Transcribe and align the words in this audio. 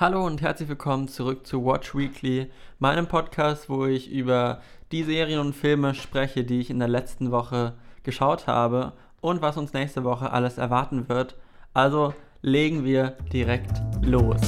Hallo 0.00 0.24
und 0.24 0.40
herzlich 0.40 0.70
willkommen 0.70 1.08
zurück 1.08 1.46
zu 1.46 1.62
Watch 1.62 1.94
Weekly, 1.94 2.50
meinem 2.78 3.06
Podcast, 3.06 3.68
wo 3.68 3.84
ich 3.84 4.10
über 4.10 4.62
die 4.92 5.02
Serien 5.02 5.40
und 5.40 5.54
Filme 5.54 5.94
spreche, 5.94 6.42
die 6.42 6.58
ich 6.58 6.70
in 6.70 6.78
der 6.78 6.88
letzten 6.88 7.30
Woche 7.30 7.74
geschaut 8.02 8.46
habe 8.46 8.94
und 9.20 9.42
was 9.42 9.58
uns 9.58 9.74
nächste 9.74 10.02
Woche 10.02 10.32
alles 10.32 10.56
erwarten 10.56 11.10
wird. 11.10 11.36
Also 11.74 12.14
legen 12.40 12.82
wir 12.82 13.18
direkt 13.30 13.72
los. 14.00 14.40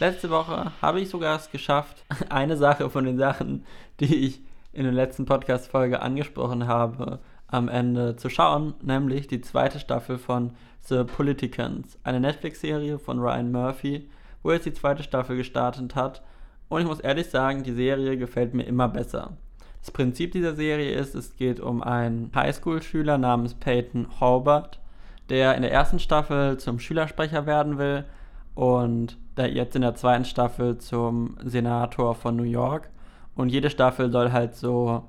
Letzte 0.00 0.30
Woche 0.30 0.72
habe 0.80 0.98
ich 0.98 1.10
sogar 1.10 1.36
es 1.36 1.50
geschafft, 1.50 2.06
eine 2.30 2.56
Sache 2.56 2.88
von 2.88 3.04
den 3.04 3.18
Sachen, 3.18 3.66
die 4.00 4.26
ich 4.26 4.40
in 4.72 4.84
der 4.84 4.94
letzten 4.94 5.26
Podcast-Folge 5.26 6.00
angesprochen 6.00 6.66
habe, 6.66 7.18
am 7.48 7.68
Ende 7.68 8.16
zu 8.16 8.30
schauen, 8.30 8.72
nämlich 8.80 9.26
die 9.26 9.42
zweite 9.42 9.78
Staffel 9.78 10.16
von 10.16 10.52
The 10.80 11.04
Politicans, 11.04 11.98
eine 12.02 12.18
Netflix-Serie 12.18 12.98
von 12.98 13.18
Ryan 13.18 13.52
Murphy, 13.52 14.08
wo 14.42 14.52
jetzt 14.52 14.64
die 14.64 14.72
zweite 14.72 15.02
Staffel 15.02 15.36
gestartet 15.36 15.94
hat. 15.94 16.22
Und 16.70 16.80
ich 16.80 16.86
muss 16.86 17.00
ehrlich 17.00 17.28
sagen, 17.28 17.62
die 17.62 17.74
Serie 17.74 18.16
gefällt 18.16 18.54
mir 18.54 18.62
immer 18.62 18.88
besser. 18.88 19.36
Das 19.82 19.90
Prinzip 19.90 20.32
dieser 20.32 20.54
Serie 20.54 20.92
ist, 20.92 21.14
es 21.14 21.36
geht 21.36 21.60
um 21.60 21.82
einen 21.82 22.32
Highschool-Schüler 22.34 23.18
namens 23.18 23.52
Peyton 23.52 24.08
Hobart, 24.18 24.80
der 25.28 25.56
in 25.56 25.62
der 25.62 25.72
ersten 25.72 25.98
Staffel 25.98 26.56
zum 26.56 26.78
Schülersprecher 26.78 27.44
werden 27.44 27.76
will 27.76 28.06
und 28.54 29.18
jetzt 29.36 29.76
in 29.76 29.82
der 29.82 29.94
zweiten 29.94 30.24
Staffel 30.24 30.78
zum 30.78 31.36
Senator 31.42 32.14
von 32.14 32.36
New 32.36 32.42
York. 32.42 32.90
Und 33.34 33.48
jede 33.48 33.70
Staffel 33.70 34.10
soll 34.10 34.32
halt 34.32 34.54
so, 34.54 35.04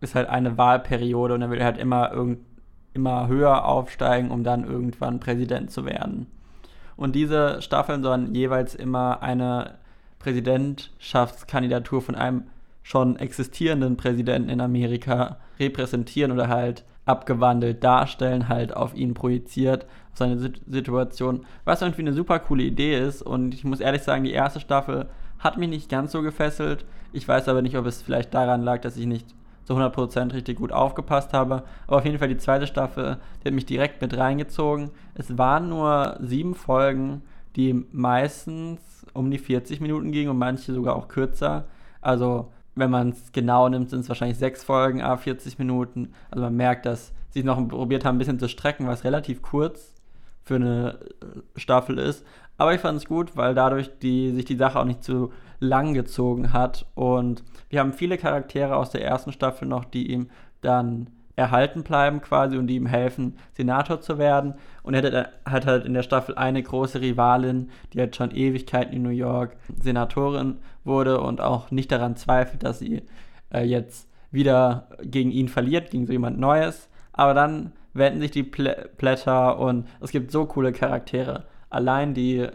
ist 0.00 0.14
halt 0.14 0.28
eine 0.28 0.56
Wahlperiode 0.56 1.34
und 1.34 1.42
er 1.42 1.50
will 1.50 1.64
halt 1.64 1.78
immer, 1.78 2.12
irgend, 2.12 2.38
immer 2.94 3.26
höher 3.28 3.64
aufsteigen, 3.64 4.30
um 4.30 4.44
dann 4.44 4.64
irgendwann 4.64 5.20
Präsident 5.20 5.70
zu 5.70 5.84
werden. 5.84 6.26
Und 6.96 7.16
diese 7.16 7.62
Staffeln 7.62 8.02
sollen 8.02 8.34
jeweils 8.34 8.74
immer 8.74 9.22
eine 9.22 9.78
Präsidentschaftskandidatur 10.18 12.02
von 12.02 12.14
einem 12.14 12.44
schon 12.82 13.16
existierenden 13.16 13.96
Präsidenten 13.96 14.50
in 14.50 14.60
Amerika 14.60 15.38
repräsentieren 15.58 16.32
oder 16.32 16.48
halt 16.48 16.84
abgewandelt 17.10 17.82
darstellen, 17.82 18.48
halt 18.48 18.74
auf 18.74 18.94
ihn 18.94 19.14
projiziert, 19.14 19.84
auf 20.12 20.18
seine 20.18 20.38
Situation, 20.38 21.44
was 21.64 21.82
irgendwie 21.82 22.02
eine 22.02 22.12
super 22.12 22.38
coole 22.38 22.62
Idee 22.62 22.98
ist. 22.98 23.22
Und 23.22 23.52
ich 23.54 23.64
muss 23.64 23.80
ehrlich 23.80 24.02
sagen, 24.02 24.24
die 24.24 24.32
erste 24.32 24.60
Staffel 24.60 25.08
hat 25.38 25.58
mich 25.58 25.68
nicht 25.68 25.88
ganz 25.88 26.12
so 26.12 26.22
gefesselt. 26.22 26.84
Ich 27.12 27.26
weiß 27.26 27.48
aber 27.48 27.62
nicht, 27.62 27.76
ob 27.76 27.86
es 27.86 28.02
vielleicht 28.02 28.32
daran 28.32 28.62
lag, 28.62 28.80
dass 28.80 28.96
ich 28.96 29.06
nicht 29.06 29.34
zu 29.64 29.74
100% 29.74 30.32
richtig 30.32 30.58
gut 30.58 30.72
aufgepasst 30.72 31.32
habe. 31.32 31.64
Aber 31.86 31.96
auf 31.98 32.04
jeden 32.04 32.18
Fall 32.18 32.28
die 32.28 32.36
zweite 32.36 32.66
Staffel, 32.66 33.18
die 33.42 33.48
hat 33.48 33.54
mich 33.54 33.66
direkt 33.66 34.00
mit 34.00 34.16
reingezogen. 34.16 34.90
Es 35.14 35.36
waren 35.36 35.68
nur 35.68 36.16
sieben 36.20 36.54
Folgen, 36.54 37.22
die 37.56 37.86
meistens 37.92 39.06
um 39.12 39.30
die 39.30 39.38
40 39.38 39.80
Minuten 39.80 40.12
gingen 40.12 40.30
und 40.30 40.38
manche 40.38 40.72
sogar 40.72 40.94
auch 40.96 41.08
kürzer. 41.08 41.64
Also 42.00 42.52
wenn 42.80 42.90
man 42.90 43.10
es 43.10 43.32
genau 43.32 43.68
nimmt, 43.68 43.90
sind 43.90 44.00
es 44.00 44.08
wahrscheinlich 44.08 44.38
sechs 44.38 44.64
Folgen, 44.64 45.02
a 45.02 45.16
40 45.16 45.58
Minuten. 45.58 46.12
Also 46.30 46.44
man 46.44 46.56
merkt, 46.56 46.86
dass 46.86 47.12
sie 47.30 47.44
noch 47.44 47.56
probiert 47.68 48.04
haben, 48.04 48.16
ein 48.16 48.18
bisschen 48.18 48.38
zu 48.38 48.48
strecken, 48.48 48.86
was 48.86 49.04
relativ 49.04 49.42
kurz 49.42 49.94
für 50.42 50.56
eine 50.56 50.98
äh, 51.22 51.60
Staffel 51.60 51.98
ist. 51.98 52.24
Aber 52.56 52.74
ich 52.74 52.80
fand 52.80 52.98
es 52.98 53.06
gut, 53.06 53.36
weil 53.36 53.54
dadurch 53.54 53.90
die, 54.00 54.32
sich 54.32 54.44
die 54.44 54.56
Sache 54.56 54.78
auch 54.78 54.84
nicht 54.84 55.04
zu 55.04 55.32
lang 55.60 55.94
gezogen 55.94 56.52
hat. 56.52 56.86
Und 56.94 57.44
wir 57.68 57.80
haben 57.80 57.92
viele 57.92 58.18
Charaktere 58.18 58.76
aus 58.76 58.90
der 58.90 59.04
ersten 59.04 59.32
Staffel 59.32 59.68
noch, 59.68 59.84
die 59.84 60.10
ihm 60.10 60.28
dann 60.60 61.08
erhalten 61.36 61.82
bleiben 61.82 62.20
quasi 62.20 62.56
und 62.56 62.66
die 62.66 62.76
ihm 62.76 62.86
helfen, 62.86 63.36
Senator 63.52 64.00
zu 64.00 64.18
werden. 64.18 64.54
Und 64.82 64.94
er 64.94 65.30
hat 65.44 65.66
halt 65.66 65.84
in 65.84 65.94
der 65.94 66.02
Staffel 66.02 66.34
eine 66.34 66.62
große 66.62 67.00
Rivalin, 67.00 67.70
die 67.92 68.00
halt 68.00 68.16
schon 68.16 68.30
Ewigkeiten 68.30 68.94
in 68.94 69.02
New 69.02 69.10
York 69.10 69.56
Senatorin 69.80 70.58
wurde 70.84 71.20
und 71.20 71.40
auch 71.40 71.70
nicht 71.70 71.92
daran 71.92 72.16
zweifelt, 72.16 72.62
dass 72.62 72.78
sie 72.78 73.02
äh, 73.52 73.64
jetzt 73.64 74.08
wieder 74.30 74.88
gegen 75.02 75.30
ihn 75.30 75.48
verliert, 75.48 75.90
gegen 75.90 76.06
so 76.06 76.12
jemand 76.12 76.38
Neues. 76.38 76.88
Aber 77.12 77.34
dann 77.34 77.72
wenden 77.92 78.20
sich 78.20 78.30
die 78.30 78.44
Pl 78.44 78.90
Blätter 78.96 79.58
und 79.58 79.88
es 80.00 80.10
gibt 80.10 80.30
so 80.30 80.46
coole 80.46 80.72
Charaktere 80.72 81.44
allein 81.70 82.12
die 82.14 82.46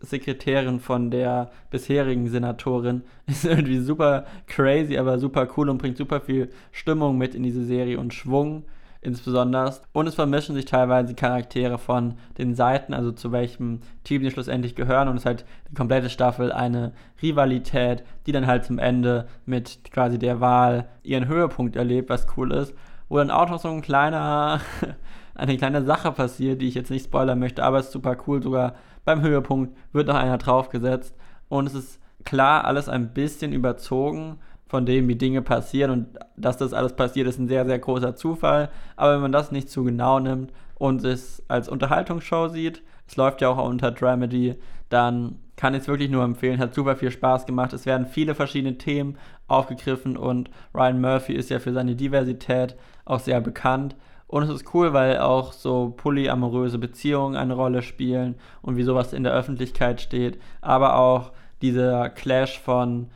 Sekretärin 0.00 0.80
von 0.80 1.10
der 1.10 1.50
bisherigen 1.70 2.28
Senatorin 2.28 3.02
ist 3.26 3.44
irgendwie 3.44 3.78
super 3.78 4.24
crazy, 4.46 4.96
aber 4.96 5.18
super 5.18 5.48
cool 5.56 5.68
und 5.68 5.78
bringt 5.78 5.96
super 5.96 6.20
viel 6.20 6.50
Stimmung 6.72 7.18
mit 7.18 7.34
in 7.34 7.42
diese 7.42 7.64
Serie 7.64 7.98
und 7.98 8.14
Schwung 8.14 8.64
insbesondere. 9.00 9.74
Und 9.92 10.06
es 10.06 10.14
vermischen 10.14 10.54
sich 10.54 10.64
teilweise 10.64 11.14
Charaktere 11.14 11.78
von 11.78 12.14
den 12.36 12.54
Seiten, 12.54 12.94
also 12.94 13.12
zu 13.12 13.32
welchem 13.32 13.80
Team 14.04 14.22
die 14.22 14.30
schlussendlich 14.30 14.74
gehören. 14.74 15.08
Und 15.08 15.16
es 15.16 15.22
ist 15.22 15.26
halt 15.26 15.44
die 15.70 15.74
komplette 15.74 16.10
Staffel 16.10 16.52
eine 16.52 16.92
Rivalität, 17.22 18.04
die 18.26 18.32
dann 18.32 18.46
halt 18.46 18.64
zum 18.64 18.78
Ende 18.78 19.26
mit 19.46 19.80
quasi 19.92 20.18
der 20.18 20.40
Wahl 20.40 20.88
ihren 21.02 21.28
Höhepunkt 21.28 21.76
erlebt, 21.76 22.10
was 22.10 22.26
cool 22.36 22.52
ist. 22.52 22.74
Wo 23.08 23.16
dann 23.18 23.30
auch 23.30 23.48
noch 23.48 23.60
so 23.60 23.68
ein 23.68 23.82
kleiner 23.82 24.60
eine 25.34 25.56
kleine 25.56 25.84
Sache 25.84 26.10
passiert, 26.12 26.60
die 26.60 26.66
ich 26.66 26.74
jetzt 26.74 26.90
nicht 26.90 27.04
spoilern 27.04 27.38
möchte, 27.38 27.62
aber 27.62 27.78
es 27.78 27.86
ist 27.86 27.92
super 27.92 28.16
cool. 28.26 28.42
Sogar 28.42 28.74
beim 29.08 29.22
Höhepunkt 29.22 29.74
wird 29.94 30.08
noch 30.08 30.16
einer 30.16 30.36
draufgesetzt. 30.36 31.16
Und 31.48 31.66
es 31.66 31.72
ist 31.72 32.00
klar 32.24 32.66
alles 32.66 32.90
ein 32.90 33.14
bisschen 33.14 33.54
überzogen 33.54 34.38
von 34.66 34.84
dem, 34.84 35.08
wie 35.08 35.16
Dinge 35.16 35.40
passieren. 35.40 35.90
Und 35.90 36.06
dass 36.36 36.58
das 36.58 36.74
alles 36.74 36.92
passiert, 36.92 37.26
ist 37.26 37.38
ein 37.38 37.48
sehr, 37.48 37.64
sehr 37.64 37.78
großer 37.78 38.16
Zufall. 38.16 38.68
Aber 38.96 39.14
wenn 39.14 39.22
man 39.22 39.32
das 39.32 39.50
nicht 39.50 39.70
zu 39.70 39.82
genau 39.82 40.20
nimmt 40.20 40.52
und 40.74 41.02
es 41.06 41.42
als 41.48 41.70
Unterhaltungsshow 41.70 42.48
sieht, 42.48 42.82
es 43.06 43.16
läuft 43.16 43.40
ja 43.40 43.48
auch 43.48 43.66
unter 43.66 43.92
Dramedy, 43.92 44.56
dann 44.90 45.36
kann 45.56 45.72
ich 45.72 45.80
es 45.80 45.88
wirklich 45.88 46.10
nur 46.10 46.22
empfehlen. 46.22 46.58
Hat 46.60 46.74
super 46.74 46.94
viel 46.94 47.10
Spaß 47.10 47.46
gemacht. 47.46 47.72
Es 47.72 47.86
werden 47.86 48.06
viele 48.06 48.34
verschiedene 48.34 48.76
Themen 48.76 49.16
aufgegriffen 49.46 50.18
und 50.18 50.50
Ryan 50.74 51.00
Murphy 51.00 51.32
ist 51.32 51.48
ja 51.48 51.60
für 51.60 51.72
seine 51.72 51.96
Diversität 51.96 52.76
auch 53.06 53.20
sehr 53.20 53.40
bekannt. 53.40 53.96
Und 54.28 54.42
es 54.42 54.50
ist 54.50 54.74
cool, 54.74 54.92
weil 54.92 55.18
auch 55.18 55.52
so 55.52 55.94
polyamoröse 55.96 56.78
Beziehungen 56.78 57.34
eine 57.34 57.54
Rolle 57.54 57.80
spielen 57.82 58.34
und 58.60 58.76
wie 58.76 58.82
sowas 58.82 59.14
in 59.14 59.24
der 59.24 59.32
Öffentlichkeit 59.32 60.02
steht. 60.02 60.38
Aber 60.60 60.96
auch 60.96 61.32
dieser 61.62 62.10
Clash 62.10 62.60
von, 62.60 63.08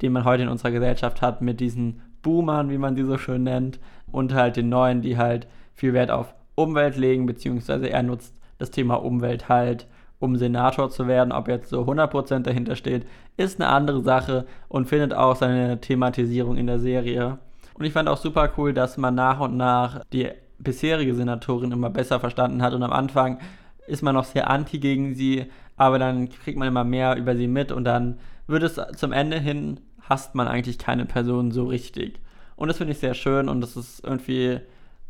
den 0.00 0.12
man 0.12 0.24
heute 0.24 0.42
in 0.42 0.48
unserer 0.48 0.70
Gesellschaft 0.70 1.20
hat, 1.20 1.42
mit 1.42 1.60
diesen 1.60 2.00
Boomern, 2.22 2.70
wie 2.70 2.78
man 2.78 2.96
sie 2.96 3.04
so 3.04 3.18
schön 3.18 3.44
nennt, 3.44 3.78
und 4.10 4.32
halt 4.32 4.56
den 4.56 4.70
Neuen, 4.70 5.02
die 5.02 5.18
halt 5.18 5.46
viel 5.74 5.92
Wert 5.92 6.10
auf 6.10 6.34
Umwelt 6.54 6.96
legen, 6.96 7.26
beziehungsweise 7.26 7.90
er 7.90 8.02
nutzt 8.02 8.40
das 8.58 8.70
Thema 8.70 8.94
Umwelt 8.94 9.48
halt, 9.48 9.86
um 10.20 10.36
Senator 10.36 10.88
zu 10.88 11.06
werden. 11.06 11.32
Ob 11.32 11.48
jetzt 11.48 11.68
so 11.68 11.82
100% 11.82 12.40
dahinter 12.40 12.76
steht, 12.76 13.06
ist 13.36 13.60
eine 13.60 13.68
andere 13.68 14.02
Sache 14.02 14.46
und 14.68 14.86
findet 14.88 15.12
auch 15.12 15.36
seine 15.36 15.80
Thematisierung 15.80 16.56
in 16.56 16.66
der 16.66 16.78
Serie. 16.78 17.38
Und 17.74 17.84
ich 17.84 17.92
fand 17.92 18.08
auch 18.08 18.16
super 18.16 18.50
cool, 18.56 18.72
dass 18.72 18.96
man 18.96 19.14
nach 19.14 19.40
und 19.40 19.56
nach 19.56 20.04
die 20.12 20.30
bisherige 20.58 21.14
Senatorin 21.14 21.72
immer 21.72 21.90
besser 21.90 22.20
verstanden 22.20 22.62
hat. 22.62 22.72
Und 22.72 22.82
am 22.82 22.92
Anfang 22.92 23.38
ist 23.86 24.02
man 24.02 24.14
noch 24.14 24.24
sehr 24.24 24.48
anti 24.48 24.78
gegen 24.78 25.14
sie, 25.14 25.46
aber 25.76 25.98
dann 25.98 26.28
kriegt 26.28 26.58
man 26.58 26.68
immer 26.68 26.84
mehr 26.84 27.16
über 27.16 27.36
sie 27.36 27.48
mit 27.48 27.72
und 27.72 27.84
dann 27.84 28.18
wird 28.46 28.62
es 28.62 28.80
zum 28.96 29.12
Ende 29.12 29.38
hin, 29.38 29.80
hasst 30.08 30.34
man 30.34 30.48
eigentlich 30.48 30.78
keine 30.78 31.06
Person 31.06 31.50
so 31.50 31.64
richtig. 31.66 32.20
Und 32.56 32.68
das 32.68 32.78
finde 32.78 32.92
ich 32.92 32.98
sehr 32.98 33.14
schön 33.14 33.48
und 33.48 33.60
das 33.60 33.76
ist 33.76 34.04
irgendwie, 34.04 34.60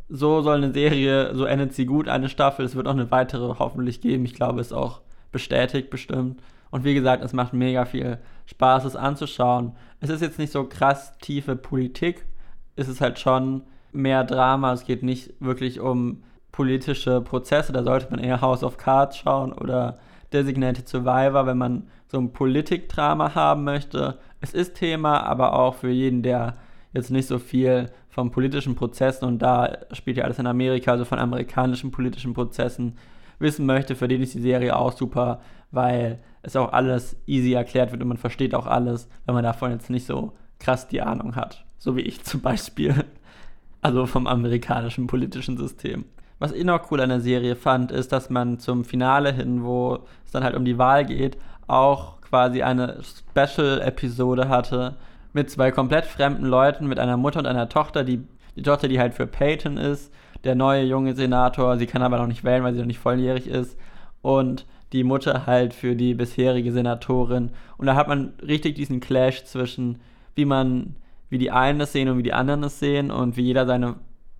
so 0.09 0.41
soll 0.41 0.57
eine 0.57 0.73
Serie, 0.73 1.35
so 1.35 1.45
endet 1.45 1.73
sie 1.73 1.85
gut, 1.85 2.07
eine 2.07 2.29
Staffel. 2.29 2.65
Es 2.65 2.75
wird 2.75 2.87
auch 2.87 2.93
eine 2.93 3.11
weitere 3.11 3.55
hoffentlich 3.59 4.01
geben. 4.01 4.25
Ich 4.25 4.33
glaube, 4.33 4.61
es 4.61 4.67
ist 4.67 4.73
auch 4.73 5.01
bestätigt 5.31 5.89
bestimmt. 5.89 6.41
Und 6.71 6.83
wie 6.83 6.93
gesagt, 6.93 7.23
es 7.23 7.33
macht 7.33 7.53
mega 7.53 7.85
viel 7.85 8.17
Spaß, 8.47 8.85
es 8.85 8.95
anzuschauen. 8.95 9.73
Es 9.99 10.09
ist 10.09 10.21
jetzt 10.21 10.39
nicht 10.39 10.51
so 10.51 10.65
krass 10.65 11.17
tiefe 11.19 11.55
Politik, 11.55 12.25
ist 12.75 12.87
es 12.87 13.01
halt 13.01 13.19
schon 13.19 13.63
mehr 13.91 14.23
Drama. 14.23 14.73
Es 14.73 14.85
geht 14.85 15.03
nicht 15.03 15.33
wirklich 15.39 15.79
um 15.79 16.23
politische 16.51 17.21
Prozesse. 17.21 17.73
Da 17.73 17.83
sollte 17.83 18.09
man 18.09 18.19
eher 18.19 18.41
House 18.41 18.63
of 18.63 18.77
Cards 18.77 19.17
schauen 19.17 19.53
oder 19.53 19.99
Designated 20.33 20.87
Survivor, 20.87 21.45
wenn 21.45 21.57
man 21.57 21.87
so 22.07 22.17
ein 22.17 22.33
Politikdrama 22.33 23.35
haben 23.35 23.63
möchte. 23.63 24.19
Es 24.41 24.53
ist 24.53 24.75
Thema, 24.75 25.21
aber 25.23 25.53
auch 25.53 25.75
für 25.75 25.89
jeden, 25.89 26.23
der 26.23 26.55
jetzt 26.93 27.11
nicht 27.11 27.27
so 27.27 27.39
viel 27.39 27.91
von 28.09 28.31
politischen 28.31 28.75
Prozessen 28.75 29.25
und 29.25 29.39
da 29.39 29.79
spielt 29.91 30.17
ja 30.17 30.23
alles 30.23 30.39
in 30.39 30.47
Amerika, 30.47 30.91
also 30.91 31.03
von 31.03 31.19
amerikanischen 31.19 31.91
politischen 31.91 32.33
Prozessen 32.33 32.97
wissen 33.39 33.65
möchte, 33.65 33.95
für 33.95 34.07
den 34.07 34.21
ist 34.21 34.33
die 34.33 34.41
Serie 34.41 34.77
auch 34.77 34.93
super, 34.93 35.41
weil 35.71 36.19
es 36.41 36.55
auch 36.55 36.71
alles 36.71 37.17
easy 37.25 37.53
erklärt 37.53 37.91
wird 37.91 38.01
und 38.01 38.07
man 38.07 38.17
versteht 38.17 38.55
auch 38.55 38.67
alles, 38.67 39.09
wenn 39.25 39.35
man 39.35 39.43
davon 39.43 39.71
jetzt 39.71 39.89
nicht 39.89 40.05
so 40.05 40.33
krass 40.59 40.87
die 40.87 41.01
Ahnung 41.01 41.35
hat. 41.35 41.64
So 41.85 41.95
wie 41.95 42.01
ich 42.01 42.23
zum 42.23 42.41
Beispiel. 42.41 43.05
Also 43.83 44.07
vom 44.07 44.25
amerikanischen 44.25 45.05
politischen 45.05 45.57
System. 45.57 46.05
Was 46.39 46.51
ich 46.51 46.63
noch 46.63 46.89
cool 46.89 46.99
an 47.01 47.09
der 47.09 47.21
Serie 47.21 47.55
fand, 47.55 47.91
ist, 47.91 48.11
dass 48.11 48.31
man 48.31 48.57
zum 48.57 48.83
Finale 48.83 49.31
hin, 49.31 49.63
wo 49.63 49.99
es 50.25 50.31
dann 50.31 50.43
halt 50.43 50.55
um 50.55 50.65
die 50.65 50.79
Wahl 50.79 51.05
geht, 51.05 51.37
auch 51.67 52.19
quasi 52.21 52.63
eine 52.63 52.97
Special-Episode 53.03 54.49
hatte 54.49 54.95
mit 55.33 55.51
zwei 55.51 55.69
komplett 55.69 56.07
fremden 56.07 56.45
Leuten, 56.45 56.87
mit 56.87 56.97
einer 56.97 57.17
Mutter 57.17 57.37
und 57.37 57.45
einer 57.45 57.69
Tochter, 57.69 58.03
die, 58.03 58.23
die 58.55 58.63
Tochter, 58.63 58.87
die 58.87 58.99
halt 58.99 59.13
für 59.13 59.27
Peyton 59.27 59.77
ist, 59.77 60.11
der 60.43 60.55
neue 60.55 60.83
junge 60.85 61.13
Senator, 61.13 61.77
sie 61.77 61.85
kann 61.85 62.01
aber 62.01 62.17
noch 62.17 62.27
nicht 62.27 62.43
wählen, 62.43 62.63
weil 62.63 62.73
sie 62.73 62.79
noch 62.79 62.87
nicht 62.87 62.97
volljährig 62.97 63.45
ist, 63.45 63.77
und 64.23 64.65
die 64.91 65.03
Mutter 65.03 65.45
halt 65.45 65.75
für 65.75 65.95
die 65.95 66.15
bisherige 66.15 66.71
Senatorin. 66.71 67.51
Und 67.77 67.85
da 67.85 67.93
hat 67.93 68.07
man 68.07 68.33
richtig 68.41 68.73
diesen 68.73 68.99
Clash 69.01 69.43
zwischen, 69.43 69.99
wie 70.33 70.45
man, 70.45 70.95
wie 71.29 71.37
die 71.37 71.51
einen 71.51 71.81
es 71.81 71.91
sehen 71.91 72.09
und 72.09 72.17
wie 72.17 72.23
die 72.23 72.33
anderen 72.33 72.63
es 72.63 72.79
sehen 72.79 73.11
und 73.11 73.37
wie 73.37 73.43
jeder 73.43 73.65
seine 73.65 73.95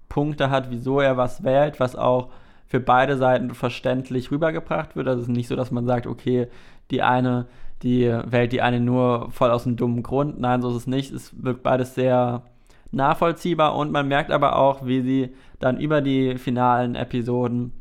Punkte 0.10 0.50
hat, 0.50 0.70
wieso 0.70 1.00
er 1.00 1.18
was 1.18 1.44
wählt, 1.44 1.80
was 1.80 1.96
auch 1.96 2.30
für 2.68 2.80
beide 2.80 3.18
Seiten 3.18 3.54
verständlich 3.54 4.32
rübergebracht 4.32 4.96
wird. 4.96 5.08
Also 5.08 5.22
es 5.22 5.28
ist 5.28 5.36
nicht 5.36 5.48
so, 5.48 5.56
dass 5.56 5.72
man 5.72 5.86
sagt, 5.86 6.08
okay, 6.08 6.48
die 6.92 7.02
eine, 7.02 7.48
die 7.84 8.06
wählt 8.26 8.52
die 8.52 8.62
eine 8.62 8.80
nur 8.80 9.32
voll 9.32 9.52
aus 9.52 9.66
einem 9.66 9.78
dummen 9.78 10.04
Grund. 10.04 10.40
Nein, 10.40 10.62
so 10.62 10.70
ist 10.70 10.76
es 10.76 10.88
nicht. 10.88 11.12
Es 11.12 11.32
wirkt 11.44 11.64
beides 11.64 11.96
sehr 11.96 12.44
nachvollziehbar 12.92 13.76
und 13.76 13.92
man 13.92 14.08
merkt 14.08 14.32
aber 14.32 14.56
auch, 14.58 14.86
wie 14.86 15.02
sie 15.02 15.36
dann 15.60 15.80
über 15.80 16.02
die 16.02 16.38
finalen 16.38 16.96
Episoden 16.96 17.74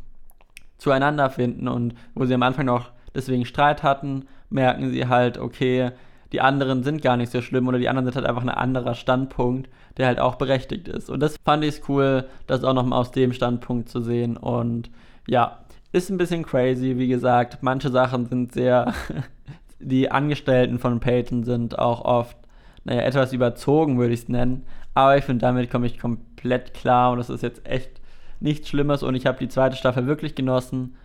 zueinander 0.76 1.30
finden 1.30 1.68
und 1.68 1.94
wo 2.14 2.24
sie 2.24 2.34
am 2.34 2.42
Anfang 2.42 2.66
noch 2.66 2.90
deswegen 3.14 3.44
Streit 3.46 3.82
hatten, 3.82 4.26
merken 4.50 4.90
sie 4.90 5.06
halt, 5.06 5.38
okay, 5.38 5.92
die 6.34 6.40
anderen 6.40 6.82
sind 6.82 7.00
gar 7.00 7.16
nicht 7.16 7.30
so 7.30 7.40
schlimm 7.40 7.68
oder 7.68 7.78
die 7.78 7.88
anderen 7.88 8.06
sind 8.06 8.16
halt 8.16 8.26
einfach 8.26 8.42
ein 8.42 8.48
anderer 8.48 8.96
Standpunkt, 8.96 9.70
der 9.96 10.08
halt 10.08 10.18
auch 10.18 10.34
berechtigt 10.34 10.88
ist. 10.88 11.08
Und 11.08 11.20
das 11.20 11.36
fand 11.44 11.62
ich 11.62 11.88
cool, 11.88 12.24
das 12.48 12.64
auch 12.64 12.74
nochmal 12.74 12.98
aus 12.98 13.12
dem 13.12 13.32
Standpunkt 13.32 13.88
zu 13.88 14.00
sehen. 14.00 14.36
Und 14.36 14.90
ja, 15.28 15.60
ist 15.92 16.10
ein 16.10 16.18
bisschen 16.18 16.44
crazy, 16.44 16.98
wie 16.98 17.06
gesagt. 17.06 17.58
Manche 17.60 17.88
Sachen 17.88 18.26
sind 18.26 18.52
sehr. 18.52 18.92
die 19.78 20.10
Angestellten 20.10 20.80
von 20.80 20.98
Peyton 20.98 21.44
sind 21.44 21.78
auch 21.78 22.04
oft, 22.04 22.36
naja, 22.82 23.02
etwas 23.02 23.32
überzogen, 23.32 23.96
würde 23.96 24.14
ich 24.14 24.22
es 24.22 24.28
nennen. 24.28 24.66
Aber 24.92 25.16
ich 25.16 25.22
finde, 25.22 25.42
damit 25.42 25.70
komme 25.70 25.86
ich 25.86 26.00
komplett 26.00 26.74
klar 26.74 27.12
und 27.12 27.18
das 27.18 27.30
ist 27.30 27.44
jetzt 27.44 27.64
echt 27.64 28.00
nichts 28.40 28.68
Schlimmes 28.68 29.04
und 29.04 29.14
ich 29.14 29.26
habe 29.26 29.38
die 29.38 29.48
zweite 29.48 29.76
Staffel 29.76 30.08
wirklich 30.08 30.34
genossen. 30.34 30.96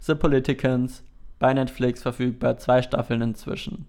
The 0.00 0.14
Politicans 0.14 1.02
bei 1.38 1.54
Netflix 1.54 2.02
verfügbar, 2.02 2.58
zwei 2.58 2.82
Staffeln 2.82 3.22
inzwischen. 3.22 3.86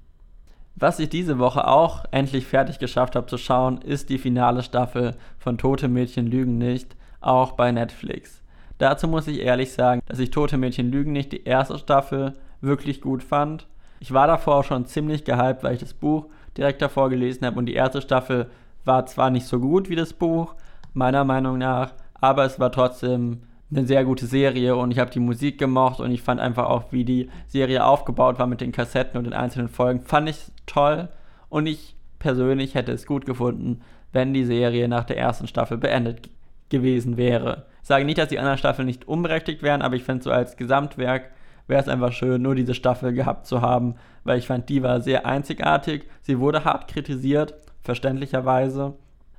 Was 0.77 0.99
ich 0.99 1.07
diese 1.07 1.39
Woche 1.39 1.67
auch 1.67 2.03
endlich 2.11 2.45
fertig 2.45 2.79
geschafft 2.79 3.15
habe 3.15 3.27
zu 3.27 3.37
schauen, 3.37 3.81
ist 3.81 4.09
die 4.09 4.17
finale 4.17 4.61
Staffel 4.61 5.15
von 5.39 5.57
Tote 5.57 5.87
Mädchen 5.87 6.27
Lügen 6.27 6.57
nicht, 6.57 6.97
auch 7.21 7.53
bei 7.53 7.71
Netflix. 7.71 8.41
Dazu 8.77 9.07
muss 9.07 9.27
ich 9.27 9.39
ehrlich 9.39 9.71
sagen, 9.71 10.01
dass 10.05 10.19
ich 10.19 10.31
Tote 10.31 10.57
Mädchen 10.57 10.91
Lügen 10.91 11.13
nicht 11.13 11.31
die 11.31 11.45
erste 11.45 11.77
Staffel 11.77 12.33
wirklich 12.59 12.99
gut 12.99 13.23
fand. 13.23 13.67
Ich 14.01 14.11
war 14.11 14.27
davor 14.27 14.57
auch 14.57 14.63
schon 14.65 14.85
ziemlich 14.85 15.23
gehypt, 15.23 15.63
weil 15.63 15.75
ich 15.75 15.79
das 15.79 15.93
Buch 15.93 16.25
direkt 16.57 16.81
davor 16.81 17.09
gelesen 17.09 17.45
habe 17.45 17.57
und 17.57 17.67
die 17.67 17.73
erste 17.73 18.01
Staffel 18.01 18.47
war 18.83 19.05
zwar 19.05 19.29
nicht 19.29 19.47
so 19.47 19.61
gut 19.61 19.89
wie 19.89 19.95
das 19.95 20.11
Buch, 20.11 20.55
meiner 20.93 21.23
Meinung 21.23 21.57
nach, 21.57 21.93
aber 22.19 22.43
es 22.43 22.59
war 22.59 22.73
trotzdem 22.73 23.43
eine 23.71 23.85
sehr 23.87 24.05
gute 24.05 24.25
Serie 24.25 24.75
und 24.75 24.91
ich 24.91 24.99
habe 24.99 25.11
die 25.11 25.19
Musik 25.19 25.57
gemocht 25.57 25.99
und 25.99 26.11
ich 26.11 26.21
fand 26.21 26.39
einfach 26.39 26.65
auch, 26.65 26.91
wie 26.91 27.03
die 27.03 27.29
Serie 27.47 27.85
aufgebaut 27.85 28.39
war 28.39 28.47
mit 28.47 28.61
den 28.61 28.71
Kassetten 28.71 29.17
und 29.17 29.23
den 29.23 29.33
einzelnen 29.33 29.69
Folgen, 29.69 30.01
fand 30.01 30.29
ich 30.29 30.51
toll 30.65 31.09
und 31.49 31.65
ich 31.65 31.95
persönlich 32.19 32.75
hätte 32.75 32.91
es 32.91 33.05
gut 33.05 33.25
gefunden, 33.25 33.81
wenn 34.11 34.33
die 34.33 34.45
Serie 34.45 34.87
nach 34.87 35.03
der 35.03 35.17
ersten 35.17 35.47
Staffel 35.47 35.77
beendet 35.77 36.29
gewesen 36.69 37.17
wäre. 37.17 37.65
Ich 37.81 37.87
sage 37.87 38.05
nicht, 38.05 38.17
dass 38.17 38.29
die 38.29 38.39
anderen 38.39 38.57
Staffeln 38.57 38.87
nicht 38.87 39.07
unberechtigt 39.07 39.61
wären, 39.61 39.81
aber 39.81 39.95
ich 39.95 40.03
finde 40.03 40.23
so 40.23 40.31
als 40.31 40.57
Gesamtwerk 40.57 41.31
wäre 41.67 41.81
es 41.81 41.87
einfach 41.87 42.11
schön, 42.11 42.41
nur 42.41 42.55
diese 42.55 42.73
Staffel 42.73 43.13
gehabt 43.13 43.45
zu 43.45 43.61
haben, 43.61 43.95
weil 44.23 44.39
ich 44.39 44.47
fand, 44.47 44.69
die 44.69 44.83
war 44.83 45.01
sehr 45.01 45.25
einzigartig. 45.25 46.05
Sie 46.21 46.39
wurde 46.39 46.63
hart 46.63 46.87
kritisiert, 46.87 47.55
verständlicherweise, 47.81 48.93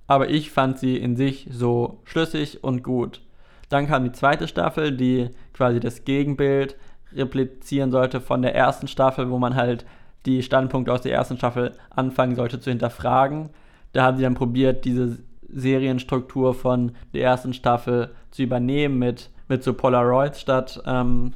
aber 0.07 0.31
ich 0.31 0.51
fand 0.51 0.79
sie 0.79 0.97
in 0.97 1.17
sich 1.17 1.49
so 1.51 2.01
schlüssig 2.05 2.63
und 2.63 2.83
gut. 2.83 3.21
Dann 3.69 3.87
kam 3.87 4.05
die 4.05 4.13
zweite 4.13 4.49
Staffel, 4.49 4.93
die 4.93 5.31
quasi 5.53 5.81
das 5.81 6.05
Gegenbild 6.05 6.77
replizieren 7.15 7.91
sollte 7.91 8.21
von 8.21 8.43
der 8.43 8.55
ersten 8.55 8.89
Staffel, 8.89 9.31
wo 9.31 9.39
man 9.39 9.55
halt 9.55 9.85
die 10.27 10.43
Standpunkte 10.43 10.93
aus 10.93 11.03
der 11.03 11.13
ersten 11.13 11.37
Staffel 11.37 11.73
anfangen 11.91 12.37
sollte 12.37 12.61
zu 12.61 12.71
hinterfragen. 12.71 13.51
Da 13.93 14.05
haben 14.05 14.17
sie 14.17 14.25
dann 14.25 14.35
probiert, 14.35 14.85
diese 14.85 15.19
Serienstruktur 15.49 16.55
von 16.55 16.93
der 17.15 17.23
ersten 17.23 17.55
Staffel 17.55 18.11
zu 18.31 18.43
übernehmen 18.43 18.99
mit, 18.99 19.31
mit 19.49 19.63
so 19.63 19.73
Polaroids 19.73 20.41
statt, 20.41 20.83
ähm, 20.87 21.33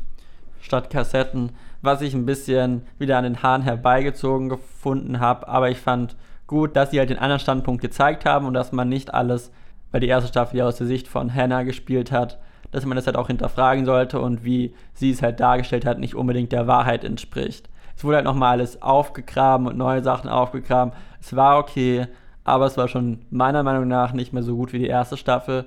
statt 0.60 0.90
Kassetten, 0.90 1.52
was 1.82 2.02
ich 2.02 2.14
ein 2.14 2.26
bisschen 2.26 2.82
wieder 2.98 3.16
an 3.16 3.24
den 3.24 3.42
Haaren 3.42 3.62
herbeigezogen 3.62 4.48
gefunden 4.48 5.20
habe. 5.20 5.48
Aber 5.48 5.70
ich 5.70 5.78
fand 5.78 6.16
gut, 6.46 6.74
dass 6.76 6.90
sie 6.90 6.98
halt 6.98 7.10
den 7.10 7.18
anderen 7.18 7.40
Standpunkt 7.40 7.80
gezeigt 7.80 8.24
haben 8.24 8.46
und 8.46 8.54
dass 8.54 8.72
man 8.72 8.88
nicht 8.88 9.14
alles 9.14 9.52
weil 9.90 10.00
die 10.00 10.08
erste 10.08 10.28
Staffel 10.28 10.58
ja 10.58 10.66
aus 10.66 10.76
der 10.76 10.87
Sicht 10.87 11.08
von 11.08 11.34
Hannah 11.34 11.62
gespielt 11.62 12.12
hat, 12.12 12.38
dass 12.70 12.87
man 12.87 12.96
das 12.96 13.06
halt 13.06 13.16
auch 13.16 13.26
hinterfragen 13.26 13.84
sollte 13.84 14.20
und 14.20 14.44
wie 14.44 14.75
sie 14.94 15.10
es 15.10 15.22
halt 15.22 15.40
dargestellt 15.40 15.84
hat, 15.84 15.98
nicht 15.98 16.14
unbedingt 16.14 16.52
der 16.52 16.66
Wahrheit 16.66 17.04
entspricht. 17.04 17.69
Es 17.96 18.04
wurde 18.04 18.16
halt 18.16 18.25
nochmal 18.25 18.52
alles 18.52 18.81
aufgegraben 18.81 19.66
und 19.66 19.76
neue 19.76 20.02
Sachen 20.02 20.31
aufgegraben. 20.31 20.94
Es 21.20 21.37
war 21.37 21.58
okay, 21.58 22.06
aber 22.44 22.66
es 22.66 22.76
war 22.76 22.88
schon 22.88 23.26
meiner 23.31 23.62
Meinung 23.62 23.88
nach 23.88 24.12
nicht 24.12 24.32
mehr 24.32 24.42
so 24.42 24.56
gut 24.56 24.72
wie 24.72 24.78
die 24.78 24.87
erste 24.87 25.16
Staffel. 25.16 25.66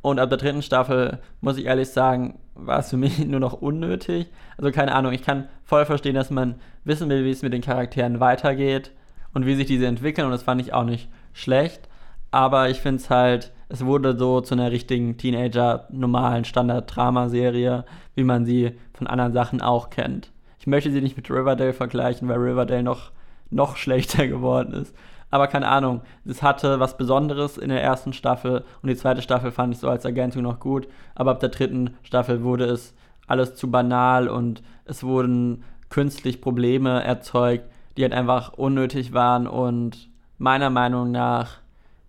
Und 0.00 0.18
ab 0.18 0.28
der 0.28 0.38
dritten 0.38 0.62
Staffel, 0.62 1.18
muss 1.40 1.56
ich 1.56 1.66
ehrlich 1.66 1.88
sagen, 1.88 2.38
war 2.54 2.80
es 2.80 2.90
für 2.90 2.96
mich 2.98 3.18
nur 3.26 3.40
noch 3.40 3.54
unnötig. 3.54 4.28
Also 4.58 4.70
keine 4.70 4.94
Ahnung, 4.94 5.12
ich 5.12 5.22
kann 5.22 5.48
voll 5.64 5.84
verstehen, 5.84 6.14
dass 6.14 6.30
man 6.30 6.56
wissen 6.84 7.08
will, 7.08 7.24
wie 7.24 7.30
es 7.30 7.42
mit 7.42 7.52
den 7.52 7.62
Charakteren 7.62 8.20
weitergeht 8.20 8.92
und 9.32 9.46
wie 9.46 9.54
sich 9.54 9.66
diese 9.66 9.86
entwickeln. 9.86 10.26
Und 10.26 10.32
das 10.32 10.42
fand 10.42 10.60
ich 10.60 10.72
auch 10.72 10.84
nicht 10.84 11.08
schlecht. 11.32 11.88
Aber 12.32 12.68
ich 12.68 12.80
finde 12.80 13.00
es 13.00 13.08
halt 13.08 13.52
es 13.72 13.86
wurde 13.86 14.18
so 14.18 14.42
zu 14.42 14.54
einer 14.54 14.70
richtigen 14.70 15.16
Teenager 15.16 15.86
normalen 15.90 16.44
Standard-Drama-Serie, 16.44 17.86
wie 18.14 18.22
man 18.22 18.44
sie 18.44 18.72
von 18.92 19.06
anderen 19.06 19.32
Sachen 19.32 19.62
auch 19.62 19.88
kennt. 19.88 20.30
Ich 20.58 20.66
möchte 20.66 20.92
sie 20.92 21.00
nicht 21.00 21.16
mit 21.16 21.30
Riverdale 21.30 21.72
vergleichen, 21.72 22.28
weil 22.28 22.36
Riverdale 22.36 22.82
noch, 22.82 23.12
noch 23.48 23.76
schlechter 23.78 24.28
geworden 24.28 24.74
ist. 24.74 24.94
Aber 25.30 25.46
keine 25.46 25.68
Ahnung, 25.68 26.02
es 26.26 26.42
hatte 26.42 26.80
was 26.80 26.98
Besonderes 26.98 27.56
in 27.56 27.70
der 27.70 27.82
ersten 27.82 28.12
Staffel 28.12 28.62
und 28.82 28.90
die 28.90 28.96
zweite 28.96 29.22
Staffel 29.22 29.50
fand 29.50 29.72
ich 29.72 29.80
so 29.80 29.88
als 29.88 30.04
Ergänzung 30.04 30.42
noch 30.42 30.60
gut. 30.60 30.86
Aber 31.14 31.30
ab 31.30 31.40
der 31.40 31.48
dritten 31.48 31.96
Staffel 32.02 32.42
wurde 32.42 32.66
es 32.66 32.94
alles 33.26 33.54
zu 33.54 33.70
banal 33.70 34.28
und 34.28 34.62
es 34.84 35.02
wurden 35.02 35.64
künstlich 35.88 36.42
Probleme 36.42 37.02
erzeugt, 37.02 37.64
die 37.96 38.02
halt 38.02 38.12
einfach 38.12 38.52
unnötig 38.52 39.14
waren 39.14 39.46
und 39.46 40.10
meiner 40.36 40.68
Meinung 40.68 41.10
nach 41.10 41.61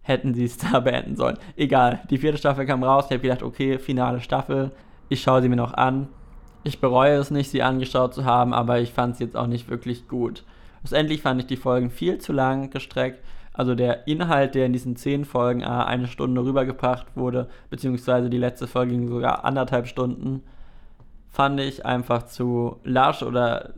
hätten 0.03 0.33
sie 0.33 0.45
es 0.45 0.57
da 0.71 0.79
beenden 0.79 1.15
sollen. 1.15 1.37
Egal, 1.55 2.01
die 2.09 2.19
vierte 2.19 2.37
Staffel 2.37 2.65
kam 2.65 2.83
raus. 2.83 3.05
Ich 3.05 3.11
habe 3.11 3.21
gedacht, 3.21 3.43
okay, 3.43 3.79
finale 3.79 4.21
Staffel. 4.21 4.71
Ich 5.09 5.21
schaue 5.21 5.41
sie 5.41 5.49
mir 5.49 5.55
noch 5.55 5.73
an. 5.73 6.07
Ich 6.63 6.79
bereue 6.79 7.15
es 7.15 7.31
nicht, 7.31 7.49
sie 7.49 7.63
angeschaut 7.63 8.13
zu 8.13 8.23
haben, 8.23 8.53
aber 8.53 8.79
ich 8.79 8.93
fand 8.93 9.15
es 9.15 9.19
jetzt 9.19 9.35
auch 9.35 9.47
nicht 9.47 9.69
wirklich 9.69 10.07
gut. 10.07 10.43
Schlussendlich 10.79 11.21
fand 11.21 11.41
ich 11.41 11.47
die 11.47 11.57
Folgen 11.57 11.89
viel 11.89 12.19
zu 12.19 12.31
lang 12.31 12.69
gestreckt. 12.69 13.19
Also 13.53 13.75
der 13.75 14.07
Inhalt, 14.07 14.55
der 14.55 14.65
in 14.65 14.73
diesen 14.73 14.95
zehn 14.95 15.25
Folgen 15.25 15.61
äh, 15.61 15.65
eine 15.65 16.07
Stunde 16.07 16.43
rübergebracht 16.43 17.15
wurde, 17.15 17.49
beziehungsweise 17.69 18.29
die 18.29 18.37
letzte 18.37 18.67
Folge 18.67 18.91
ging 18.91 19.07
sogar 19.07 19.45
anderthalb 19.45 19.87
Stunden, 19.87 20.41
fand 21.29 21.59
ich 21.59 21.85
einfach 21.85 22.23
zu 22.23 22.77
lasch 22.83 23.21
oder 23.21 23.73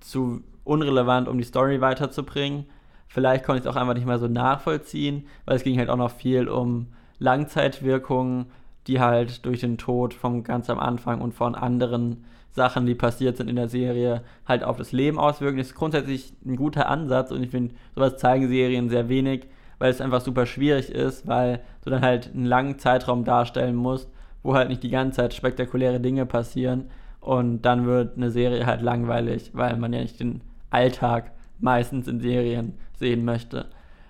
zu 0.00 0.42
unrelevant, 0.64 1.28
um 1.28 1.38
die 1.38 1.44
Story 1.44 1.80
weiterzubringen. 1.80 2.66
Vielleicht 3.08 3.44
konnte 3.44 3.60
ich 3.60 3.66
es 3.66 3.70
auch 3.72 3.80
einfach 3.80 3.94
nicht 3.94 4.06
mehr 4.06 4.18
so 4.18 4.28
nachvollziehen, 4.28 5.26
weil 5.44 5.56
es 5.56 5.62
ging 5.62 5.78
halt 5.78 5.88
auch 5.88 5.96
noch 5.96 6.10
viel 6.10 6.48
um 6.48 6.88
Langzeitwirkungen, 7.18 8.46
die 8.86 9.00
halt 9.00 9.44
durch 9.44 9.60
den 9.60 9.78
Tod 9.78 10.14
vom 10.14 10.44
ganz 10.44 10.70
am 10.70 10.78
Anfang 10.78 11.20
und 11.20 11.32
von 11.32 11.54
anderen 11.54 12.24
Sachen, 12.50 12.86
die 12.86 12.94
passiert 12.94 13.36
sind 13.36 13.48
in 13.48 13.56
der 13.56 13.68
Serie, 13.68 14.22
halt 14.46 14.64
auf 14.64 14.76
das 14.76 14.92
Leben 14.92 15.18
auswirken. 15.18 15.58
Das 15.58 15.68
ist 15.68 15.74
grundsätzlich 15.74 16.32
ein 16.44 16.56
guter 16.56 16.88
Ansatz 16.88 17.30
und 17.30 17.42
ich 17.42 17.50
finde, 17.50 17.74
sowas 17.94 18.16
zeigen 18.16 18.48
Serien 18.48 18.88
sehr 18.88 19.08
wenig, 19.08 19.46
weil 19.78 19.90
es 19.90 20.00
einfach 20.00 20.22
super 20.22 20.46
schwierig 20.46 20.90
ist, 20.90 21.26
weil 21.26 21.60
du 21.84 21.90
dann 21.90 22.02
halt 22.02 22.30
einen 22.34 22.46
langen 22.46 22.78
Zeitraum 22.78 23.24
darstellen 23.24 23.76
musst, 23.76 24.10
wo 24.42 24.54
halt 24.54 24.68
nicht 24.68 24.82
die 24.82 24.90
ganze 24.90 25.16
Zeit 25.16 25.34
spektakuläre 25.34 26.00
Dinge 26.00 26.24
passieren 26.24 26.86
und 27.20 27.62
dann 27.62 27.86
wird 27.86 28.16
eine 28.16 28.30
Serie 28.30 28.66
halt 28.66 28.80
langweilig, 28.80 29.50
weil 29.52 29.76
man 29.76 29.92
ja 29.92 30.00
nicht 30.00 30.20
den 30.20 30.40
Alltag 30.70 31.32
meistens 31.58 32.08
in 32.08 32.20
Serien 32.20 32.74
sehen 32.98 33.24
möchte. 33.24 33.66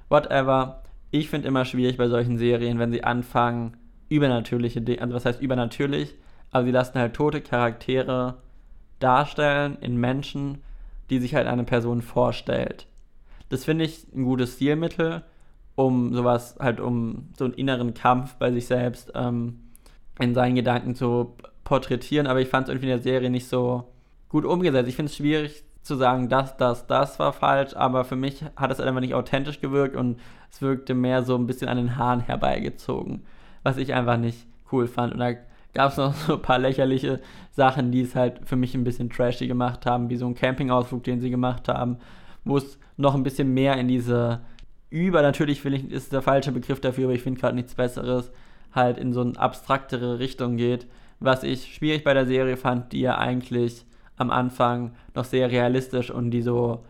Whatever. 0.09 0.83
Ich 1.11 1.29
finde 1.29 1.49
immer 1.49 1.65
schwierig 1.65 1.97
bei 1.97 2.09
solchen 2.09 2.39
Serien, 2.39 2.79
wenn 2.79 2.93
sie 2.93 3.05
anfangen, 3.05 3.77
übernatürliche 4.09 4.81
Dinge, 4.81 5.01
also 5.01 5.15
was 5.15 5.25
heißt 5.25 5.41
übernatürlich, 5.41 6.15
aber 6.51 6.65
sie 6.65 6.71
lassen 6.71 6.99
halt 6.99 7.15
tote 7.15 7.41
Charaktere 7.41 8.43
darstellen 8.99 9.79
in 9.81 9.97
Menschen, 9.97 10.59
die 11.11 11.19
sich 11.19 11.35
halt 11.35 11.47
eine 11.47 11.65
Person 11.65 12.03
vorstellt. 12.03 12.87
Das 13.49 13.65
finde 13.65 13.85
ich 13.85 14.07
ein 14.15 14.25
gutes 14.25 14.55
Stilmittel, 14.55 15.23
um 15.75 16.15
sowas 16.15 16.57
halt, 16.59 16.81
um 16.81 17.29
so 17.37 17.45
einen 17.45 17.55
inneren 17.55 17.95
Kampf 17.95 18.35
bei 18.37 18.51
sich 18.51 18.67
selbst 18.67 19.13
ähm, 19.15 19.61
in 20.19 20.35
seinen 20.35 20.55
Gedanken 20.55 20.95
zu 20.95 21.37
porträtieren, 21.65 22.27
aber 22.27 22.41
ich 22.41 22.49
fand 22.49 22.65
es 22.65 22.71
irgendwie 22.71 22.91
in 22.91 22.97
der 22.97 23.03
Serie 23.03 23.31
nicht 23.31 23.49
so 23.49 23.93
gut 24.29 24.45
umgesetzt. 24.45 24.89
Ich 24.89 24.97
finde 24.97 25.11
es 25.11 25.17
schwierig 25.17 25.65
zu 25.87 25.97
sagen, 25.97 26.29
das, 26.29 26.57
das, 26.57 26.87
das 26.87 27.19
war 27.19 27.33
falsch, 27.33 27.75
aber 27.75 28.05
für 28.05 28.17
mich 28.17 28.45
hat 28.57 28.71
es 28.71 28.81
einfach 28.81 29.01
nicht 29.01 29.15
authentisch 29.15 29.61
gewirkt 29.61 29.97
und 29.97 30.19
es 30.51 30.63
wirkte 30.63 30.95
mehr 30.95 31.23
so 31.23 31.37
ein 31.37 31.47
bisschen 31.47 31.69
an 31.69 31.77
den 31.77 31.97
Haaren 31.97 32.21
herbeigezogen, 32.21 33.23
was 33.63 33.77
ich 33.77 33.95
einfach 33.95 34.17
nicht 34.17 34.47
cool 34.73 34.87
fand. 34.87 35.13
Und 35.13 35.21
da 35.21 35.33
gab 35.75 35.93
es 35.93 35.97
noch 35.97 36.15
so 36.15 36.35
ein 36.35 36.43
paar 36.43 36.59
lächerliche 36.59 37.21
Sachen, 37.53 37.93
die 37.93 38.03
es 38.03 38.15
halt 38.15 38.41
für 38.45 38.57
mich 38.57 38.75
ein 38.75 38.85
bisschen 38.85 39.11
trashy 39.11 39.47
gemacht 39.47 39.87
haben, 39.87 40.11
wie 40.11 40.17
so 40.17 40.27
ein 40.27 40.35
Campingausflug, 40.35 41.05
den 41.05 41.21
sie 41.21 41.31
gemacht 41.31 41.69
haben, 41.69 41.99
wo 42.45 42.57
es 42.57 42.79
noch 42.97 43.15
ein 43.15 43.23
bisschen 43.23 43.55
mehr 43.55 43.77
in 43.77 43.89
diese 43.89 44.41
über, 44.89 45.21
natürlich 45.23 45.61
finde 45.61 45.79
ich, 45.79 45.91
ist 45.91 46.13
der 46.13 46.23
falsche 46.23 46.53
Begriff 46.53 46.81
dafür, 46.81 47.05
aber 47.05 47.15
ich 47.15 47.23
finde 47.23 47.41
gerade 47.41 47.57
nichts 47.57 47.75
Besseres, 47.75 48.31
halt 48.73 48.99
in 48.99 49.13
so 49.13 49.21
eine 49.21 49.37
abstraktere 49.37 50.19
Richtung 50.19 50.57
geht. 50.57 50.87
Was 51.19 51.43
ich 51.43 51.75
schwierig 51.75 52.05
bei 52.05 52.15
der 52.15 52.27
Serie 52.27 52.57
fand, 52.57 52.93
die 52.93 53.01
ja 53.01 53.19
eigentlich 53.19 53.85
am 54.17 54.31
Anfang 54.31 54.93
noch 55.15 55.25
sehr 55.25 55.51
realistisch 55.51 56.11
und 56.11 56.31
die 56.31 56.43
so, 56.43 56.85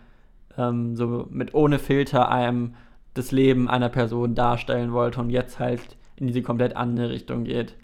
ähm, 0.57 0.97
so 0.97 1.27
mit 1.31 1.55
ohne 1.55 1.79
Filter 1.79 2.31
einem 2.31 2.75
das 3.15 3.33
Leben 3.33 3.69
einer 3.69 3.89
Person 3.89 4.35
darstellen 4.35 4.93
wollte 4.93 5.21
und 5.21 5.31
jetzt 5.31 5.59
halt 5.59 5.97
in 6.17 6.27
diese 6.27 6.43
komplett 6.43 6.77
andere 6.77 7.11
Richtung 7.11 7.45
geht. 7.45 7.75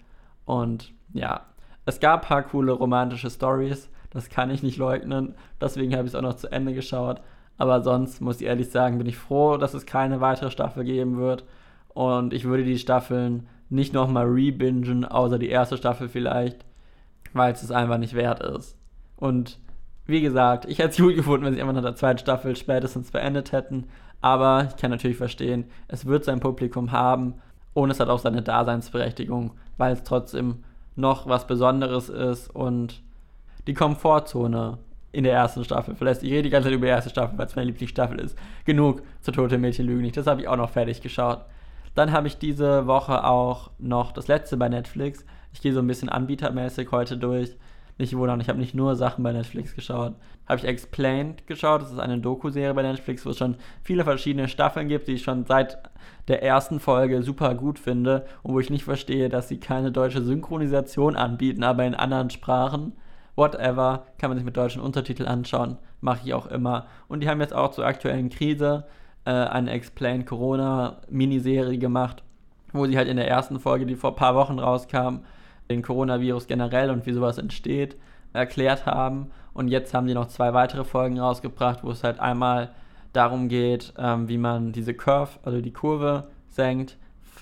Und 0.45 0.93
ja, 1.13 1.41
es 1.85 1.99
gab 1.99 2.23
ein 2.23 2.27
paar 2.27 2.43
coole 2.43 2.71
romantische 2.71 3.29
Stories, 3.29 3.89
das 4.11 4.29
kann 4.29 4.51
ich 4.51 4.63
nicht 4.63 4.77
leugnen, 4.77 5.35
deswegen 5.59 5.93
habe 5.95 6.03
ich 6.03 6.13
es 6.13 6.15
auch 6.15 6.21
noch 6.21 6.35
zu 6.35 6.51
Ende 6.51 6.73
geschaut. 6.73 7.21
Aber 7.57 7.81
sonst 7.81 8.21
muss 8.21 8.41
ich 8.41 8.47
ehrlich 8.47 8.69
sagen, 8.69 8.97
bin 8.97 9.07
ich 9.07 9.17
froh, 9.17 9.57
dass 9.57 9.73
es 9.73 9.85
keine 9.85 10.21
weitere 10.21 10.49
Staffel 10.51 10.83
geben 10.83 11.17
wird. 11.17 11.45
Und 11.89 12.33
ich 12.33 12.45
würde 12.45 12.63
die 12.63 12.79
Staffeln 12.79 13.47
nicht 13.69 13.93
nochmal 13.93 14.25
rebingen, 14.25 15.05
außer 15.05 15.37
die 15.37 15.49
erste 15.49 15.77
Staffel 15.77 16.09
vielleicht, 16.09 16.65
weil 17.33 17.53
es 17.53 17.63
es 17.63 17.71
einfach 17.71 17.97
nicht 17.97 18.15
wert 18.15 18.41
ist. 18.41 18.77
Und 19.23 19.57
wie 20.05 20.19
gesagt, 20.19 20.65
ich 20.65 20.79
hätte 20.79 20.89
es 20.89 20.97
gut 21.01 21.15
gefunden, 21.15 21.45
wenn 21.45 21.53
sie 21.53 21.61
einfach 21.61 21.73
nach 21.73 21.81
der 21.81 21.95
zweiten 21.95 22.19
Staffel 22.19 22.57
spätestens 22.57 23.09
beendet 23.09 23.53
hätten. 23.53 23.85
Aber 24.19 24.67
ich 24.67 24.75
kann 24.75 24.91
natürlich 24.91 25.15
verstehen, 25.15 25.63
es 25.87 26.05
wird 26.05 26.25
sein 26.25 26.41
Publikum 26.41 26.91
haben 26.91 27.35
und 27.73 27.89
es 27.89 28.01
hat 28.01 28.09
auch 28.09 28.19
seine 28.19 28.41
Daseinsberechtigung, 28.41 29.51
weil 29.77 29.93
es 29.93 30.03
trotzdem 30.03 30.65
noch 30.97 31.25
was 31.25 31.47
Besonderes 31.47 32.09
ist 32.09 32.53
und 32.53 33.01
die 33.65 33.73
Komfortzone 33.73 34.77
in 35.13 35.23
der 35.23 35.33
ersten 35.33 35.63
Staffel 35.63 35.95
verlässt. 35.95 36.21
Ich 36.23 36.31
rede 36.31 36.43
die 36.43 36.49
ganze 36.49 36.67
Zeit 36.67 36.75
über 36.75 36.87
die 36.87 36.91
erste 36.91 37.09
Staffel, 37.09 37.37
weil 37.37 37.45
es 37.45 37.55
meine 37.55 37.67
Lieblingsstaffel 37.67 38.19
ist. 38.19 38.37
Genug 38.65 39.03
zu 39.21 39.31
Tote 39.31 39.57
Mädchen 39.57 39.85
lügen 39.85 40.01
nicht. 40.01 40.17
Das 40.17 40.27
habe 40.27 40.41
ich 40.41 40.49
auch 40.49 40.57
noch 40.57 40.69
fertig 40.69 41.01
geschaut. 41.01 41.45
Dann 41.95 42.11
habe 42.11 42.27
ich 42.27 42.39
diese 42.39 42.87
Woche 42.87 43.23
auch 43.23 43.71
noch 43.79 44.11
das 44.11 44.27
letzte 44.27 44.57
bei 44.57 44.67
Netflix. 44.67 45.25
Ich 45.53 45.61
gehe 45.61 45.71
so 45.71 45.79
ein 45.79 45.87
bisschen 45.87 46.09
anbietermäßig 46.09 46.91
heute 46.91 47.15
durch. 47.15 47.55
Nicht 47.97 48.15
wundern, 48.15 48.41
ich 48.41 48.49
habe 48.49 48.59
nicht 48.59 48.73
nur 48.73 48.95
Sachen 48.95 49.23
bei 49.23 49.31
Netflix 49.31 49.75
geschaut. 49.75 50.15
Habe 50.47 50.59
ich 50.59 50.65
Explained 50.65 51.45
geschaut. 51.45 51.83
Das 51.83 51.91
ist 51.91 51.99
eine 51.99 52.17
Doku-Serie 52.17 52.73
bei 52.73 52.81
Netflix, 52.81 53.25
wo 53.25 53.29
es 53.29 53.37
schon 53.37 53.55
viele 53.83 54.03
verschiedene 54.03 54.47
Staffeln 54.47 54.87
gibt, 54.87 55.07
die 55.07 55.13
ich 55.13 55.23
schon 55.23 55.45
seit 55.45 55.77
der 56.27 56.41
ersten 56.41 56.79
Folge 56.79 57.21
super 57.21 57.53
gut 57.53 57.77
finde 57.77 58.25
und 58.41 58.53
wo 58.53 58.59
ich 58.59 58.69
nicht 58.69 58.83
verstehe, 58.83 59.29
dass 59.29 59.47
sie 59.47 59.59
keine 59.59 59.91
deutsche 59.91 60.23
Synchronisation 60.23 61.15
anbieten, 61.15 61.63
aber 61.63 61.85
in 61.85 61.95
anderen 61.95 62.29
Sprachen 62.29 62.93
whatever, 63.35 64.05
kann 64.17 64.29
man 64.29 64.37
sich 64.37 64.45
mit 64.45 64.57
deutschen 64.57 64.81
Untertiteln 64.81 65.27
anschauen, 65.27 65.77
mache 66.01 66.21
ich 66.25 66.33
auch 66.33 66.47
immer. 66.47 66.87
Und 67.07 67.21
die 67.21 67.29
haben 67.29 67.41
jetzt 67.41 67.53
auch 67.53 67.71
zur 67.71 67.85
aktuellen 67.85 68.29
Krise 68.29 68.85
äh, 69.25 69.31
eine 69.31 69.71
Explain 69.71 70.25
Corona 70.25 70.97
Miniserie 71.09 71.77
gemacht, 71.77 72.23
wo 72.71 72.85
sie 72.85 72.97
halt 72.97 73.07
in 73.07 73.17
der 73.17 73.27
ersten 73.27 73.59
Folge, 73.59 73.85
die 73.85 73.95
vor 73.95 74.11
ein 74.11 74.15
paar 74.15 74.35
Wochen 74.35 74.59
rauskam, 74.59 75.19
den 75.69 75.81
Coronavirus 75.81 76.47
generell 76.47 76.89
und 76.89 77.05
wie 77.05 77.13
sowas 77.13 77.37
entsteht, 77.37 77.95
erklärt 78.33 78.85
haben. 78.85 79.31
Und 79.53 79.67
jetzt 79.67 79.93
haben 79.93 80.07
die 80.07 80.13
noch 80.13 80.27
zwei 80.27 80.53
weitere 80.53 80.83
Folgen 80.83 81.19
rausgebracht, 81.19 81.83
wo 81.83 81.91
es 81.91 82.03
halt 82.03 82.19
einmal 82.19 82.69
darum 83.13 83.47
geht, 83.47 83.93
ähm, 83.97 84.27
wie 84.27 84.37
man 84.37 84.71
diese 84.71 84.93
Curve, 84.93 85.39
also 85.43 85.61
die 85.61 85.73
Kurve 85.73 86.27
senkt, 86.49 86.97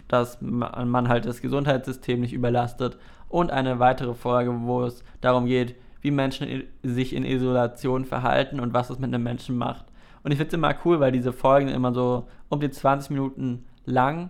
dass 0.08 0.40
man 0.42 1.08
halt 1.08 1.26
das 1.26 1.42
Gesundheitssystem 1.42 2.20
nicht 2.20 2.34
überlastet 2.34 2.98
und 3.30 3.52
eine 3.52 3.80
weitere 3.80 4.14
Folge, 4.14 4.54
wo 4.64 4.84
es 4.84 5.04
darum 5.22 5.46
geht, 5.46 5.76
wie 6.02 6.12
Menschen 6.12 6.64
sich 6.84 7.16
in 7.16 7.24
Isolation 7.24 8.06
verhalten 8.06 8.60
und 8.60 8.74
was 8.74 8.90
es 8.90 9.00
mit 9.00 9.14
einem 9.14 9.24
Menschen 9.24 9.58
macht. 9.58 9.86
Und 10.24 10.32
ich 10.32 10.38
finde 10.38 10.50
es 10.50 10.54
immer 10.54 10.76
cool, 10.84 11.00
weil 11.00 11.12
diese 11.12 11.32
Folgen 11.32 11.70
immer 11.70 11.94
so 11.94 12.28
um 12.50 12.60
die 12.60 12.70
20 12.70 13.12
Minuten 13.12 13.66
lang 13.86 14.30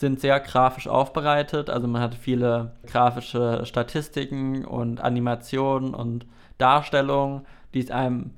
sind 0.00 0.18
sehr 0.18 0.40
grafisch 0.40 0.88
aufbereitet. 0.88 1.68
Also 1.68 1.86
man 1.86 2.00
hat 2.00 2.14
viele 2.14 2.72
grafische 2.86 3.66
Statistiken 3.66 4.64
und 4.64 5.00
Animationen 5.00 5.94
und 5.94 6.26
Darstellungen, 6.56 7.42
die 7.74 7.80
es 7.80 7.90
einem 7.90 8.30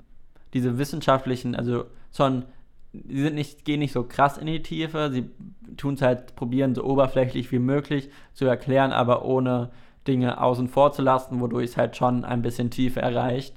diese 0.55 0.77
wissenschaftlichen, 0.77 1.55
also 1.55 1.85
schon, 2.15 2.45
die 2.93 3.23
sind 3.23 3.37
nicht, 3.37 3.65
gehen 3.65 3.79
nicht 3.79 3.93
so 3.93 4.03
krass 4.03 4.39
in 4.39 4.49
die 4.49 4.63
Tiefe, 4.63 5.11
sie 5.13 5.31
tun 5.77 5.95
es 5.95 6.03
halt, 6.03 6.35
probieren 6.35 6.75
so 6.75 6.83
oberflächlich 6.83 7.53
wie 7.53 7.61
möglich 7.61 8.11
zu 8.35 8.45
erklären, 8.45 8.93
aber 8.93 9.25
ohne 9.25 9.71
Dinge 10.09 10.41
außen 10.41 10.67
vor 10.67 10.93
zu 10.93 11.01
lassen, 11.01 11.41
wodurch 11.41 11.71
es 11.71 11.77
halt 11.77 11.97
schon 11.97 12.25
ein 12.25 12.43
bisschen 12.43 12.71
Tiefe 12.71 13.01
erreicht. 13.01 13.55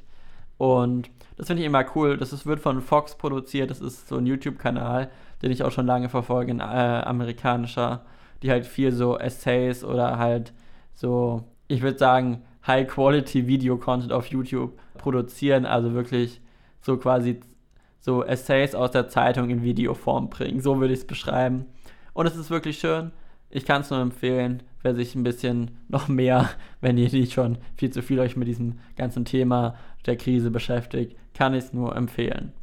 Und 0.57 1.09
das 1.37 1.47
finde 1.47 1.63
ich 1.63 1.67
immer 1.67 1.85
cool. 1.95 2.17
Das 2.17 2.31
ist, 2.31 2.45
wird 2.45 2.61
von 2.61 2.81
Fox 2.81 3.15
produziert. 3.15 3.71
Das 3.71 3.81
ist 3.81 4.07
so 4.07 4.17
ein 4.17 4.27
YouTube-Kanal, 4.27 5.09
den 5.45 5.53
ich 5.53 5.63
auch 5.63 5.71
schon 5.71 5.85
lange 5.85 6.09
verfolge, 6.09 6.51
ein 6.51 6.59
äh, 6.59 7.03
amerikanischer, 7.05 8.03
die 8.43 8.51
halt 8.51 8.65
viel 8.65 8.91
so 8.91 9.17
Essays 9.17 9.85
oder 9.85 10.17
halt 10.17 10.51
so, 10.93 11.43
ich 11.67 11.81
würde 11.81 11.97
sagen, 11.97 12.41
High-Quality-Video-Content 12.67 14.11
auf 14.11 14.25
YouTube 14.27 14.77
produzieren. 14.97 15.65
Also 15.65 15.93
wirklich 15.93 16.41
so 16.81 16.97
quasi 16.97 17.39
so 17.99 18.23
Essays 18.23 18.75
aus 18.75 18.91
der 18.91 19.07
Zeitung 19.07 19.49
in 19.49 19.63
Videoform 19.63 20.29
bringen. 20.29 20.59
So 20.59 20.79
würde 20.79 20.93
ich 20.93 20.99
es 20.99 21.07
beschreiben. 21.07 21.65
Und 22.13 22.25
es 22.25 22.35
ist 22.35 22.49
wirklich 22.49 22.79
schön. 22.79 23.11
Ich 23.49 23.65
kann 23.65 23.81
es 23.81 23.89
nur 23.89 23.99
empfehlen 23.99 24.63
wer 24.85 24.93
sich 24.93 25.15
ein 25.15 25.23
bisschen 25.23 25.71
noch 25.89 26.07
mehr, 26.07 26.49
wenn 26.79 26.97
ihr 26.97 27.11
nicht 27.11 27.33
schon 27.33 27.57
viel 27.75 27.89
zu 27.89 28.01
viel 28.01 28.19
euch 28.19 28.37
mit 28.37 28.47
diesem 28.47 28.79
ganzen 28.95 29.25
Thema 29.25 29.75
der 30.05 30.15
Krise 30.15 30.51
beschäftigt, 30.51 31.17
kann 31.33 31.53
ich 31.53 31.65
es 31.65 31.73
nur 31.73 31.93
empfehlen. 31.95 32.53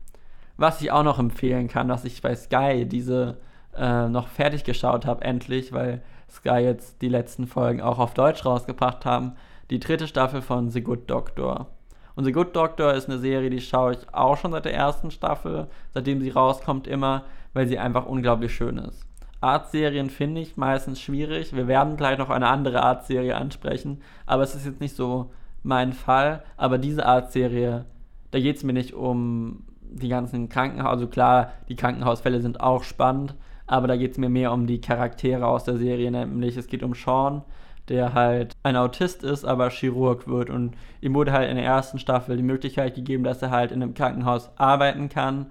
Was 0.63 0.81
ich 0.81 0.93
auch 0.93 1.03
noch 1.03 1.19
empfehlen 1.19 1.67
kann, 1.67 1.89
dass 1.89 2.05
ich 2.05 2.23
bei 2.23 2.37
Sky 2.37 2.87
diese 2.87 3.39
äh, 3.77 4.09
noch 4.09 4.29
fertig 4.29 4.63
geschaut 4.63 5.07
habe, 5.07 5.25
endlich, 5.25 5.73
weil 5.73 6.03
Sky 6.31 6.61
jetzt 6.61 7.03
die 7.03 7.09
letzten 7.09 7.49
Folgen 7.49 7.81
auch 7.81 7.99
auf 7.99 8.15
Deutsch 8.15 8.45
rausgebracht 8.45 9.05
haben, 9.05 9.33
die 9.71 9.81
dritte 9.81 10.07
Staffel 10.07 10.41
von 10.41 10.71
The 10.71 10.81
Good 10.81 11.11
Doctor. 11.11 11.67
Und 12.15 12.27
The 12.27 12.31
Good 12.31 12.55
Doctor 12.55 12.95
ist 12.95 13.09
eine 13.09 13.19
Serie, 13.19 13.51
die 13.51 13.61
schaue 13.61 13.95
ich 13.95 14.15
auch 14.15 14.37
schon 14.37 14.53
seit 14.53 14.65
der 14.65 14.75
ersten 14.75 15.11
Staffel, 15.11 15.67
seitdem 15.95 16.21
sie 16.21 16.31
rauskommt 16.31 16.87
immer, 16.87 17.25
weil 17.55 17.67
sie 17.67 17.81
einfach 17.81 18.07
unglaublich 18.07 18.55
schön 18.55 18.79
ist. 18.79 19.05
Art-Serien 19.41 20.11
finde 20.11 20.43
ich 20.43 20.57
meistens 20.57 21.01
schwierig. 21.01 21.57
Wir 21.57 21.67
werden 21.67 21.97
gleich 21.97 22.19
noch 22.19 22.31
eine 22.31 22.47
andere 22.47 22.85
Art-Serie 22.85 23.35
ansprechen, 23.35 24.01
aber 24.27 24.45
es 24.45 24.55
ist 24.55 24.65
jetzt 24.65 24.81
nicht 24.81 24.95
so 24.95 25.33
mein 25.65 25.93
Fall. 25.93 26.45
Aber 26.57 26.79
diese 26.79 27.05
Art-Serie, 27.05 27.85
da 28.31 28.39
geht 28.39 28.59
es 28.59 28.63
mir 28.63 28.75
nicht 28.75 28.95
um 28.95 29.65
die 29.95 30.09
ganzen 30.09 30.49
Krankenhaus. 30.49 30.91
Also 30.91 31.07
klar, 31.07 31.53
die 31.69 31.77
Krankenhausfälle 31.77 32.41
sind 32.41 32.61
auch 32.61 32.85
spannend, 32.85 33.35
aber 33.67 33.89
da 33.89 33.97
geht 33.97 34.13
es 34.13 34.19
mir 34.19 34.29
mehr 34.29 34.53
um 34.53 34.67
die 34.67 34.81
Charaktere 34.81 35.47
aus 35.47 35.65
der 35.65 35.77
Serie, 35.77 36.11
nämlich 36.11 36.57
es 36.57 36.67
geht 36.67 36.83
um 36.83 36.95
Sean, 36.95 37.43
der 37.89 38.15
halt 38.15 38.55
ein 38.63 38.77
Autist 38.77 39.25
ist, 39.25 39.45
aber 39.45 39.71
Chirurg 39.71 40.29
wird. 40.29 40.51
Und 40.51 40.75
ihm 41.01 41.15
wurde 41.15 41.33
halt 41.33 41.51
in 41.51 41.57
der 41.57 41.65
ersten 41.65 41.99
Staffel 41.99 42.37
die 42.37 42.43
Möglichkeit 42.43 42.95
gegeben, 42.95 43.25
dass 43.25 43.43
er 43.43 43.51
halt 43.51 43.73
in 43.73 43.83
einem 43.83 43.95
Krankenhaus 43.95 44.51
arbeiten 44.57 45.09
kann. 45.09 45.51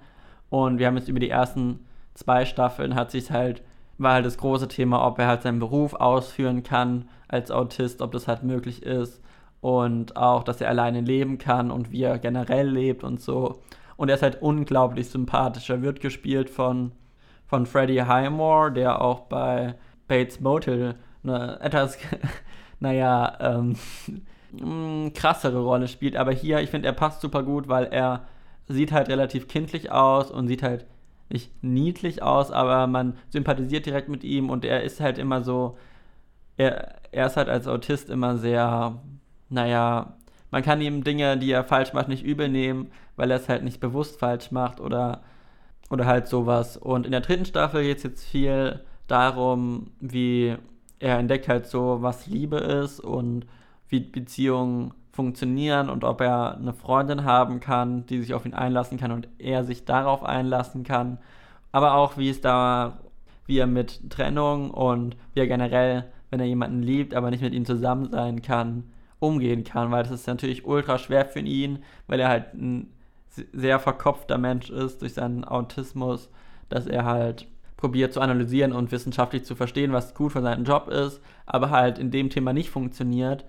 Und 0.50 0.78
wir 0.78 0.86
haben 0.86 0.96
jetzt 0.96 1.08
über 1.08 1.20
die 1.20 1.30
ersten 1.30 1.80
zwei 2.14 2.44
Staffeln 2.44 2.94
hat 2.94 3.10
sich 3.10 3.30
halt 3.30 3.62
war 3.98 4.14
halt 4.14 4.26
das 4.26 4.38
große 4.38 4.68
Thema, 4.68 5.06
ob 5.06 5.18
er 5.18 5.28
halt 5.28 5.42
seinen 5.42 5.58
Beruf 5.58 5.94
ausführen 5.94 6.62
kann 6.62 7.08
als 7.28 7.50
Autist, 7.50 8.02
ob 8.02 8.12
das 8.12 8.28
halt 8.28 8.42
möglich 8.42 8.82
ist 8.82 9.22
und 9.60 10.16
auch, 10.16 10.42
dass 10.42 10.60
er 10.60 10.68
alleine 10.68 11.00
leben 11.00 11.38
kann 11.38 11.70
und 11.70 11.92
wie 11.92 12.02
er 12.02 12.18
generell 12.18 12.68
lebt 12.68 13.04
und 13.04 13.20
so. 13.20 13.60
Und 13.96 14.08
er 14.08 14.14
ist 14.16 14.22
halt 14.22 14.42
unglaublich 14.42 15.08
sympathisch. 15.08 15.70
Er 15.70 15.82
wird 15.82 16.00
gespielt 16.00 16.50
von, 16.50 16.92
von 17.46 17.66
Freddie 17.66 18.02
Highmore, 18.02 18.72
der 18.72 19.00
auch 19.00 19.20
bei 19.20 19.74
Bates 20.08 20.40
Motel 20.40 20.96
eine 21.24 21.60
etwas, 21.60 21.98
naja, 22.80 23.36
ähm, 23.40 23.76
krassere 25.14 25.60
Rolle 25.60 25.88
spielt. 25.88 26.16
Aber 26.16 26.32
hier, 26.32 26.60
ich 26.60 26.70
finde, 26.70 26.88
er 26.88 26.94
passt 26.94 27.20
super 27.20 27.42
gut, 27.42 27.68
weil 27.68 27.84
er 27.84 28.26
sieht 28.68 28.92
halt 28.92 29.08
relativ 29.08 29.48
kindlich 29.48 29.90
aus 29.90 30.30
und 30.30 30.48
sieht 30.48 30.62
halt 30.62 30.86
nicht 31.28 31.62
niedlich 31.62 32.22
aus, 32.22 32.50
aber 32.50 32.86
man 32.86 33.16
sympathisiert 33.30 33.86
direkt 33.86 34.08
mit 34.08 34.22
ihm 34.22 34.50
und 34.50 34.64
er 34.64 34.82
ist 34.82 35.00
halt 35.00 35.18
immer 35.18 35.42
so, 35.42 35.78
er, 36.56 36.96
er 37.10 37.26
ist 37.26 37.36
halt 37.36 37.48
als 37.48 37.66
Autist 37.66 38.10
immer 38.10 38.36
sehr, 38.36 39.00
naja, 39.48 40.14
man 40.52 40.62
kann 40.62 40.82
ihm 40.82 41.02
Dinge, 41.02 41.38
die 41.38 41.50
er 41.50 41.64
falsch 41.64 41.94
macht, 41.94 42.08
nicht 42.08 42.24
übel 42.24 42.48
nehmen, 42.48 42.92
weil 43.16 43.30
er 43.30 43.38
es 43.38 43.48
halt 43.48 43.64
nicht 43.64 43.80
bewusst 43.80 44.20
falsch 44.20 44.52
macht 44.52 44.80
oder, 44.80 45.22
oder 45.90 46.06
halt 46.06 46.28
sowas. 46.28 46.76
Und 46.76 47.06
in 47.06 47.12
der 47.12 47.22
dritten 47.22 47.46
Staffel 47.46 47.82
geht 47.82 47.96
es 47.96 48.02
jetzt 48.02 48.24
viel 48.24 48.80
darum, 49.08 49.90
wie 49.98 50.54
er 51.00 51.18
entdeckt 51.18 51.48
halt 51.48 51.66
so, 51.66 52.02
was 52.02 52.26
Liebe 52.26 52.58
ist 52.58 53.00
und 53.00 53.46
wie 53.88 54.00
Beziehungen 54.00 54.92
funktionieren 55.10 55.88
und 55.88 56.04
ob 56.04 56.20
er 56.20 56.56
eine 56.56 56.74
Freundin 56.74 57.24
haben 57.24 57.60
kann, 57.60 58.04
die 58.06 58.20
sich 58.20 58.34
auf 58.34 58.44
ihn 58.44 58.54
einlassen 58.54 58.98
kann 58.98 59.10
und 59.10 59.28
er 59.38 59.64
sich 59.64 59.86
darauf 59.86 60.22
einlassen 60.22 60.84
kann. 60.84 61.18
Aber 61.72 61.94
auch, 61.94 62.18
wie 62.18 62.28
es 62.28 62.42
da, 62.42 62.98
wie 63.46 63.58
er 63.58 63.66
mit 63.66 64.10
Trennung 64.10 64.70
und 64.70 65.16
wie 65.32 65.40
er 65.40 65.46
generell, 65.46 66.04
wenn 66.30 66.40
er 66.40 66.46
jemanden 66.46 66.82
liebt, 66.82 67.14
aber 67.14 67.30
nicht 67.30 67.42
mit 67.42 67.54
ihm 67.54 67.64
zusammen 67.64 68.10
sein 68.10 68.42
kann, 68.42 68.84
umgehen 69.22 69.64
kann, 69.64 69.90
weil 69.90 70.02
das 70.02 70.12
ist 70.12 70.26
natürlich 70.26 70.66
ultra 70.66 70.98
schwer 70.98 71.24
für 71.24 71.40
ihn, 71.40 71.78
weil 72.06 72.20
er 72.20 72.28
halt 72.28 72.54
ein 72.54 72.90
sehr 73.52 73.78
verkopfter 73.78 74.36
Mensch 74.36 74.68
ist 74.68 75.00
durch 75.00 75.14
seinen 75.14 75.44
Autismus, 75.44 76.28
dass 76.68 76.86
er 76.86 77.04
halt 77.04 77.46
probiert 77.76 78.12
zu 78.12 78.20
analysieren 78.20 78.72
und 78.72 78.92
wissenschaftlich 78.92 79.44
zu 79.44 79.54
verstehen, 79.54 79.92
was 79.92 80.14
gut 80.14 80.32
für 80.32 80.42
seinen 80.42 80.64
Job 80.64 80.88
ist, 80.88 81.20
aber 81.46 81.70
halt 81.70 81.98
in 81.98 82.10
dem 82.10 82.30
Thema 82.30 82.52
nicht 82.52 82.70
funktioniert, 82.70 83.44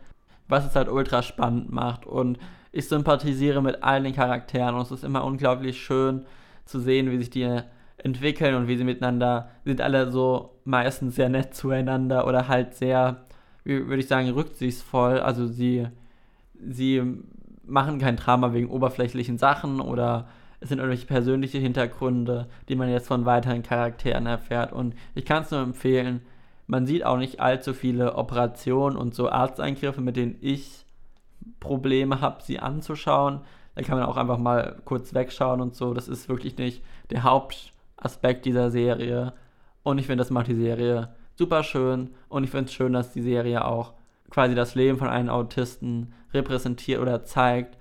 was 0.48 0.66
es 0.66 0.76
halt 0.76 0.90
ultra 0.90 1.22
spannend 1.22 1.72
macht. 1.72 2.06
Und 2.06 2.38
ich 2.72 2.88
sympathisiere 2.88 3.62
mit 3.62 3.84
allen 3.84 4.04
den 4.04 4.16
Charakteren 4.16 4.76
und 4.76 4.82
es 4.82 4.92
ist 4.92 5.04
immer 5.04 5.24
unglaublich 5.24 5.82
schön 5.82 6.26
zu 6.66 6.80
sehen, 6.80 7.12
wie 7.12 7.18
sich 7.18 7.30
die 7.30 7.62
entwickeln 7.98 8.56
und 8.56 8.68
wie 8.68 8.78
sie 8.78 8.84
miteinander 8.84 9.50
sind 9.66 9.82
alle 9.82 10.12
so 10.12 10.52
meistens 10.66 11.16
sehr 11.16 11.30
nett 11.30 11.54
zueinander 11.56 12.26
oder 12.28 12.48
halt 12.48 12.74
sehr, 12.74 13.26
würde 13.64 13.98
ich 13.98 14.08
sagen, 14.08 14.30
rücksichtsvoll. 14.30 15.20
Also 15.20 15.48
sie, 15.48 15.88
sie 16.60 17.02
machen 17.66 18.00
kein 18.00 18.18
Drama 18.18 18.54
wegen 18.54 18.70
oberflächlichen 18.70 19.38
Sachen 19.38 19.80
oder 19.80 20.28
es 20.60 20.70
sind 20.70 20.80
irgendwelche 20.80 21.08
persönliche 21.08 21.58
Hintergründe, 21.58 22.48
die 22.70 22.76
man 22.76 22.90
jetzt 22.90 23.08
von 23.08 23.26
weiteren 23.26 23.64
Charakteren 23.64 24.26
erfährt. 24.26 24.72
Und 24.72 24.96
ich 25.14 25.26
kann 25.26 25.44
es 25.44 25.52
nur 25.52 25.62
empfehlen, 25.62 26.22
man 26.68 26.86
sieht 26.88 27.06
auch 27.06 27.18
nicht 27.18 27.42
allzu 27.42 27.74
viele 27.74 28.16
Operationen 28.16 28.96
und 28.96 29.14
so 29.14 29.30
Arzteingriffe, 29.30 30.00
mit 30.00 30.16
denen 30.16 30.38
ich 30.40 30.86
Probleme 31.60 32.22
habe, 32.22 32.42
sie 32.42 32.60
anzuschauen. 32.60 33.42
Da 33.76 33.82
kann 33.82 33.98
man 33.98 34.08
auch 34.08 34.18
einfach 34.18 34.38
mal 34.38 34.78
kurz 34.86 35.14
wegschauen 35.14 35.60
und 35.60 35.76
so. 35.76 35.94
Das 35.94 36.08
ist 36.08 36.30
wirklich 36.30 36.58
nicht 36.58 36.82
der 37.10 37.24
Hauptaspekt 37.24 38.46
dieser 38.46 38.72
Serie. 38.72 39.34
Und 39.84 39.98
ich 39.98 40.06
finde, 40.06 40.22
das 40.22 40.32
macht 40.32 40.48
die 40.48 40.56
Serie 40.56 41.10
super 41.36 41.64
schön. 41.64 42.12
Und 42.30 42.44
ich 42.44 42.50
finde 42.50 42.66
es 42.66 42.74
schön, 42.74 42.94
dass 42.94 43.14
die 43.14 43.22
Serie 43.22 43.66
auch 43.66 43.94
quasi 44.30 44.56
das 44.56 44.76
Leben 44.76 44.98
von 44.98 45.10
einem 45.10 45.30
Autisten 45.30 46.14
repräsentiert 46.34 47.02
oder 47.02 47.24
zeigt 47.24 47.78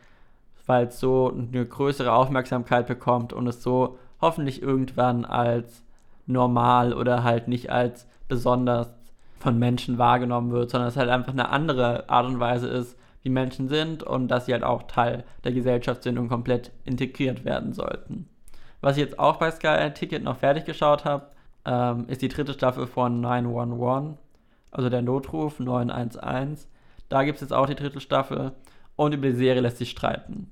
weil 0.66 0.86
es 0.86 1.00
so 1.00 1.32
eine 1.32 1.66
größere 1.66 2.12
Aufmerksamkeit 2.12 2.86
bekommt 2.86 3.32
und 3.32 3.46
es 3.46 3.62
so 3.62 3.98
hoffentlich 4.20 4.62
irgendwann 4.62 5.24
als 5.24 5.82
normal 6.26 6.94
oder 6.94 7.24
halt 7.24 7.48
nicht 7.48 7.70
als 7.70 8.06
besonders 8.28 8.88
von 9.40 9.58
Menschen 9.58 9.98
wahrgenommen 9.98 10.52
wird, 10.52 10.70
sondern 10.70 10.88
es 10.88 10.96
halt 10.96 11.10
einfach 11.10 11.32
eine 11.32 11.48
andere 11.48 12.08
Art 12.08 12.26
und 12.26 12.38
Weise 12.38 12.68
ist, 12.68 12.96
wie 13.24 13.30
Menschen 13.30 13.68
sind 13.68 14.02
und 14.02 14.28
dass 14.28 14.46
sie 14.46 14.52
halt 14.52 14.62
auch 14.62 14.84
Teil 14.84 15.24
der 15.44 15.52
Gesellschaft 15.52 16.04
sind 16.04 16.18
und 16.18 16.28
komplett 16.28 16.70
integriert 16.84 17.44
werden 17.44 17.72
sollten. 17.72 18.28
Was 18.80 18.96
ich 18.96 19.02
jetzt 19.02 19.18
auch 19.18 19.36
bei 19.36 19.50
Sky 19.50 19.90
Ticket 19.94 20.22
noch 20.22 20.38
fertig 20.38 20.64
geschaut 20.64 21.04
habe, 21.04 21.26
ähm, 21.64 22.06
ist 22.08 22.22
die 22.22 22.28
dritte 22.28 22.52
Staffel 22.52 22.86
von 22.86 23.20
911, 23.20 24.18
also 24.70 24.88
der 24.88 25.02
Notruf 25.02 25.60
911. 25.60 26.66
Da 27.08 27.24
gibt 27.24 27.36
es 27.36 27.42
jetzt 27.42 27.52
auch 27.52 27.66
die 27.66 27.74
dritte 27.74 28.00
Staffel 28.00 28.52
und 28.96 29.14
über 29.14 29.28
die 29.28 29.34
Serie 29.34 29.60
lässt 29.62 29.78
sich 29.78 29.90
streiten. 29.90 30.50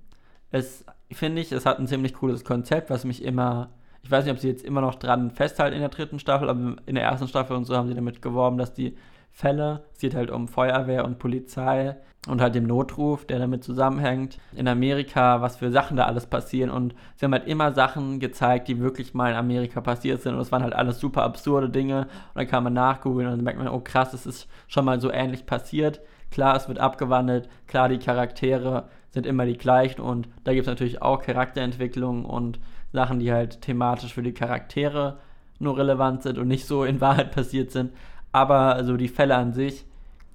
Es 0.51 0.85
finde 1.13 1.41
ich, 1.41 1.53
es 1.53 1.67
hat 1.67 1.79
ein 1.79 1.87
ziemlich 1.87 2.15
cooles 2.15 2.45
Konzept, 2.45 2.91
was 2.91 3.05
mich 3.05 3.23
immer, 3.23 3.71
ich 4.03 4.11
weiß 4.11 4.25
nicht, 4.25 4.33
ob 4.33 4.41
sie 4.41 4.49
jetzt 4.49 4.65
immer 4.65 4.81
noch 4.81 4.97
dran 4.97 5.31
festhalten 5.31 5.75
in 5.75 5.81
der 5.81 5.89
dritten 5.89 6.19
Staffel, 6.19 6.49
aber 6.49 6.77
in 6.87 6.95
der 6.95 7.05
ersten 7.05 7.29
Staffel 7.29 7.57
und 7.57 7.65
so 7.65 7.77
haben 7.77 7.89
sie 7.89 7.95
damit 7.95 8.23
geworben, 8.23 8.59
dass 8.59 8.73
die 8.73 8.97
Fälle, 9.41 9.85
es 9.95 10.01
geht 10.01 10.15
halt 10.15 10.31
um 10.31 10.49
Feuerwehr 10.49 11.05
und 11.05 11.19
Polizei 11.19 11.97
und 12.29 12.43
halt 12.43 12.55
dem 12.55 12.67
Notruf, 12.67 13.25
der 13.25 13.39
damit 13.39 13.65
zusammenhängt. 13.65 14.39
In 14.55 14.69
Amerika, 14.69 15.41
was 15.41 15.57
für 15.57 15.71
Sachen 15.71 15.97
da 15.97 16.05
alles 16.05 16.27
passieren 16.27 16.71
und 16.71 16.95
sie 17.17 17.25
haben 17.25 17.33
halt 17.33 17.49
immer 17.49 17.73
Sachen 17.73 18.21
gezeigt, 18.21 18.69
die 18.69 18.81
wirklich 18.81 19.15
mal 19.15 19.31
in 19.31 19.37
Amerika 19.37 19.81
passiert 19.81 20.21
sind 20.21 20.35
und 20.35 20.41
es 20.41 20.53
waren 20.53 20.63
halt 20.63 20.75
alles 20.75 21.01
super 21.01 21.23
absurde 21.23 21.71
Dinge 21.71 22.03
und 22.03 22.09
dann 22.35 22.47
kann 22.47 22.65
man 22.65 22.75
nachgoogeln 22.75 23.29
und 23.29 23.37
dann 23.37 23.45
merkt 23.45 23.59
man, 23.59 23.69
oh 23.69 23.81
krass, 23.81 24.13
es 24.13 24.27
ist 24.27 24.47
schon 24.69 24.85
mal 24.85 25.01
so 25.01 25.11
ähnlich 25.11 25.47
passiert. 25.47 26.01
Klar, 26.31 26.57
es 26.57 26.69
wird 26.69 26.79
abgewandelt, 26.79 27.49
klar, 27.67 27.89
die 27.89 27.99
Charaktere 27.99 28.89
sind 29.09 29.27
immer 29.27 29.47
die 29.47 29.59
gleichen 29.59 30.03
und 30.03 30.29
da 30.45 30.53
gibt 30.53 30.67
es 30.67 30.71
natürlich 30.71 31.01
auch 31.01 31.23
Charakterentwicklungen 31.23 32.27
und 32.27 32.61
Sachen, 32.93 33.19
die 33.19 33.33
halt 33.33 33.63
thematisch 33.63 34.13
für 34.13 34.23
die 34.23 34.35
Charaktere 34.35 35.19
nur 35.59 35.79
relevant 35.79 36.23
sind 36.23 36.39
und 36.39 36.49
nicht 36.49 36.67
so 36.67 36.85
in 36.85 37.01
Wahrheit 37.01 37.33
passiert 37.33 37.71
sind. 37.71 37.93
Aber 38.33 38.75
also 38.75 38.97
die 38.97 39.09
Fälle 39.09 39.37
an 39.37 39.53
sich 39.53 39.85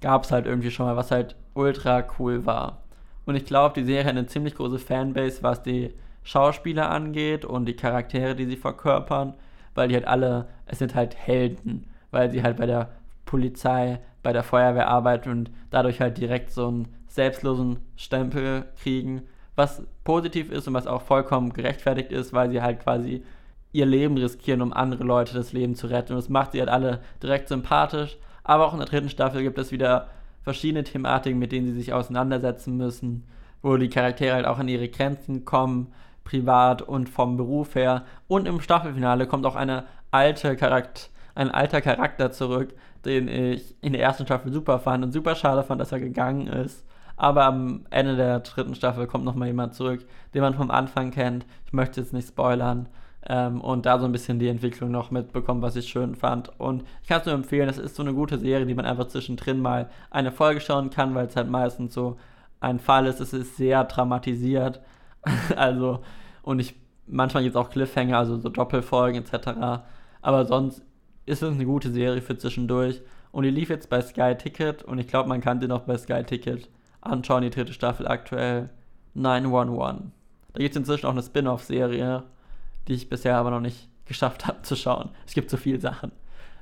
gab 0.00 0.24
es 0.24 0.32
halt 0.32 0.46
irgendwie 0.46 0.70
schon 0.70 0.86
mal, 0.86 0.96
was 0.96 1.10
halt 1.10 1.36
ultra 1.54 2.04
cool 2.18 2.44
war. 2.46 2.82
Und 3.24 3.34
ich 3.34 3.44
glaube, 3.44 3.74
die 3.74 3.86
Serie 3.86 4.04
hat 4.04 4.10
eine 4.10 4.26
ziemlich 4.26 4.54
große 4.54 4.78
Fanbase, 4.78 5.42
was 5.42 5.62
die 5.62 5.94
Schauspieler 6.22 6.90
angeht 6.90 7.44
und 7.44 7.66
die 7.66 7.76
Charaktere, 7.76 8.34
die 8.34 8.46
sie 8.46 8.56
verkörpern, 8.56 9.34
weil 9.74 9.88
die 9.88 9.94
halt 9.94 10.06
alle, 10.06 10.48
es 10.66 10.78
sind 10.78 10.94
halt 10.94 11.16
Helden, 11.16 11.86
weil 12.10 12.30
sie 12.30 12.42
halt 12.42 12.56
bei 12.56 12.66
der 12.66 12.90
Polizei, 13.24 14.00
bei 14.22 14.32
der 14.32 14.42
Feuerwehr 14.42 14.88
arbeiten 14.88 15.30
und 15.30 15.50
dadurch 15.70 16.00
halt 16.00 16.18
direkt 16.18 16.50
so 16.50 16.68
einen 16.68 16.88
selbstlosen 17.06 17.78
Stempel 17.96 18.66
kriegen, 18.82 19.22
was 19.54 19.82
positiv 20.04 20.50
ist 20.50 20.68
und 20.68 20.74
was 20.74 20.86
auch 20.86 21.02
vollkommen 21.02 21.52
gerechtfertigt 21.52 22.12
ist, 22.12 22.32
weil 22.32 22.50
sie 22.50 22.62
halt 22.62 22.80
quasi 22.80 23.24
ihr 23.72 23.86
Leben 23.86 24.16
riskieren, 24.16 24.62
um 24.62 24.72
andere 24.72 25.04
Leute 25.04 25.34
das 25.34 25.52
Leben 25.52 25.74
zu 25.74 25.86
retten. 25.86 26.12
Und 26.12 26.18
das 26.18 26.28
macht 26.28 26.52
sie 26.52 26.60
halt 26.60 26.70
alle 26.70 27.00
direkt 27.22 27.48
sympathisch. 27.48 28.16
Aber 28.44 28.66
auch 28.66 28.72
in 28.72 28.78
der 28.78 28.88
dritten 28.88 29.08
Staffel 29.08 29.42
gibt 29.42 29.58
es 29.58 29.72
wieder 29.72 30.08
verschiedene 30.42 30.84
Thematiken, 30.84 31.38
mit 31.38 31.52
denen 31.52 31.66
sie 31.66 31.72
sich 31.72 31.92
auseinandersetzen 31.92 32.76
müssen, 32.76 33.26
wo 33.62 33.76
die 33.76 33.88
Charaktere 33.88 34.34
halt 34.34 34.46
auch 34.46 34.58
an 34.58 34.68
ihre 34.68 34.88
Grenzen 34.88 35.44
kommen, 35.44 35.92
privat 36.22 36.82
und 36.82 37.08
vom 37.08 37.36
Beruf 37.36 37.74
her. 37.74 38.04
Und 38.28 38.46
im 38.46 38.60
Staffelfinale 38.60 39.26
kommt 39.26 39.44
auch 39.46 39.56
eine 39.56 39.84
alte 40.10 40.56
Charakter, 40.56 41.08
ein 41.34 41.50
alter 41.50 41.80
Charakter 41.80 42.30
zurück, 42.30 42.74
den 43.04 43.28
ich 43.28 43.74
in 43.80 43.92
der 43.92 44.02
ersten 44.02 44.24
Staffel 44.24 44.52
super 44.52 44.78
fand 44.78 45.04
und 45.04 45.12
super 45.12 45.34
schade 45.34 45.62
fand, 45.62 45.80
dass 45.80 45.92
er 45.92 46.00
gegangen 46.00 46.46
ist. 46.46 46.84
Aber 47.16 47.44
am 47.44 47.86
Ende 47.90 48.16
der 48.16 48.40
dritten 48.40 48.74
Staffel 48.74 49.06
kommt 49.06 49.24
nochmal 49.24 49.48
jemand 49.48 49.74
zurück, 49.74 50.04
den 50.34 50.42
man 50.42 50.54
vom 50.54 50.70
Anfang 50.70 51.10
kennt. 51.10 51.46
Ich 51.64 51.72
möchte 51.72 52.00
jetzt 52.00 52.12
nicht 52.12 52.28
spoilern. 52.28 52.88
Ähm, 53.28 53.60
und 53.60 53.86
da 53.86 53.98
so 53.98 54.04
ein 54.04 54.12
bisschen 54.12 54.38
die 54.38 54.48
Entwicklung 54.48 54.90
noch 54.90 55.10
mitbekommen, 55.10 55.62
was 55.62 55.76
ich 55.76 55.88
schön 55.88 56.14
fand. 56.14 56.50
Und 56.58 56.84
ich 57.02 57.08
kann 57.08 57.20
es 57.20 57.26
nur 57.26 57.34
empfehlen, 57.34 57.68
es 57.68 57.78
ist 57.78 57.96
so 57.96 58.02
eine 58.02 58.14
gute 58.14 58.38
Serie, 58.38 58.66
die 58.66 58.74
man 58.74 58.84
einfach 58.84 59.08
zwischendrin 59.08 59.60
mal 59.60 59.90
eine 60.10 60.32
Folge 60.32 60.60
schauen 60.60 60.90
kann, 60.90 61.14
weil 61.14 61.26
es 61.26 61.36
halt 61.36 61.48
meistens 61.48 61.94
so 61.94 62.16
ein 62.60 62.78
Fall 62.78 63.06
ist. 63.06 63.20
Es 63.20 63.32
ist 63.32 63.56
sehr 63.56 63.84
dramatisiert. 63.84 64.80
also, 65.56 66.00
und 66.42 66.60
ich 66.60 66.74
manchmal 67.06 67.42
gibt 67.42 67.54
es 67.54 67.60
auch 67.60 67.70
Cliffhanger, 67.70 68.18
also 68.18 68.36
so 68.36 68.48
Doppelfolgen 68.48 69.22
etc. 69.22 69.82
Aber 70.22 70.44
sonst 70.44 70.82
ist 71.24 71.42
es 71.42 71.54
eine 71.54 71.64
gute 71.64 71.90
Serie 71.90 72.22
für 72.22 72.36
zwischendurch. 72.36 73.02
Und 73.32 73.44
die 73.44 73.50
lief 73.50 73.68
jetzt 73.68 73.90
bei 73.90 74.00
Sky 74.00 74.34
Ticket 74.36 74.82
und 74.82 74.98
ich 74.98 75.08
glaube, 75.08 75.28
man 75.28 75.40
kann 75.40 75.60
sie 75.60 75.68
noch 75.68 75.82
bei 75.82 75.98
Sky 75.98 76.24
Ticket 76.24 76.68
anschauen, 77.00 77.42
die 77.42 77.50
dritte 77.50 77.72
Staffel 77.72 78.08
aktuell 78.08 78.70
911. 79.14 80.02
Da 80.52 80.58
gibt 80.58 80.70
es 80.70 80.76
inzwischen 80.76 81.06
auch 81.06 81.10
eine 81.10 81.22
Spin-off-Serie, 81.22 82.22
die 82.88 82.94
ich 82.94 83.08
bisher 83.08 83.36
aber 83.36 83.50
noch 83.50 83.60
nicht 83.60 83.88
geschafft 84.06 84.46
habe 84.46 84.62
zu 84.62 84.76
schauen. 84.76 85.10
Es 85.26 85.34
gibt 85.34 85.50
so 85.50 85.56
viele 85.56 85.80
Sachen. 85.80 86.12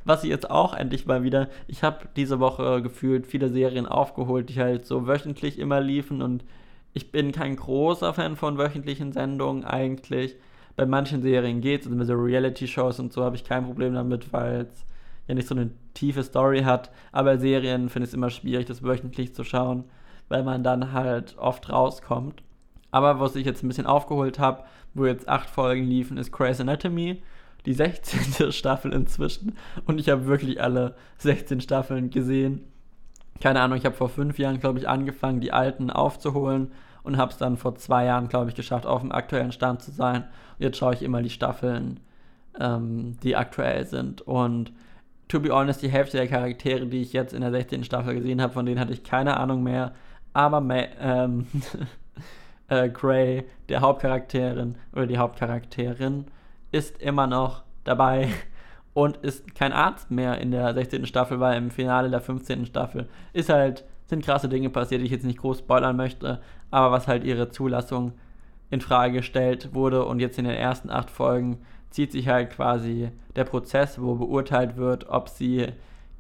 Was 0.05 0.23
ich 0.23 0.31
jetzt 0.31 0.51
auch 0.51 0.75
endlich 0.75 1.07
mal 1.07 1.23
wieder, 1.23 1.49
ich 1.67 1.83
habe 1.83 2.09
diese 2.17 2.39
Woche 2.39 2.83
gefühlt 2.83 3.27
viele 3.27 3.49
Serien 3.49 3.87
aufgeholt, 3.87 4.51
die 4.51 4.61
halt 4.61 4.87
so 4.87 5.07
wöchentlich 5.07 5.59
immer 5.59 5.81
liefen 5.81 6.21
und 6.21 6.45
ich 6.93 7.11
bin 7.11 7.33
kein 7.33 7.57
großer 7.57 8.13
Fan 8.15 8.37
von 8.37 8.59
wöchentlichen 8.59 9.13
Sendungen 9.13 9.65
eigentlich 9.65 10.37
bei 10.77 10.87
manchen 10.87 11.23
Serien 11.23 11.61
geht 11.61 11.83
es, 11.83 11.87
also 11.87 11.97
mit 11.97 12.07
so 12.07 12.15
Reality-Shows 12.15 12.99
und 12.99 13.13
so 13.13 13.23
habe 13.23 13.37
ich 13.37 13.45
kein 13.45 13.65
Problem 13.65 13.95
damit, 13.95 14.33
weil 14.33 14.63
es 14.63 14.85
ja 15.29 15.35
nicht 15.35 15.47
so 15.47 15.55
eine 15.55 15.71
tiefe 15.95 16.23
Story 16.23 16.63
hat. 16.63 16.91
Aber 17.13 17.39
Serien 17.39 17.89
finde 17.89 18.05
ich 18.05 18.11
es 18.11 18.15
immer 18.15 18.31
schwierig, 18.31 18.67
das 18.67 18.83
wöchentlich 18.83 19.35
zu 19.35 19.45
schauen, 19.45 19.85
weil 20.29 20.43
man 20.43 20.65
dann 20.65 20.93
halt 20.93 21.37
oft 21.39 21.71
rauskommt. 21.71 22.43
Aber 22.95 23.19
was 23.19 23.35
ich 23.35 23.45
jetzt 23.45 23.65
ein 23.65 23.67
bisschen 23.67 23.89
aufgeholt 23.89 24.39
habe, 24.39 24.63
wo 24.95 25.05
jetzt 25.05 25.29
acht 25.29 25.51
Folgen 25.51 25.83
liefen, 25.83 26.17
ist 26.17 26.31
Grey's 26.31 26.61
Anatomy, 26.61 27.25
die 27.67 27.75
16. 27.75 28.53
Staffel 28.53 28.93
inzwischen. 28.93 29.57
Und 29.85 29.99
ich 29.99 30.11
habe 30.11 30.27
wirklich 30.27 30.63
alle 30.63 30.95
16 31.19 31.61
Staffeln 31.61 32.11
gesehen. 32.11 32.61
Keine 33.41 33.61
Ahnung, 33.63 33.77
ich 33.77 33.85
habe 33.85 33.97
vor 33.97 34.11
fünf 34.11 34.39
Jahren, 34.39 34.61
glaube 34.61 34.79
ich, 34.79 34.89
angefangen, 34.89 35.41
die 35.41 35.51
alten 35.51 35.91
aufzuholen 35.91 36.71
und 37.03 37.17
habe 37.17 37.33
es 37.33 37.37
dann 37.37 37.57
vor 37.57 37.75
zwei 37.75 38.05
Jahren, 38.05 38.29
glaube 38.29 38.51
ich, 38.51 38.55
geschafft, 38.55 38.87
auf 38.87 39.01
dem 39.01 39.11
aktuellen 39.11 39.51
Stand 39.51 39.83
zu 39.83 39.91
sein. 39.91 40.23
Und 40.23 40.61
jetzt 40.61 40.79
schaue 40.79 40.95
ich 40.95 41.03
immer 41.03 41.21
die 41.21 41.31
Staffeln, 41.31 41.99
ähm, 42.61 43.17
die 43.25 43.35
aktuell 43.35 43.87
sind. 43.87 44.21
Und 44.21 44.73
to 45.27 45.41
be 45.41 45.51
honest, 45.51 45.83
die 45.83 45.91
Hälfte 45.91 46.19
der 46.19 46.29
Charaktere, 46.29 46.87
die 46.87 47.03
ich 47.03 47.13
jetzt 47.13 47.35
in 47.35 47.41
der 47.41 47.51
16. 47.51 47.83
Staffel 47.83 48.15
gesehen 48.15 48.41
habe, 48.41 48.53
von 48.53 48.65
denen 48.65 48.79
hatte 48.79 48.93
ich 48.93 49.03
keine 49.03 49.37
Ahnung 49.37 49.65
mehr. 49.65 49.95
Aber 50.33 50.63
ähm, 51.01 51.49
äh, 52.69 52.89
Gray, 52.89 53.45
der 53.69 53.81
Hauptcharakterin 53.81 54.77
oder 54.93 55.07
die 55.07 55.19
Hauptcharakterin, 55.19 56.27
ist 56.73 57.01
immer 57.01 57.27
noch 57.27 57.65
dabei 57.85 58.29
und 58.95 59.19
ist 59.19 59.55
kein 59.55 59.73
Arzt 59.73 60.11
mehr 60.11 60.41
in 60.41 60.51
der 60.51 60.75
16. 60.75 61.07
Staffel, 61.07 61.41
weil 61.41 61.57
im 61.57 61.71
Finale 61.71 62.11
der 62.11 62.21
15. 62.21 62.67
Staffel 62.67 63.09
ist 63.33 63.49
halt 63.49 63.85
sind 64.07 64.25
krasse 64.25 64.49
Dinge 64.49 64.71
passiert, 64.71 65.01
die 65.01 65.07
ich 65.07 65.13
jetzt 65.13 65.25
nicht 65.25 65.39
groß 65.39 65.61
spoilern 65.61 65.97
möchte, 65.97 66.41
aber 66.71 66.93
was 66.93 67.09
halt 67.09 67.25
ihre 67.25 67.49
Zulassung 67.51 68.13
in 68.71 68.81
Frage 68.81 69.15
gestellt 69.15 69.71
wurde 69.73 70.05
und 70.05 70.21
jetzt 70.21 70.39
in 70.39 70.45
den 70.45 70.57
ersten 70.57 70.91
acht 70.91 71.11
Folgen 71.11 71.59
zieht 71.91 72.13
sich 72.13 72.29
halt 72.29 72.51
quasi 72.51 73.11
der 73.37 73.45
Prozess, 73.45 74.01
wo 74.01 74.17
beurteilt 74.17 74.77
wird, 74.77 75.09
ob 75.09 75.29
sie 75.29 75.69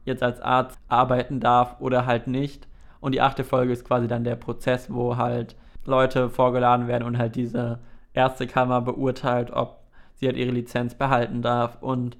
jetzt 0.05 0.23
als 0.23 0.41
Arzt 0.41 0.79
arbeiten 0.89 1.41
darf 1.41 1.81
oder 1.81 2.07
halt 2.07 2.27
nicht. 2.27 2.69
Und 3.01 3.13
die 3.13 3.21
achte 3.21 3.45
Folge 3.45 3.73
ist 3.73 3.85
quasi 3.85 4.07
dann 4.07 4.25
der 4.25 4.37
Prozess, 4.37 4.93
wo 4.93 5.17
halt 5.17 5.57
Leute 5.87 6.31
vorgeladen 6.31 6.89
werden 6.89 7.05
und 7.05 7.19
halt 7.19 7.37
diese 7.37 7.81
Ärztekammer 8.13 8.81
beurteilt, 8.81 9.51
ob 9.51 9.81
sie 10.15 10.27
halt 10.27 10.37
ihre 10.37 10.51
Lizenz 10.51 10.95
behalten 10.95 11.43
darf. 11.43 11.83
Und 11.83 12.17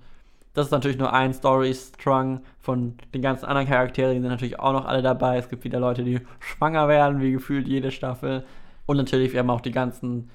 das 0.53 0.67
ist 0.67 0.73
natürlich 0.73 0.99
nur 0.99 1.13
ein 1.13 1.33
Story-Strung 1.33 2.41
von 2.59 2.97
den 3.13 3.23
ganzen 3.23 3.47
anderen 3.47 3.69
Charakteren, 3.69 4.21
sind 4.21 4.31
natürlich 4.31 4.61
auch 4.61 4.73
noch 4.73 4.87
alle 4.87 5.03
dabei. 5.03 5.39
Es 5.39 5.49
gibt 5.49 5.65
wieder 5.65 5.81
Leute, 5.81 6.05
die 6.05 6.21
schwanger 6.39 6.89
werden, 6.89 7.21
wie 7.21 7.33
gefühlt 7.33 7.67
jede 7.67 7.91
Staffel. 7.91 8.45
Und 8.87 8.97
natürlich, 8.97 9.33
wir 9.33 9.41
haben 9.41 9.51
auch 9.51 9.61
die 9.61 9.73
ganzen 9.73 10.31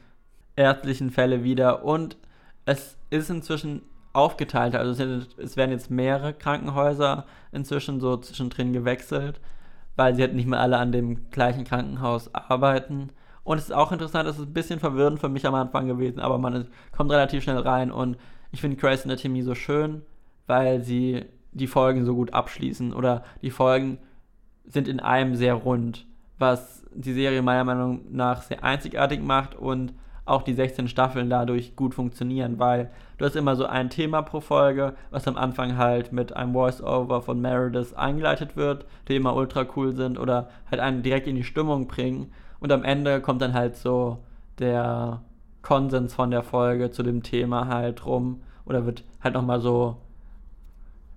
ärztlichen 0.55 1.09
Fälle 1.09 1.43
wieder. 1.43 1.83
Und 1.85 2.17
es 2.65 2.97
ist 3.09 3.29
inzwischen 3.29 3.81
aufgeteilt. 4.13 4.75
Also 4.75 5.03
es, 5.37 5.57
werden 5.57 5.71
jetzt 5.71 5.91
mehrere 5.91 6.33
Krankenhäuser 6.33 7.25
inzwischen 7.51 7.99
so 7.99 8.17
zwischendrin 8.17 8.73
gewechselt, 8.73 9.39
weil 9.95 10.15
sie 10.15 10.21
halt 10.21 10.33
nicht 10.33 10.47
mehr 10.47 10.59
alle 10.59 10.77
an 10.77 10.91
dem 10.91 11.29
gleichen 11.29 11.63
Krankenhaus 11.63 12.33
arbeiten. 12.33 13.09
Und 13.49 13.57
es 13.57 13.63
ist 13.63 13.71
auch 13.71 13.91
interessant, 13.91 14.29
es 14.29 14.37
ist 14.37 14.45
ein 14.45 14.53
bisschen 14.53 14.79
verwirrend 14.79 15.19
für 15.19 15.27
mich 15.27 15.47
am 15.47 15.55
Anfang 15.55 15.87
gewesen, 15.87 16.19
aber 16.19 16.37
man 16.37 16.67
kommt 16.95 17.09
relativ 17.09 17.41
schnell 17.41 17.57
rein 17.57 17.91
und 17.91 18.15
ich 18.51 18.61
finde 18.61 18.77
Grace 18.77 19.05
Anatomy 19.05 19.41
so 19.41 19.55
schön, 19.55 20.03
weil 20.45 20.83
sie 20.83 21.25
die 21.51 21.65
Folgen 21.65 22.05
so 22.05 22.13
gut 22.13 22.31
abschließen 22.31 22.93
oder 22.93 23.23
die 23.41 23.49
Folgen 23.49 23.97
sind 24.65 24.87
in 24.87 24.99
einem 24.99 25.35
sehr 25.35 25.55
rund, 25.55 26.05
was 26.37 26.85
die 26.93 27.13
Serie 27.13 27.41
meiner 27.41 27.63
Meinung 27.63 28.01
nach 28.11 28.43
sehr 28.43 28.63
einzigartig 28.63 29.19
macht 29.19 29.55
und 29.55 29.95
auch 30.25 30.43
die 30.43 30.53
16 30.53 30.87
Staffeln 30.87 31.31
dadurch 31.31 31.75
gut 31.75 31.95
funktionieren, 31.95 32.59
weil 32.59 32.91
du 33.17 33.25
hast 33.25 33.35
immer 33.35 33.55
so 33.55 33.65
ein 33.65 33.89
Thema 33.89 34.21
pro 34.21 34.41
Folge, 34.41 34.93
was 35.09 35.27
am 35.27 35.37
Anfang 35.37 35.75
halt 35.75 36.13
mit 36.13 36.35
einem 36.35 36.53
Voice-Over 36.53 37.23
von 37.23 37.41
Meredith 37.41 37.95
eingeleitet 37.95 38.55
wird, 38.55 38.85
die 39.07 39.15
immer 39.15 39.35
ultra 39.35 39.65
cool 39.75 39.95
sind 39.95 40.19
oder 40.19 40.51
halt 40.69 40.81
einen 40.81 41.01
direkt 41.01 41.25
in 41.25 41.35
die 41.35 41.43
Stimmung 41.43 41.87
bringen 41.87 42.31
und 42.59 42.71
am 42.71 42.83
Ende 42.83 43.21
kommt 43.21 43.41
dann 43.41 43.53
halt 43.53 43.75
so 43.75 44.19
der 44.59 45.21
Konsens 45.61 46.13
von 46.13 46.31
der 46.31 46.43
Folge 46.43 46.91
zu 46.91 47.03
dem 47.03 47.23
Thema 47.23 47.67
halt 47.67 48.05
rum 48.05 48.41
oder 48.65 48.85
wird 48.85 49.03
halt 49.21 49.33
nochmal 49.33 49.59
so 49.61 49.97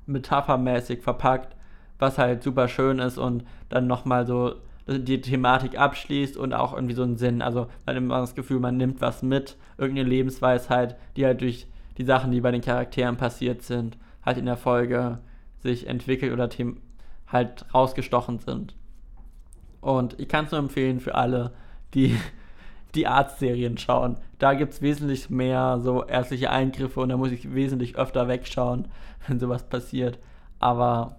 metaphermäßig 0.07 1.03
verpackt, 1.03 1.55
was 1.99 2.19
halt 2.19 2.43
super 2.43 2.69
schön 2.69 2.99
ist 2.99 3.19
und 3.19 3.45
dann 3.69 3.87
nochmal 3.87 4.27
so 4.27 4.55
die 4.89 5.21
Thematik 5.21 5.79
abschließt 5.79 6.37
und 6.37 6.53
auch 6.53 6.73
irgendwie 6.75 6.95
so 6.95 7.05
einen 7.05 7.17
Sinn. 7.17 7.41
Also 7.41 7.69
man 7.87 7.95
hat 7.95 8.03
immer 8.03 8.21
das 8.21 8.35
Gefühl, 8.35 8.59
man 8.59 8.77
nimmt 8.77 9.01
was 9.01 9.23
mit, 9.23 9.57
irgendeine 9.79 10.09
Lebensweisheit, 10.09 10.97
die 11.17 11.25
halt 11.25 11.41
durch 11.41 11.67
die 11.99 12.05
Sachen, 12.05 12.33
die 12.33 12.41
bei 12.41 12.51
den 12.51 12.63
Charakteren 12.63 13.17
passiert 13.17 13.63
sind, 13.63 13.97
halt 14.25 14.39
in 14.39 14.47
der 14.47 14.57
Folge 14.57 15.19
sich 15.61 15.87
entwickelt 15.87 16.33
oder 16.33 16.49
halt 17.29 17.65
rausgestochen 17.73 18.41
sind. 18.41 18.75
Und 19.83 20.19
ich 20.19 20.29
kann 20.29 20.47
es 20.47 20.51
nur 20.51 20.61
empfehlen 20.61 21.01
für 21.01 21.15
alle, 21.15 21.53
die 21.93 22.17
die 22.95 23.07
Arztserien 23.07 23.77
schauen. 23.77 24.17
Da 24.39 24.55
gibt 24.55 24.73
es 24.73 24.83
wesentlich 24.83 25.29
mehr 25.29 25.79
so 25.81 26.05
ärztliche 26.05 26.51
Eingriffe 26.51 27.01
und 27.01 27.11
da 27.11 27.19
muss 27.19 27.33
ich 27.33 27.55
wesentlich 27.55 27.97
öfter 27.97 28.29
wegschauen, 28.29 28.89
wenn 29.27 29.39
sowas 29.39 29.65
passiert. 29.69 30.19
Aber 30.59 31.17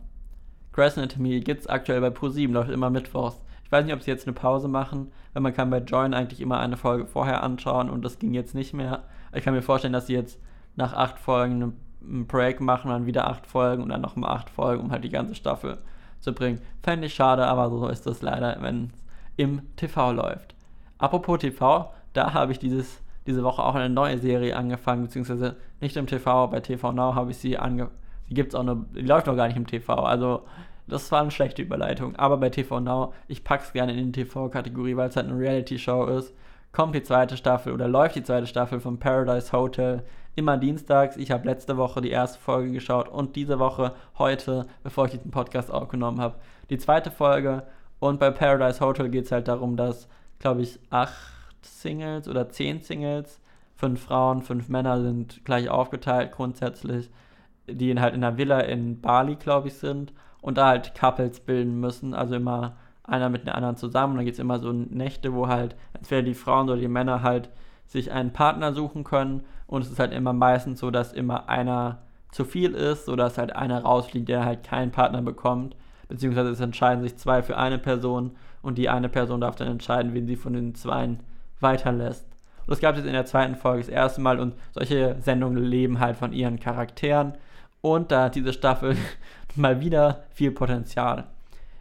Grey's 0.72 0.98
Anatomy 0.98 1.42
gibt 1.42 1.62
es 1.62 1.68
aktuell 1.68 2.02
bei 2.02 2.08
Pro7, 2.08 2.52
läuft 2.52 2.72
immer 2.72 2.90
mittwochs 2.90 3.44
weiß 3.74 3.84
nicht, 3.86 3.94
ob 3.94 4.04
sie 4.04 4.12
jetzt 4.12 4.26
eine 4.26 4.34
Pause 4.34 4.70
machen, 4.70 5.12
weil 5.34 5.42
man 5.42 5.54
kann 5.54 5.70
bei 5.70 5.80
Join 5.80 6.14
eigentlich 6.14 6.40
immer 6.40 6.60
eine 6.60 6.78
Folge 6.78 7.06
vorher 7.06 7.44
anschauen 7.44 7.90
und 7.90 8.06
das 8.06 8.20
ging 8.20 8.34
jetzt 8.34 8.56
nicht 8.56 8.74
mehr. 8.74 9.04
Ich 9.34 9.44
kann 9.44 9.54
mir 9.54 9.64
vorstellen, 9.64 9.94
dass 9.94 10.08
sie 10.08 10.14
jetzt 10.14 10.40
nach 10.76 10.94
acht 10.94 11.20
Folgen 11.20 11.76
einen 12.02 12.28
Break 12.28 12.62
machen, 12.62 12.90
dann 12.92 13.08
wieder 13.08 13.28
acht 13.28 13.48
Folgen 13.48 13.84
und 13.84 13.90
dann 13.90 14.02
nochmal 14.02 14.32
acht 14.32 14.50
Folgen, 14.50 14.84
um 14.84 14.92
halt 14.92 15.04
die 15.04 15.10
ganze 15.10 15.36
Staffel 15.36 15.80
zu 16.24 16.34
bringen. 16.34 16.62
Fände 16.82 17.08
ich 17.08 17.14
schade, 17.14 17.46
aber 17.46 17.70
so 17.70 17.88
ist 17.88 18.08
das 18.08 18.22
leider, 18.22 18.58
wenn 18.62 18.86
es 18.86 18.92
im 19.38 19.62
TV 19.76 20.12
läuft. 20.12 20.56
Apropos 20.98 21.40
TV, 21.40 21.92
da 22.14 22.34
habe 22.34 22.52
ich 22.52 22.60
dieses, 22.60 23.02
diese 23.28 23.44
Woche 23.44 23.64
auch 23.64 23.76
eine 23.76 23.90
neue 23.90 24.18
Serie 24.18 24.56
angefangen, 24.56 25.04
beziehungsweise 25.04 25.58
nicht 25.82 25.98
im 25.98 26.08
TV, 26.08 26.48
bei 26.48 26.60
TV 26.60 26.92
Now 26.92 27.16
habe 27.16 27.32
ich 27.32 27.38
sie 27.38 27.58
angefangen. 27.58 27.98
Die 28.30 28.36
gibt 28.36 28.54
es 28.54 28.60
auch 28.60 28.64
nur, 28.64 28.86
die 28.96 29.02
läuft 29.02 29.28
noch 29.28 29.36
gar 29.36 29.48
nicht 29.48 29.58
im 29.58 29.68
TV. 29.68 29.94
Also 29.94 30.44
das 30.88 31.12
war 31.12 31.22
eine 31.22 31.32
schlechte 31.32 31.62
Überleitung. 31.62 32.16
Aber 32.16 32.38
bei 32.38 32.50
TV 32.50 32.80
Now, 32.80 33.14
ich 33.28 33.44
pack's 33.44 33.74
gerne 33.74 33.94
in 33.94 34.12
die 34.12 34.24
TV-Kategorie, 34.24 34.96
weil 34.96 35.10
es 35.10 35.16
halt 35.16 35.28
eine 35.28 35.38
Reality-Show 35.38 36.06
ist. 36.06 36.34
Kommt 36.72 36.96
die 36.96 37.04
zweite 37.04 37.38
Staffel 37.38 37.74
oder 37.74 37.88
läuft 37.88 38.16
die 38.16 38.24
zweite 38.24 38.48
Staffel 38.48 38.80
von 38.80 38.98
Paradise 38.98 39.52
Hotel 39.52 40.04
immer 40.36 40.58
dienstags. 40.58 41.18
Ich 41.18 41.32
habe 41.32 41.48
letzte 41.48 41.78
Woche 41.78 42.02
die 42.02 42.10
erste 42.10 42.40
Folge 42.40 42.72
geschaut 42.72 43.08
und 43.08 43.36
diese 43.36 43.60
Woche, 43.60 43.94
heute, 44.18 44.66
bevor 44.84 45.06
ich 45.06 45.12
diesen 45.12 45.32
Podcast 45.32 45.72
aufgenommen 45.72 46.20
habe, 46.20 46.36
die 46.70 46.78
zweite 46.78 47.12
Folge. 47.12 47.64
Und 48.00 48.20
bei 48.20 48.32
Paradise 48.32 48.80
Hotel 48.80 49.10
geht 49.10 49.26
es 49.26 49.32
halt 49.32 49.48
darum, 49.48 49.78
dass, 49.78 50.08
glaube 50.40 50.62
ich, 50.62 50.80
acht 50.90 51.16
Singles 51.62 52.28
oder 52.28 52.50
zehn 52.50 52.82
Singles, 52.82 53.40
fünf 53.76 54.04
Frauen, 54.04 54.42
fünf 54.42 54.70
Männer 54.70 55.02
sind 55.02 55.46
gleich 55.46 55.70
aufgeteilt 55.70 56.32
grundsätzlich, 56.32 57.10
die 57.68 57.98
halt 58.00 58.14
in 58.14 58.24
einer 58.24 58.38
Villa 58.38 58.60
in 58.60 59.00
Bali, 59.00 59.36
glaube 59.36 59.70
ich, 59.70 59.76
sind 59.76 60.14
und 60.42 60.58
da 60.58 60.68
halt 60.68 60.96
Couples 60.96 61.40
bilden 61.40 61.80
müssen, 61.80 62.14
also 62.14 62.36
immer 62.36 62.76
einer 63.04 63.30
mit 63.30 63.44
den 63.44 63.50
anderen 63.50 63.78
zusammen. 63.78 64.14
Und 64.14 64.18
dann 64.18 64.26
gibt 64.26 64.36
es 64.36 64.40
immer 64.40 64.60
so 64.60 64.72
Nächte, 64.72 65.34
wo 65.34 65.48
halt 65.48 65.76
entweder 65.94 66.24
die 66.24 66.34
Frauen 66.34 66.70
oder 66.70 66.80
die 66.80 66.88
Männer 66.88 67.22
halt 67.22 67.50
sich 67.86 68.12
einen 68.12 68.34
Partner 68.34 68.74
suchen 68.74 69.04
können. 69.04 69.44
Und 69.68 69.82
es 69.82 69.92
ist 69.92 70.00
halt 70.00 70.14
immer 70.14 70.34
meistens 70.34 70.80
so, 70.80 70.92
dass 70.92 71.14
immer 71.14 71.50
einer 71.50 72.00
zu 72.32 72.46
viel 72.46 72.74
ist, 72.74 73.06
sodass 73.06 73.38
halt 73.38 73.56
einer 73.56 73.84
rausfliegt, 73.84 74.28
der 74.28 74.46
halt 74.46 74.64
keinen 74.64 74.92
Partner 74.92 75.22
bekommt. 75.22 75.76
Beziehungsweise 76.08 76.50
es 76.50 76.60
entscheiden 76.60 77.04
sich 77.04 77.18
zwei 77.18 77.42
für 77.42 77.58
eine 77.58 77.78
Person 77.78 78.32
und 78.62 78.78
die 78.78 78.90
eine 78.90 79.10
Person 79.10 79.42
darf 79.42 79.56
dann 79.56 79.68
entscheiden, 79.68 80.14
wen 80.14 80.28
sie 80.28 80.36
von 80.36 80.54
den 80.54 80.76
zweien 80.76 81.20
weiterlässt. 81.60 82.26
Und 82.62 82.72
das 82.72 82.80
gab 82.80 82.94
es 82.94 83.00
jetzt 83.00 83.08
in 83.08 83.14
der 83.14 83.26
zweiten 83.26 83.56
Folge 83.56 83.80
das 83.80 83.90
erste 83.90 84.22
Mal 84.22 84.40
und 84.40 84.56
solche 84.72 85.18
Sendungen 85.20 85.64
leben 85.64 86.00
halt 86.00 86.18
von 86.18 86.34
ihren 86.34 86.60
Charakteren. 86.60 87.34
Und 87.82 88.12
da 88.12 88.26
hat 88.26 88.36
diese 88.36 88.54
Staffel 88.54 88.96
mal 89.56 89.82
wieder 89.82 90.24
viel 90.32 90.52
Potenzial. 90.52 91.26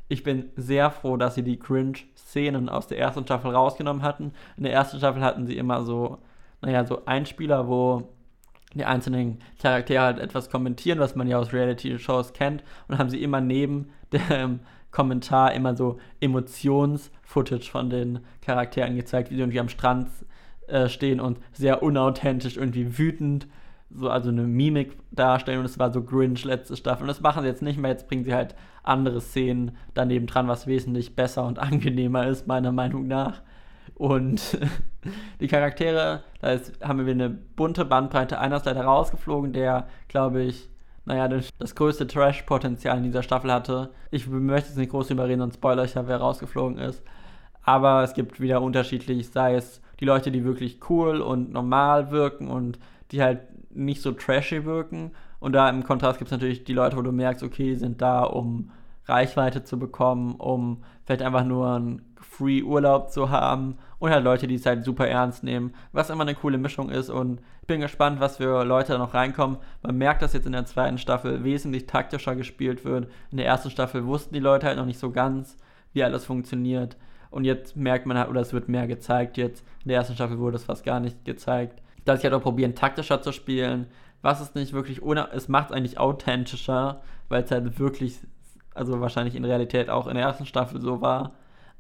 Ich 0.09 0.25
bin 0.25 0.51
sehr 0.57 0.90
froh, 0.90 1.16
dass 1.16 1.37
sie 1.37 1.42
die 1.42 1.59
Cringe-Szenen 1.59 2.68
aus 2.68 2.87
der 2.87 2.99
ersten 2.99 3.25
Staffel 3.25 3.55
rausgenommen 3.55 4.03
hatten. 4.03 4.33
In 4.57 4.64
der 4.64 4.73
ersten 4.73 4.99
Staffel 4.99 5.23
hatten 5.23 5.47
sie 5.47 5.57
immer 5.57 5.85
so, 5.85 6.18
naja, 6.62 6.85
so 6.85 7.05
Einspieler, 7.05 7.68
wo 7.68 8.09
die 8.75 8.85
einzelnen 8.85 9.38
Charaktere 9.61 10.03
halt 10.03 10.18
etwas 10.18 10.51
kommentieren, 10.51 10.98
was 10.98 11.14
man 11.14 11.27
ja 11.27 11.38
aus 11.38 11.53
Reality-Shows 11.53 12.33
kennt. 12.33 12.62
Und 12.88 12.98
haben 12.98 13.11
sie 13.11 13.22
immer 13.22 13.40
neben 13.40 13.90
dem 14.12 14.61
Kommentar 14.90 15.53
immer 15.53 15.77
so 15.77 15.98
Emotions-Footage 16.20 17.70
von 17.70 17.90
den 17.90 18.20
Charakteren 18.40 18.96
gezeigt, 18.96 19.31
wie 19.31 19.35
sie 19.35 19.40
irgendwie 19.40 19.61
am 19.61 19.68
Strand 19.68 20.09
äh, 20.68 20.88
stehen 20.88 21.20
und 21.20 21.38
sehr 21.53 21.83
unauthentisch, 21.83 22.57
irgendwie 22.57 22.98
wütend 22.98 23.46
so 23.94 24.09
also 24.09 24.31
eine 24.31 24.42
Mimik 24.42 24.96
darstellen 25.11 25.61
und 25.61 25.66
es 25.66 25.79
war 25.79 25.92
so 25.92 26.03
Grinch 26.03 26.44
letzte 26.44 26.77
Staffel 26.77 27.03
und 27.03 27.09
das 27.09 27.20
machen 27.20 27.42
sie 27.42 27.48
jetzt 27.48 27.62
nicht 27.62 27.79
mehr, 27.79 27.90
jetzt 27.90 28.09
bringen 28.09 28.25
sie 28.25 28.35
halt 28.35 28.55
andere 28.83 29.20
Szenen 29.20 29.77
daneben 29.94 30.27
dran, 30.27 30.48
was 30.48 30.66
wesentlich 30.66 31.14
besser 31.14 31.44
und 31.44 31.59
angenehmer 31.59 32.27
ist, 32.27 32.46
meiner 32.46 32.72
Meinung 32.72 33.07
nach. 33.07 33.42
Und 33.94 34.59
die 35.40 35.48
Charaktere, 35.48 36.22
da 36.40 36.50
ist, 36.52 36.72
haben 36.83 37.05
wir 37.05 37.12
eine 37.12 37.31
bunte 37.31 37.85
Bandbreite. 37.85 38.38
Einer 38.38 38.57
ist 38.57 38.66
leider 38.66 38.85
rausgeflogen, 38.85 39.52
der, 39.52 39.88
glaube 40.09 40.42
ich, 40.42 40.68
naja, 41.05 41.28
das, 41.28 41.50
das 41.59 41.74
größte 41.74 42.07
Trash-Potenzial 42.07 42.98
in 42.98 43.05
dieser 43.05 43.22
Staffel 43.22 43.52
hatte. 43.52 43.90
Ich 44.11 44.28
möchte 44.28 44.68
jetzt 44.68 44.78
nicht 44.78 44.90
groß 44.90 45.11
überreden, 45.11 45.40
sonst 45.40 45.57
spoiler 45.57 45.85
ich 45.85 45.94
ja, 45.94 46.07
wer 46.07 46.18
rausgeflogen 46.18 46.78
ist. 46.78 47.02
Aber 47.62 48.02
es 48.02 48.14
gibt 48.14 48.40
wieder 48.40 48.62
unterschiedlich, 48.62 49.28
sei 49.28 49.55
es 49.55 49.81
die 50.00 50.05
Leute, 50.05 50.31
die 50.31 50.44
wirklich 50.44 50.81
cool 50.88 51.20
und 51.20 51.52
normal 51.52 52.11
wirken 52.11 52.48
und 52.48 52.78
die 53.11 53.22
halt 53.22 53.40
nicht 53.70 54.02
so 54.02 54.12
trashy 54.12 54.64
wirken. 54.64 55.12
Und 55.38 55.52
da 55.52 55.68
im 55.68 55.85
Kontrast 55.85 56.18
gibt 56.18 56.28
es 56.28 56.33
natürlich 56.33 56.64
die 56.64 56.72
Leute, 56.72 56.96
wo 56.96 57.02
du 57.02 57.12
merkst, 57.12 57.42
okay, 57.42 57.70
die 57.70 57.76
sind 57.76 58.00
da, 58.00 58.22
um 58.22 58.70
Reichweite 59.07 59.64
zu 59.64 59.78
bekommen, 59.78 60.37
um 60.37 60.83
vielleicht 61.05 61.22
einfach 61.22 61.44
nur 61.44 61.74
einen 61.74 62.12
Free 62.22 62.62
Urlaub 62.62 63.11
zu 63.11 63.30
haben 63.30 63.78
und 63.98 64.11
halt 64.11 64.24
Leute, 64.24 64.46
die 64.46 64.54
es 64.54 64.66
halt 64.66 64.85
super 64.85 65.06
ernst 65.06 65.44
nehmen, 65.44 65.74
was 65.92 66.11
immer 66.11 66.22
eine 66.22 66.35
coole 66.35 66.58
Mischung 66.58 66.90
ist 66.90 67.11
und 67.11 67.40
ich 67.61 67.66
bin 67.66 67.80
gespannt, 67.80 68.20
was 68.20 68.38
für 68.38 68.64
Leute 68.64 68.92
da 68.92 68.98
noch 68.98 69.14
reinkommen. 69.14 69.58
Man 69.82 69.96
merkt, 69.96 70.22
dass 70.22 70.32
jetzt 70.32 70.46
in 70.46 70.52
der 70.52 70.66
zweiten 70.66 70.98
Staffel 70.98 71.44
wesentlich 71.44 71.87
taktischer 71.87 72.35
gespielt 72.35 72.85
wird. 72.85 73.08
In 73.30 73.37
der 73.37 73.46
ersten 73.46 73.70
Staffel 73.70 74.04
wussten 74.06 74.35
die 74.35 74.40
Leute 74.40 74.66
halt 74.66 74.78
noch 74.78 74.87
nicht 74.87 74.98
so 74.98 75.11
ganz, 75.11 75.56
wie 75.92 76.02
alles 76.02 76.24
funktioniert 76.24 76.96
und 77.30 77.44
jetzt 77.44 77.76
merkt 77.76 78.06
man 78.06 78.18
halt, 78.18 78.28
oder 78.28 78.40
es 78.40 78.52
wird 78.52 78.68
mehr 78.68 78.87
gezeigt 78.87 79.37
jetzt. 79.37 79.64
In 79.85 79.88
der 79.88 79.98
ersten 79.98 80.14
Staffel 80.14 80.38
wurde 80.38 80.56
es 80.56 80.64
fast 80.64 80.85
gar 80.85 81.00
nicht 81.00 81.24
gezeigt 81.24 81.82
dass 82.04 82.18
ich 82.18 82.24
halt 82.24 82.35
auch 82.35 82.42
probieren, 82.42 82.74
taktischer 82.74 83.22
zu 83.22 83.32
spielen. 83.32 83.87
Was 84.22 84.40
ist 84.40 84.54
nicht 84.54 84.72
wirklich 84.72 85.02
ohne, 85.02 85.28
es 85.32 85.48
macht 85.48 85.70
es 85.70 85.76
eigentlich 85.76 85.98
authentischer, 85.98 87.02
weil 87.28 87.42
es 87.42 87.50
halt 87.50 87.78
wirklich 87.78 88.20
also 88.74 89.00
wahrscheinlich 89.00 89.35
in 89.35 89.44
Realität 89.44 89.90
auch 89.90 90.06
in 90.06 90.14
der 90.14 90.24
ersten 90.24 90.46
Staffel 90.46 90.80
so 90.80 91.00
war. 91.00 91.32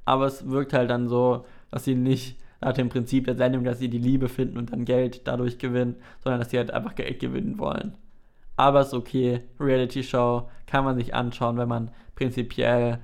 Aber 0.04 0.26
es 0.26 0.48
wirkt 0.48 0.72
halt 0.72 0.90
dann 0.90 1.08
so, 1.08 1.44
dass 1.70 1.84
sie 1.84 1.94
nicht 1.94 2.38
nach 2.60 2.72
dem 2.72 2.88
Prinzip 2.88 3.24
der 3.24 3.36
Sendung, 3.36 3.64
dass 3.64 3.78
sie 3.78 3.88
die 3.88 3.98
Liebe 3.98 4.28
finden 4.28 4.56
und 4.56 4.72
dann 4.72 4.84
Geld 4.84 5.26
dadurch 5.26 5.58
gewinnen, 5.58 5.96
sondern 6.20 6.40
dass 6.40 6.50
sie 6.50 6.58
halt 6.58 6.70
einfach 6.70 6.94
Geld 6.94 7.18
gewinnen 7.18 7.58
wollen. 7.58 7.94
Aber 8.56 8.80
es 8.80 8.88
ist 8.88 8.94
okay, 8.94 9.40
Reality 9.58 10.02
Show 10.02 10.48
kann 10.66 10.84
man 10.84 10.96
sich 10.96 11.14
anschauen, 11.14 11.56
wenn 11.56 11.68
man 11.68 11.90
prinzipiell, 12.14 12.98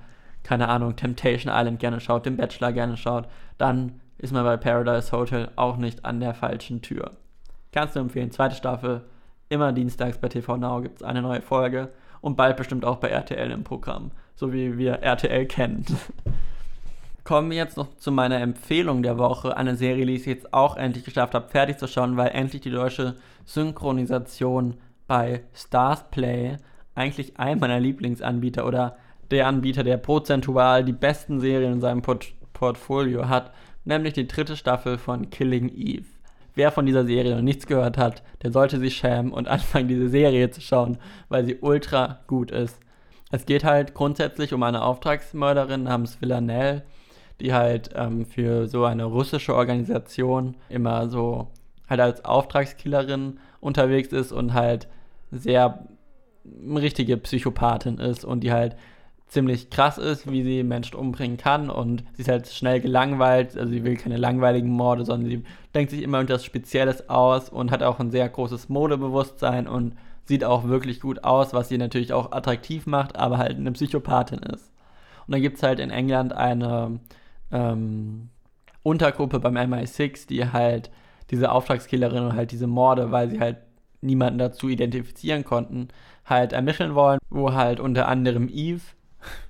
keine 0.44 0.68
Ahnung, 0.68 0.94
Temptation 0.94 1.52
Island 1.52 1.80
gerne 1.80 2.00
schaut, 2.00 2.26
den 2.26 2.36
Bachelor 2.36 2.72
gerne 2.72 2.96
schaut, 2.96 3.26
dann 3.56 4.00
ist 4.18 4.32
man 4.32 4.44
bei 4.44 4.56
Paradise 4.56 5.12
Hotel 5.12 5.50
auch 5.56 5.76
nicht 5.76 6.04
an 6.04 6.20
der 6.20 6.34
falschen 6.34 6.82
Tür. 6.82 7.12
Kannst 7.72 7.96
du 7.96 8.00
empfehlen, 8.00 8.30
zweite 8.30 8.54
Staffel, 8.54 9.02
immer 9.48 9.72
dienstags 9.72 10.18
bei 10.18 10.28
TV 10.28 10.56
Now 10.56 10.80
gibt 10.82 11.00
es 11.00 11.02
eine 11.02 11.22
neue 11.22 11.42
Folge 11.42 11.90
und 12.20 12.36
bald 12.36 12.56
bestimmt 12.56 12.84
auch 12.84 12.96
bei 12.96 13.08
RTL 13.08 13.50
im 13.50 13.64
Programm, 13.64 14.10
so 14.34 14.52
wie 14.52 14.76
wir 14.78 14.94
RTL 14.94 15.46
kennen. 15.46 15.84
Kommen 17.28 17.50
wir 17.50 17.58
jetzt 17.58 17.76
noch 17.76 17.94
zu 17.98 18.10
meiner 18.10 18.40
Empfehlung 18.40 19.02
der 19.02 19.18
Woche, 19.18 19.54
eine 19.54 19.76
Serie, 19.76 20.06
die 20.06 20.14
ich 20.14 20.24
jetzt 20.24 20.54
auch 20.54 20.78
endlich 20.78 21.04
geschafft 21.04 21.34
habe, 21.34 21.50
fertig 21.50 21.76
zu 21.76 21.86
schauen, 21.86 22.16
weil 22.16 22.28
endlich 22.28 22.62
die 22.62 22.70
deutsche 22.70 23.16
Synchronisation 23.44 24.78
bei 25.06 25.42
Stars 25.52 26.08
Play, 26.10 26.56
eigentlich 26.94 27.38
ein 27.38 27.58
meiner 27.58 27.80
Lieblingsanbieter 27.80 28.66
oder 28.66 28.96
der 29.30 29.46
Anbieter, 29.46 29.84
der 29.84 29.98
prozentual 29.98 30.86
die 30.86 30.94
besten 30.94 31.38
Serien 31.38 31.74
in 31.74 31.80
seinem 31.82 32.00
Port 32.00 32.32
Portfolio 32.54 33.28
hat, 33.28 33.52
nämlich 33.84 34.14
die 34.14 34.26
dritte 34.26 34.56
Staffel 34.56 34.96
von 34.96 35.28
Killing 35.28 35.68
Eve. 35.68 36.06
Wer 36.54 36.72
von 36.72 36.86
dieser 36.86 37.04
Serie 37.04 37.34
noch 37.34 37.42
nichts 37.42 37.66
gehört 37.66 37.98
hat, 37.98 38.22
der 38.42 38.52
sollte 38.52 38.78
sich 38.78 38.96
schämen 38.96 39.32
und 39.34 39.48
anfangen, 39.48 39.88
diese 39.88 40.08
Serie 40.08 40.50
zu 40.50 40.62
schauen, 40.62 40.96
weil 41.28 41.44
sie 41.44 41.58
ultra 41.60 42.20
gut 42.26 42.50
ist. 42.50 42.80
Es 43.30 43.44
geht 43.44 43.64
halt 43.64 43.92
grundsätzlich 43.92 44.54
um 44.54 44.62
eine 44.62 44.80
Auftragsmörderin 44.80 45.82
namens 45.82 46.22
Villanelle, 46.22 46.84
die 47.40 47.52
halt 47.52 47.90
ähm, 47.94 48.26
für 48.26 48.66
so 48.66 48.84
eine 48.84 49.04
russische 49.04 49.54
Organisation 49.54 50.56
immer 50.68 51.08
so 51.08 51.48
halt 51.88 52.00
als 52.00 52.24
Auftragskillerin 52.24 53.38
unterwegs 53.60 54.12
ist 54.12 54.32
und 54.32 54.54
halt 54.54 54.88
sehr 55.30 55.86
richtige 56.74 57.16
Psychopathin 57.16 57.98
ist 57.98 58.24
und 58.24 58.40
die 58.40 58.52
halt 58.52 58.76
ziemlich 59.28 59.68
krass 59.68 59.98
ist, 59.98 60.30
wie 60.30 60.42
sie 60.42 60.62
Menschen 60.62 60.96
umbringen 60.96 61.36
kann 61.36 61.68
und 61.68 62.02
sie 62.14 62.22
ist 62.22 62.28
halt 62.28 62.48
schnell 62.48 62.80
gelangweilt, 62.80 63.56
also 63.58 63.70
sie 63.70 63.84
will 63.84 63.96
keine 63.96 64.16
langweiligen 64.16 64.70
Morde, 64.70 65.04
sondern 65.04 65.28
sie 65.28 65.44
denkt 65.74 65.90
sich 65.90 66.02
immer 66.02 66.20
etwas 66.20 66.44
Spezielles 66.44 67.10
aus 67.10 67.50
und 67.50 67.70
hat 67.70 67.82
auch 67.82 68.00
ein 68.00 68.10
sehr 68.10 68.28
großes 68.28 68.70
Modebewusstsein 68.70 69.68
und 69.68 69.96
sieht 70.24 70.44
auch 70.44 70.64
wirklich 70.64 71.00
gut 71.00 71.24
aus, 71.24 71.52
was 71.52 71.68
sie 71.68 71.78
natürlich 71.78 72.12
auch 72.12 72.32
attraktiv 72.32 72.86
macht, 72.86 73.16
aber 73.16 73.38
halt 73.38 73.56
eine 73.56 73.72
Psychopathin 73.72 74.40
ist. 74.40 74.72
Und 75.26 75.32
dann 75.32 75.42
gibt 75.42 75.58
es 75.58 75.62
halt 75.62 75.78
in 75.78 75.90
England 75.90 76.32
eine 76.32 77.00
ähm, 77.52 78.30
Untergruppe 78.82 79.40
beim 79.40 79.56
MI6, 79.56 80.26
die 80.28 80.50
halt 80.50 80.90
diese 81.30 81.52
Auftragskillerin 81.52 82.24
und 82.24 82.34
halt 82.34 82.52
diese 82.52 82.66
Morde, 82.66 83.10
weil 83.10 83.30
sie 83.30 83.40
halt 83.40 83.58
niemanden 84.00 84.38
dazu 84.38 84.68
identifizieren 84.68 85.44
konnten, 85.44 85.88
halt 86.24 86.52
ermitteln 86.52 86.94
wollen, 86.94 87.18
wo 87.30 87.52
halt 87.52 87.80
unter 87.80 88.08
anderem 88.08 88.48
Eve 88.48 88.82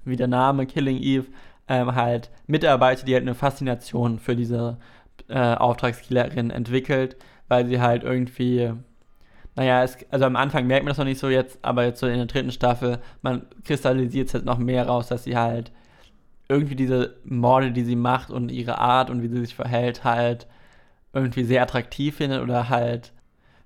wie 0.05 0.17
der 0.17 0.29
Name 0.29 0.67
Killing 0.67 0.99
Eve, 0.99 1.27
ähm, 1.69 1.95
halt 1.95 2.31
Mitarbeiter, 2.47 3.05
die 3.05 3.15
halt 3.15 3.23
eine 3.23 3.35
Faszination 3.35 4.19
für 4.19 4.35
diese 4.35 4.79
äh, 5.29 5.55
Auftragskillerin 5.55 6.51
entwickelt, 6.51 7.17
weil 7.49 7.67
sie 7.67 7.81
halt 7.81 8.05
irgendwie, 8.05 8.73
naja, 9.55 9.83
es, 9.83 9.99
also 10.11 10.25
am 10.25 10.37
Anfang 10.37 10.67
merkt 10.67 10.85
man 10.85 10.91
das 10.91 10.99
noch 10.99 11.05
nicht 11.05 11.21
so 11.21 11.29
jetzt, 11.29 11.59
aber 11.63 11.85
jetzt 11.85 12.01
so 12.01 12.07
in 12.07 12.17
der 12.17 12.27
dritten 12.27 12.53
Staffel, 12.53 12.99
man 13.23 13.47
kristallisiert 13.65 14.29
es 14.29 14.35
halt 14.35 14.45
noch 14.45 14.59
mehr 14.59 14.87
raus, 14.87 15.09
dass 15.09 15.25
sie 15.25 15.37
halt 15.37 15.73
irgendwie 16.49 16.77
diese 16.77 17.17
Morde, 17.25 17.73
die 17.73 17.85
sie 17.85 17.97
macht 17.97 18.31
und 18.31 18.51
ihre 18.51 18.79
Art 18.79 19.11
und 19.11 19.23
wie 19.23 19.29
sie 19.29 19.41
sich 19.41 19.55
verhält, 19.55 20.05
halt 20.05 20.47
irgendwie 21.13 21.45
sehr 21.45 21.63
attraktiv 21.63 22.17
findet 22.17 22.43
oder 22.43 22.69
halt 22.69 23.13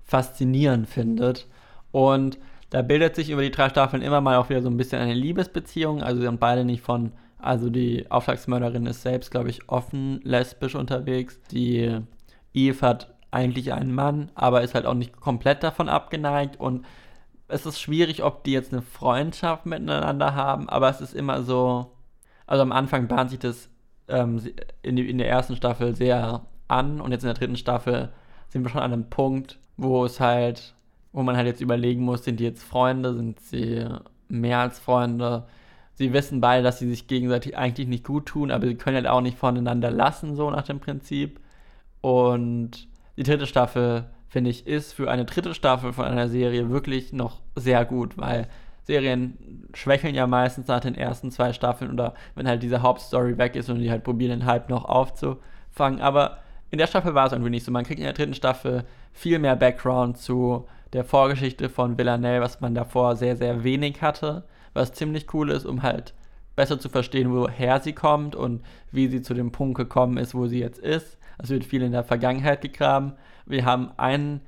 faszinierend 0.03 0.87
findet. 0.87 1.47
Und 1.91 2.37
da 2.69 2.81
bildet 2.81 3.15
sich 3.15 3.29
über 3.29 3.41
die 3.41 3.51
drei 3.51 3.69
Staffeln 3.69 4.01
immer 4.01 4.21
mal 4.21 4.37
auch 4.37 4.49
wieder 4.49 4.61
so 4.61 4.69
ein 4.69 4.77
bisschen 4.77 4.99
eine 4.99 5.13
Liebesbeziehung. 5.13 6.01
Also 6.01 6.21
sie 6.21 6.27
sind 6.27 6.39
beide 6.39 6.65
nicht 6.65 6.81
von, 6.81 7.13
also 7.37 7.69
die 7.69 8.09
Auftragsmörderin 8.09 8.85
ist 8.85 9.01
selbst, 9.03 9.31
glaube 9.31 9.49
ich, 9.49 9.69
offen 9.69 10.19
lesbisch 10.23 10.75
unterwegs. 10.75 11.39
Die 11.51 11.99
Eve 12.53 12.81
hat 12.81 13.13
eigentlich 13.31 13.73
einen 13.73 13.93
Mann, 13.93 14.31
aber 14.35 14.61
ist 14.61 14.75
halt 14.75 14.85
auch 14.85 14.93
nicht 14.93 15.19
komplett 15.19 15.63
davon 15.63 15.89
abgeneigt 15.89 16.59
und 16.59 16.85
es 17.47 17.65
ist 17.65 17.79
schwierig, 17.79 18.23
ob 18.23 18.43
die 18.43 18.51
jetzt 18.51 18.73
eine 18.73 18.81
Freundschaft 18.81 19.65
miteinander 19.65 20.33
haben, 20.33 20.69
aber 20.69 20.89
es 20.89 21.01
ist 21.01 21.13
immer 21.13 21.43
so, 21.43 21.92
also 22.47 22.61
am 22.61 22.71
Anfang 22.71 23.07
bahnt 23.07 23.29
sich 23.29 23.39
das 23.39 23.69
ähm, 24.07 24.41
in, 24.81 24.95
die, 24.95 25.09
in 25.09 25.17
der 25.17 25.29
ersten 25.29 25.55
Staffel 25.55 25.95
sehr 25.95 26.45
an 26.67 27.01
und 27.01 27.11
jetzt 27.11 27.23
in 27.23 27.27
der 27.27 27.35
dritten 27.35 27.57
Staffel 27.57 28.09
sind 28.49 28.63
wir 28.63 28.69
schon 28.69 28.81
an 28.81 28.93
einem 28.93 29.09
Punkt, 29.09 29.59
wo 29.77 30.05
es 30.05 30.19
halt 30.19 30.75
wo 31.13 31.21
man 31.21 31.37
halt 31.37 31.45
jetzt 31.45 31.61
überlegen 31.61 32.03
muss, 32.03 32.25
sind 32.25 32.39
die 32.39 32.43
jetzt 32.43 32.63
Freunde, 32.63 33.13
sind 33.13 33.39
sie 33.39 33.85
mehr 34.27 34.59
als 34.59 34.79
Freunde? 34.79 35.45
Sie 35.93 36.11
wissen 36.11 36.41
beide, 36.41 36.63
dass 36.63 36.79
sie 36.79 36.89
sich 36.89 37.07
gegenseitig 37.07 37.55
eigentlich 37.55 37.87
nicht 37.87 38.03
gut 38.03 38.25
tun, 38.25 38.49
aber 38.49 38.65
sie 38.65 38.75
können 38.75 38.95
halt 38.95 39.07
auch 39.07 39.21
nicht 39.21 39.37
voneinander 39.37 39.91
lassen, 39.91 40.35
so 40.35 40.49
nach 40.49 40.63
dem 40.63 40.79
Prinzip. 40.79 41.39
Und 42.01 42.87
die 43.15 43.23
dritte 43.23 43.45
Staffel, 43.45 44.05
finde 44.27 44.49
ich, 44.49 44.65
ist 44.65 44.93
für 44.93 45.09
eine 45.09 45.25
dritte 45.25 45.53
Staffel 45.53 45.93
von 45.93 46.05
einer 46.05 46.27
Serie 46.27 46.71
wirklich 46.71 47.13
noch 47.13 47.41
sehr 47.55 47.85
gut, 47.85 48.17
weil 48.17 48.47
Serien 48.83 49.67
schwächeln 49.73 50.15
ja 50.15 50.27
meistens 50.27 50.67
nach 50.67 50.81
den 50.81 50.95
ersten 50.95 51.31
zwei 51.31 51.53
Staffeln 51.53 51.91
oder 51.91 52.13
wenn 52.35 52.47
halt 52.47 52.63
diese 52.63 52.81
Hauptstory 52.81 53.37
weg 53.37 53.55
ist 53.55 53.69
und 53.69 53.79
die 53.79 53.89
halt 53.89 54.03
probieren, 54.03 54.39
den 54.39 54.45
Hype 54.45 54.69
noch 54.69 54.85
aufzufangen. 54.85 56.01
Aber 56.01 56.39
in 56.69 56.77
der 56.77 56.87
Staffel 56.87 57.13
war 57.13 57.27
es 57.27 57.31
irgendwie 57.31 57.51
nicht 57.51 57.65
so. 57.65 57.71
Man 57.71 57.85
kriegt 57.85 57.99
in 57.99 58.05
der 58.05 58.13
dritten 58.13 58.33
Staffel 58.33 58.83
viel 59.13 59.39
mehr 59.39 59.55
Background 59.55 60.17
zu 60.17 60.67
der 60.91 61.03
Vorgeschichte 61.03 61.69
von 61.69 61.97
Villanelle, 61.97 62.41
was 62.41 62.61
man 62.61 62.75
davor 62.75 63.15
sehr, 63.15 63.35
sehr 63.35 63.63
wenig 63.63 64.01
hatte, 64.01 64.43
was 64.73 64.93
ziemlich 64.93 65.33
cool 65.33 65.49
ist, 65.49 65.65
um 65.65 65.81
halt 65.81 66.13
besser 66.55 66.79
zu 66.79 66.89
verstehen, 66.89 67.33
woher 67.33 67.79
sie 67.79 67.93
kommt 67.93 68.35
und 68.35 68.61
wie 68.91 69.07
sie 69.07 69.21
zu 69.21 69.33
dem 69.33 69.51
Punkt 69.51 69.77
gekommen 69.77 70.17
ist, 70.17 70.35
wo 70.35 70.47
sie 70.47 70.59
jetzt 70.59 70.79
ist. 70.79 71.17
Es 71.37 71.49
wird 71.49 71.63
viel 71.63 71.81
in 71.81 71.93
der 71.93 72.03
Vergangenheit 72.03 72.61
gegraben. 72.61 73.13
Wir 73.45 73.65
haben 73.65 73.91
einen 73.97 74.41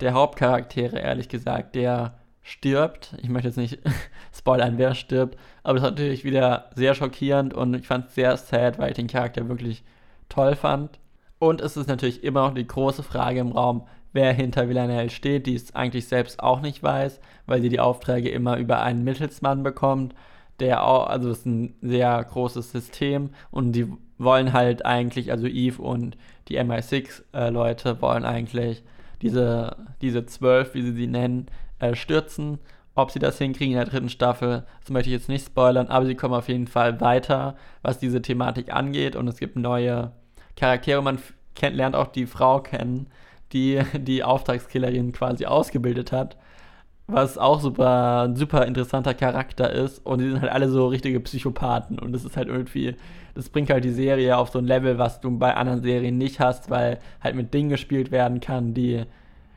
der 0.00 0.14
Hauptcharaktere, 0.14 0.98
ehrlich 0.98 1.28
gesagt, 1.28 1.74
der 1.74 2.19
stirbt. 2.42 3.14
Ich 3.22 3.28
möchte 3.28 3.48
jetzt 3.48 3.56
nicht 3.56 3.78
spoilern, 4.36 4.78
wer 4.78 4.94
stirbt, 4.94 5.38
aber 5.62 5.74
das 5.74 5.84
ist 5.84 5.90
natürlich 5.90 6.24
wieder 6.24 6.70
sehr 6.74 6.94
schockierend 6.94 7.54
und 7.54 7.74
ich 7.74 7.86
fand 7.86 8.08
es 8.08 8.14
sehr 8.14 8.36
sad, 8.36 8.78
weil 8.78 8.90
ich 8.90 8.96
den 8.96 9.06
Charakter 9.06 9.48
wirklich 9.48 9.84
toll 10.28 10.56
fand. 10.56 10.98
Und 11.38 11.60
es 11.60 11.76
ist 11.76 11.86
natürlich 11.86 12.22
immer 12.22 12.46
noch 12.48 12.54
die 12.54 12.66
große 12.66 13.02
Frage 13.02 13.40
im 13.40 13.52
Raum, 13.52 13.86
wer 14.12 14.32
hinter 14.32 14.68
Villanelle 14.68 15.10
steht, 15.10 15.46
die 15.46 15.54
es 15.54 15.74
eigentlich 15.74 16.06
selbst 16.08 16.42
auch 16.42 16.60
nicht 16.60 16.82
weiß, 16.82 17.20
weil 17.46 17.62
sie 17.62 17.68
die 17.68 17.80
Aufträge 17.80 18.28
immer 18.28 18.56
über 18.56 18.82
einen 18.82 19.04
Mittelsmann 19.04 19.62
bekommt, 19.62 20.14
der 20.58 20.84
auch, 20.84 21.06
also 21.06 21.28
das 21.28 21.38
ist 21.38 21.46
ein 21.46 21.74
sehr 21.80 22.22
großes 22.22 22.72
System 22.72 23.30
und 23.50 23.72
die 23.72 23.86
wollen 24.18 24.52
halt 24.52 24.84
eigentlich, 24.84 25.32
also 25.32 25.46
Eve 25.46 25.80
und 25.80 26.16
die 26.48 26.60
MI6-Leute 26.60 27.88
äh, 27.88 28.02
wollen 28.02 28.24
eigentlich 28.24 28.82
diese, 29.22 29.76
diese 30.02 30.26
zwölf, 30.26 30.74
wie 30.74 30.82
sie 30.82 30.92
sie 30.92 31.06
nennen, 31.06 31.46
äh, 31.80 31.94
stürzen. 31.94 32.58
Ob 32.94 33.10
sie 33.10 33.18
das 33.18 33.38
hinkriegen 33.38 33.72
in 33.72 33.78
der 33.78 33.88
dritten 33.88 34.08
Staffel, 34.08 34.64
das 34.80 34.90
möchte 34.90 35.08
ich 35.08 35.14
jetzt 35.14 35.28
nicht 35.28 35.46
spoilern, 35.46 35.86
aber 35.86 36.06
sie 36.06 36.16
kommen 36.16 36.34
auf 36.34 36.48
jeden 36.48 36.66
Fall 36.66 37.00
weiter, 37.00 37.56
was 37.82 37.98
diese 37.98 38.20
Thematik 38.20 38.72
angeht 38.74 39.16
und 39.16 39.28
es 39.28 39.38
gibt 39.38 39.56
neue 39.56 40.12
Charaktere. 40.56 41.02
Man 41.02 41.18
kennt, 41.54 41.76
lernt 41.76 41.96
auch 41.96 42.08
die 42.08 42.26
Frau 42.26 42.60
kennen, 42.60 43.06
die 43.52 43.80
die 43.94 44.24
Auftragskillerin 44.24 45.12
quasi 45.12 45.46
ausgebildet 45.46 46.12
hat. 46.12 46.36
Was 47.06 47.38
auch 47.38 47.60
super, 47.60 48.22
ein 48.28 48.36
super 48.36 48.66
interessanter 48.66 49.14
Charakter 49.14 49.70
ist. 49.70 49.98
Und 50.06 50.20
die 50.20 50.30
sind 50.30 50.40
halt 50.40 50.52
alle 50.52 50.68
so 50.68 50.86
richtige 50.86 51.18
Psychopathen. 51.20 51.98
Und 51.98 52.12
das 52.12 52.24
ist 52.24 52.36
halt 52.36 52.46
irgendwie, 52.46 52.94
das 53.34 53.48
bringt 53.48 53.70
halt 53.70 53.84
die 53.84 53.90
Serie 53.90 54.36
auf 54.36 54.50
so 54.50 54.60
ein 54.60 54.64
Level, 54.66 54.96
was 54.98 55.20
du 55.20 55.36
bei 55.36 55.54
anderen 55.56 55.82
Serien 55.82 56.18
nicht 56.18 56.38
hast, 56.38 56.70
weil 56.70 57.00
halt 57.20 57.34
mit 57.34 57.52
Dingen 57.52 57.68
gespielt 57.68 58.12
werden 58.12 58.38
kann, 58.38 58.74
die, 58.74 59.06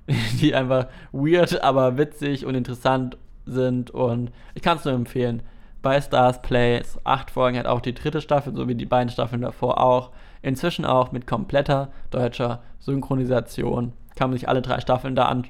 die 0.42 0.54
einfach 0.54 0.88
weird, 1.12 1.62
aber 1.64 1.98
witzig 1.98 2.46
und 2.46 2.56
interessant 2.56 3.18
sind. 3.46 3.92
Und 3.92 4.32
ich 4.54 4.62
kann 4.62 4.78
es 4.78 4.86
nur 4.86 4.94
empfehlen. 4.94 5.44
Bei 5.82 6.00
Stars 6.00 6.42
Play, 6.42 6.82
acht 7.04 7.30
Folgen 7.32 7.58
hat 7.58 7.66
auch 7.66 7.82
die 7.82 7.94
dritte 7.94 8.22
Staffel, 8.22 8.56
so 8.56 8.68
wie 8.68 8.76
die 8.76 8.86
beiden 8.86 9.10
Staffeln 9.10 9.42
davor 9.42 9.82
auch. 9.82 10.12
Inzwischen 10.42 10.86
auch 10.86 11.12
mit 11.12 11.28
kompletter 11.28 11.90
deutscher 12.10 12.62
Synchronisation. 12.80 13.94
Kann 14.16 14.30
man 14.30 14.38
sich 14.38 14.48
alle 14.48 14.62
drei 14.62 14.80
Staffeln 14.80 15.16
da 15.16 15.26
an 15.26 15.46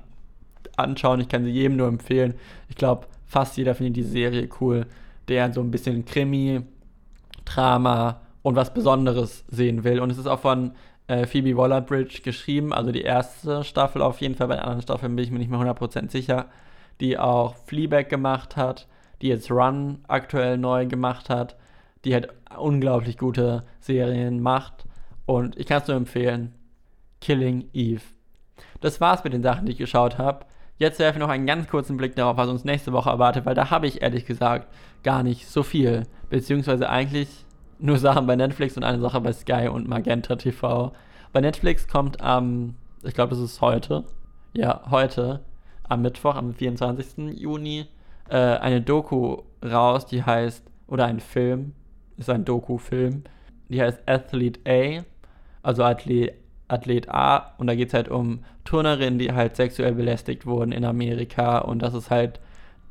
anschauen. 0.76 1.20
Ich 1.20 1.30
kann 1.30 1.44
sie 1.44 1.52
jedem 1.52 1.78
nur 1.78 1.88
empfehlen. 1.88 2.34
Ich 2.70 2.76
glaube, 2.76 3.08
fast 3.26 3.58
jeder 3.58 3.76
findet 3.76 3.96
die 3.96 4.04
Serie 4.04 4.50
cool, 4.60 4.86
der 5.28 5.52
so 5.54 5.62
ein 5.62 5.72
bisschen 5.72 6.06
Krimi, 6.06 6.62
Drama 7.46 8.22
und 8.42 8.56
was 8.56 8.74
Besonderes 8.74 9.44
sehen 9.50 9.84
will. 9.84 10.00
Und 10.00 10.12
es 10.12 10.18
ist 10.18 10.28
auch 10.28 10.40
von 10.40 10.72
äh, 11.08 11.26
Phoebe 11.26 11.58
Waller-Bridge 11.58 12.22
geschrieben, 12.24 12.74
also 12.74 12.92
die 12.92 13.02
erste 13.02 13.64
Staffel 13.64 14.02
auf 14.02 14.22
jeden 14.22 14.36
Fall. 14.36 14.48
Bei 14.48 14.56
den 14.56 14.64
anderen 14.64 14.82
Staffeln 14.82 15.16
bin 15.16 15.26
ich 15.26 15.32
mir 15.32 15.40
nicht 15.40 15.52
mehr 15.52 15.60
100% 15.60 16.10
sicher. 16.10 16.48
Die 17.02 17.18
auch 17.18 17.56
Fleabag 17.66 18.10
gemacht 18.10 18.56
hat, 18.56 18.88
die 19.22 19.28
jetzt 19.28 19.52
Run 19.52 20.00
aktuell 20.08 20.58
neu 20.58 20.86
gemacht 20.86 21.30
hat, 21.30 21.56
die 22.06 22.14
halt 22.14 22.30
unglaublich 22.58 23.18
gute 23.18 23.64
Serien 23.80 24.42
macht. 24.42 24.86
Und 25.26 25.58
ich 25.58 25.68
kann 25.68 25.82
es 25.82 25.88
nur 25.88 25.98
empfehlen. 25.98 26.54
Killing 27.22 27.70
Eve. 27.74 28.04
Das 28.82 29.00
war's 29.00 29.24
mit 29.24 29.34
den 29.34 29.44
Sachen, 29.44 29.66
die 29.66 29.72
ich 29.72 29.78
geschaut 29.78 30.18
habe. 30.18 30.46
Jetzt 30.78 31.00
werfe 31.00 31.18
ich 31.18 31.22
noch 31.22 31.30
einen 31.30 31.46
ganz 31.46 31.68
kurzen 31.68 31.98
Blick 31.98 32.16
darauf, 32.16 32.36
was 32.36 32.50
uns 32.50 32.66
nächste 32.66 32.92
Woche 32.92 33.10
erwartet, 33.10 33.46
weil 33.46 33.56
da 33.56 33.70
habe 33.70 33.88
ich 33.88 34.02
ehrlich 34.02 34.26
gesagt 34.26 34.68
gar 35.04 35.24
nicht 35.24 35.48
so 35.48 35.64
viel. 35.64 36.04
Beziehungsweise 36.30 36.90
eigentlich 36.90 37.30
nur 37.80 37.98
Sachen 37.98 38.28
bei 38.28 38.36
Netflix 38.36 38.78
und 38.78 38.84
eine 38.84 39.00
Sache 39.00 39.22
bei 39.22 39.34
Sky 39.34 39.68
und 39.68 39.88
Magenta 39.88 40.36
TV. 40.36 40.94
Bei 41.32 41.42
Netflix 41.42 41.88
kommt 41.88 42.22
am, 42.22 42.76
ich 43.04 43.14
glaube, 43.14 43.32
das 43.32 43.40
ist 43.40 43.62
heute, 43.62 44.04
ja, 44.54 44.84
heute, 44.90 45.42
am 45.84 46.02
Mittwoch, 46.02 46.36
am 46.36 46.54
24. 46.54 47.40
Juni, 47.40 47.86
äh, 48.30 48.38
eine 48.38 48.82
Doku 48.82 49.38
raus, 49.64 50.06
die 50.06 50.24
heißt, 50.24 50.64
oder 50.88 51.06
ein 51.06 51.20
Film, 51.20 51.74
ist 52.18 52.30
ein 52.30 52.46
Doku-Film, 52.46 53.24
die 53.70 53.82
heißt 53.82 54.02
Athlete 54.06 54.60
A, 54.68 55.04
also 55.62 55.84
Athlet, 55.84 56.34
Athlet 56.68 57.10
A, 57.10 57.54
und 57.58 57.68
da 57.68 57.76
geht 57.76 57.90
es 57.90 57.94
halt 57.94 58.10
um 58.10 58.44
Turnerinnen, 58.64 59.20
die 59.20 59.32
halt 59.32 59.56
sexuell 59.56 59.94
belästigt 59.94 60.46
wurden 60.46 60.72
in 60.72 60.86
Amerika 60.86 61.60
und 61.60 61.82
das 61.82 61.94
ist 61.94 62.10
halt 62.10 62.40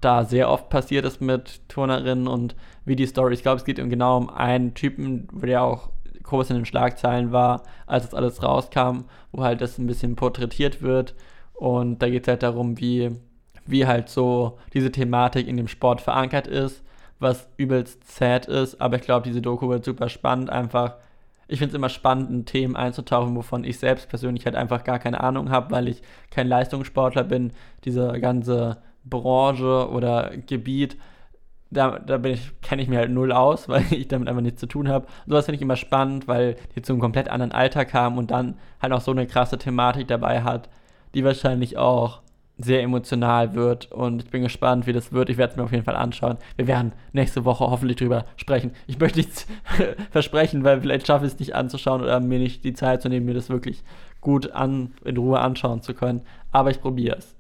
da 0.05 0.25
sehr 0.25 0.51
oft 0.51 0.69
passiert 0.69 1.05
ist 1.05 1.21
mit 1.21 1.69
Turnerinnen 1.69 2.29
und 2.29 2.55
wie 2.85 2.97
die 2.97 3.07
Story, 3.07 3.35
ich 3.35 3.43
glaube, 3.43 3.59
es 3.59 3.65
geht 3.65 3.77
genau 3.77 4.17
um 4.19 4.31
einen 4.31 4.75
Typen, 4.75 5.29
der 5.33 5.63
auch 5.63 5.91
groß 6.23 6.51
in 6.51 6.57
den 6.57 6.67
Schlagzeilen 6.67 7.33
war, 7.33 7.63
als 7.87 8.05
das 8.05 8.15
alles 8.15 8.43
rauskam, 8.43 9.05
wo 9.33 9.43
halt 9.43 9.61
das 9.61 9.79
ein 9.79 9.87
bisschen 9.87 10.17
porträtiert 10.17 10.83
wird. 10.83 11.15
Und 11.55 12.01
da 12.01 12.09
geht 12.09 12.23
es 12.23 12.29
halt 12.29 12.43
darum, 12.43 12.79
wie, 12.79 13.11
wie 13.67 13.87
halt 13.87 14.09
so 14.09 14.59
diese 14.73 14.91
Thematik 14.91 15.47
in 15.47 15.57
dem 15.57 15.69
Sport 15.69 16.01
verankert 16.01 16.47
ist, 16.47 16.83
was 17.19 17.49
übelst 17.57 18.11
sad 18.11 18.47
ist, 18.47 18.81
aber 18.81 18.97
ich 18.97 19.03
glaube, 19.03 19.29
diese 19.29 19.43
Doku 19.43 19.69
wird 19.69 19.85
super 19.85 20.09
spannend, 20.09 20.51
einfach 20.51 20.97
ich 21.53 21.59
finde 21.59 21.73
es 21.73 21.77
immer 21.77 21.91
spannend, 21.91 22.31
in 22.31 22.47
Themen 22.47 22.77
einzutauchen, 22.77 23.37
wovon 23.37 23.65
ich 23.65 23.79
selbst 23.79 24.09
persönlich 24.09 24.47
halt 24.47 24.57
einfach 24.57 24.85
gar 24.85 24.99
keine 24.99 25.21
Ahnung 25.21 25.51
habe, 25.51 25.71
weil 25.71 25.87
ich 25.87 26.03
kein 26.31 26.49
Leistungssportler 26.49 27.25
bin. 27.25 27.53
Diese 27.85 28.19
ganze 28.21 28.79
Branche 29.05 29.89
oder 29.91 30.33
Gebiet, 30.47 30.97
da, 31.71 31.99
da 31.99 32.19
kenne 32.61 32.83
ich 32.83 32.89
mir 32.89 32.99
halt 32.99 33.11
null 33.11 33.33
aus, 33.33 33.69
weil 33.69 33.85
ich 33.91 34.09
damit 34.09 34.29
einfach 34.29 34.43
nichts 34.43 34.61
zu 34.61 34.67
tun 34.67 34.89
habe. 34.89 35.07
Sowas 35.27 35.47
finde 35.47 35.57
ich 35.57 35.63
immer 35.63 35.77
spannend, 35.77 36.29
weil 36.29 36.57
die 36.77 36.83
zu 36.83 36.93
einem 36.93 37.01
komplett 37.01 37.29
anderen 37.29 37.53
Alltag 37.53 37.95
haben 37.95 38.19
und 38.19 38.31
dann 38.31 38.59
halt 38.81 38.93
auch 38.93 39.01
so 39.01 39.11
eine 39.11 39.27
krasse 39.27 39.59
Thematik 39.59 40.09
dabei 40.09 40.43
hat, 40.43 40.69
die 41.15 41.25
wahrscheinlich 41.25 41.79
auch 41.79 42.23
sehr 42.59 42.83
emotional 42.83 43.55
wird 43.55 43.91
und 43.91 44.25
ich 44.25 44.31
bin 44.31 44.43
gespannt, 44.43 44.87
wie 44.87 44.93
das 44.93 45.13
wird. 45.13 45.31
Ich 45.31 45.37
werde 45.37 45.53
es 45.53 45.57
mir 45.57 45.65
auf 45.65 45.73
jeden 45.73 45.85
Fall 45.85 45.97
anschauen. 45.97 46.37
Wir 46.57 46.67
werden 46.67 46.93
nächste 47.13 47.45
Woche 47.45 47.69
hoffentlich 47.69 47.97
drüber 47.97 48.27
sprechen. 48.37 48.73
Ich 48.87 48.99
möchte 48.99 49.19
nichts 49.19 49.47
versprechen, 50.11 50.63
weil 50.63 50.81
vielleicht 50.81 51.07
schaffe 51.07 51.27
ich 51.27 51.33
es 51.33 51.39
nicht 51.39 51.55
anzuschauen 51.55 52.03
oder 52.03 52.21
mir 52.21 52.39
nicht 52.39 52.63
die 52.65 52.75
Zeit 52.75 53.03
zu 53.03 53.09
nehmen, 53.09 53.27
mir 53.27 53.35
das 53.35 53.49
wirklich 53.49 53.83
gut 54.21 54.53
an, 54.53 54.93
in 55.05 55.17
Ruhe 55.17 55.41
anschauen 55.41 55.83
zu 55.83 55.95
können. 55.95 56.23
Aber 56.53 56.71
ich 56.71 56.81
probiere 56.81 57.17
es. 57.17 57.35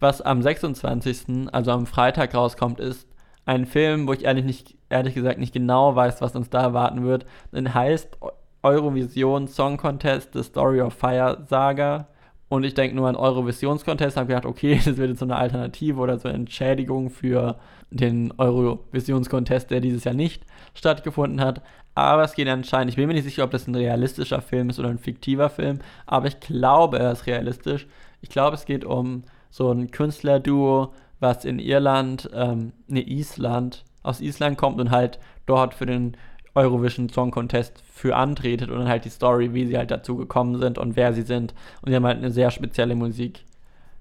Was 0.00 0.22
am 0.22 0.42
26., 0.42 1.52
also 1.52 1.70
am 1.72 1.86
Freitag 1.86 2.34
rauskommt, 2.34 2.80
ist 2.80 3.06
ein 3.44 3.66
Film, 3.66 4.08
wo 4.08 4.12
ich 4.12 4.24
ehrlich, 4.24 4.44
nicht, 4.44 4.76
ehrlich 4.88 5.14
gesagt 5.14 5.38
nicht 5.38 5.52
genau 5.52 5.94
weiß, 5.94 6.20
was 6.20 6.34
uns 6.34 6.50
da 6.50 6.62
erwarten 6.62 7.04
wird. 7.04 7.26
Den 7.52 7.72
heißt 7.72 8.18
Eurovision 8.62 9.46
Song 9.46 9.76
Contest 9.76 10.30
The 10.32 10.42
Story 10.42 10.80
of 10.80 10.94
Fire 10.94 11.44
Saga. 11.48 12.08
Und 12.50 12.64
ich 12.64 12.74
denke 12.74 12.96
nur 12.96 13.08
an 13.08 13.14
Eurovisions-Contest, 13.14 14.16
habe 14.16 14.26
gedacht, 14.26 14.44
okay, 14.44 14.74
das 14.84 14.96
wird 14.96 15.10
jetzt 15.10 15.20
so 15.20 15.24
eine 15.24 15.36
Alternative 15.36 16.00
oder 16.00 16.18
so 16.18 16.28
eine 16.28 16.36
Entschädigung 16.36 17.08
für 17.08 17.56
den 17.92 18.34
Eurovisions-Contest, 18.38 19.70
der 19.70 19.80
dieses 19.80 20.02
Jahr 20.02 20.14
nicht 20.14 20.44
stattgefunden 20.74 21.40
hat. 21.40 21.62
Aber 21.94 22.24
es 22.24 22.34
geht 22.34 22.48
anscheinend, 22.48 22.90
ich 22.90 22.96
bin 22.96 23.06
mir 23.06 23.14
nicht 23.14 23.22
sicher, 23.22 23.44
ob 23.44 23.52
das 23.52 23.68
ein 23.68 23.74
realistischer 23.76 24.42
Film 24.42 24.68
ist 24.68 24.80
oder 24.80 24.88
ein 24.88 24.98
fiktiver 24.98 25.48
Film, 25.48 25.78
aber 26.06 26.26
ich 26.26 26.40
glaube, 26.40 26.98
er 26.98 27.12
ist 27.12 27.26
realistisch. 27.26 27.86
Ich 28.20 28.30
glaube, 28.30 28.56
es 28.56 28.64
geht 28.64 28.84
um 28.84 29.22
so 29.50 29.70
ein 29.70 29.90
Künstlerduo, 29.90 30.92
was 31.18 31.44
in 31.44 31.58
Irland, 31.58 32.30
ähm, 32.32 32.72
ne, 32.86 33.02
Island, 33.02 33.84
aus 34.02 34.20
Island 34.20 34.56
kommt 34.56 34.80
und 34.80 34.90
halt 34.90 35.18
dort 35.46 35.74
für 35.74 35.86
den 35.86 36.16
Eurovision 36.54 37.08
Song 37.08 37.30
Contest 37.30 37.82
für 37.92 38.16
antretet 38.16 38.70
und 38.70 38.78
dann 38.78 38.88
halt 38.88 39.04
die 39.04 39.10
Story, 39.10 39.52
wie 39.54 39.66
sie 39.66 39.76
halt 39.76 39.90
dazu 39.90 40.16
gekommen 40.16 40.58
sind 40.58 40.78
und 40.78 40.96
wer 40.96 41.12
sie 41.12 41.22
sind. 41.22 41.54
Und 41.82 41.90
sie 41.90 41.96
haben 41.96 42.06
halt 42.06 42.18
eine 42.18 42.30
sehr 42.30 42.50
spezielle 42.50 42.94
Musik. 42.94 43.44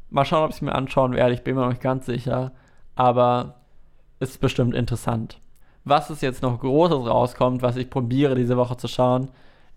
Mal 0.09 0.25
schauen, 0.25 0.45
ob 0.45 0.49
ich 0.49 0.55
es 0.55 0.62
mir 0.62 0.73
anschauen 0.73 1.13
werde. 1.13 1.33
Ich 1.33 1.43
bin 1.43 1.55
mir 1.55 1.62
noch 1.62 1.69
nicht 1.69 1.81
ganz 1.81 2.05
sicher. 2.05 2.51
Aber 2.95 3.55
ist 4.19 4.41
bestimmt 4.41 4.75
interessant. 4.75 5.39
Was 5.85 6.09
es 6.09 6.21
jetzt 6.21 6.41
noch 6.41 6.59
Großes 6.59 7.07
rauskommt, 7.07 7.62
was 7.62 7.77
ich 7.77 7.89
probiere 7.89 8.35
diese 8.35 8.57
Woche 8.57 8.77
zu 8.77 8.88
schauen, 8.88 9.29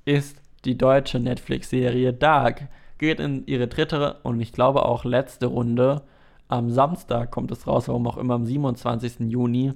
ist 0.05 0.37
die 0.65 0.77
deutsche 0.77 1.21
Netflix-Serie 1.21 2.13
Dark 2.13 2.69
geht 2.99 3.21
in 3.21 3.47
ihre 3.47 3.69
dritte 3.69 4.19
und 4.23 4.41
ich 4.41 4.53
glaube 4.53 4.85
auch 4.85 5.05
letzte 5.05 5.47
Runde. 5.47 6.03
Am 6.49 6.71
Samstag 6.71 7.31
kommt 7.31 7.51
es 7.51 7.67
raus, 7.67 7.89
warum 7.89 8.07
auch 8.07 8.17
immer, 8.17 8.35
am 8.35 8.45
27. 8.45 9.21
Juni. 9.31 9.73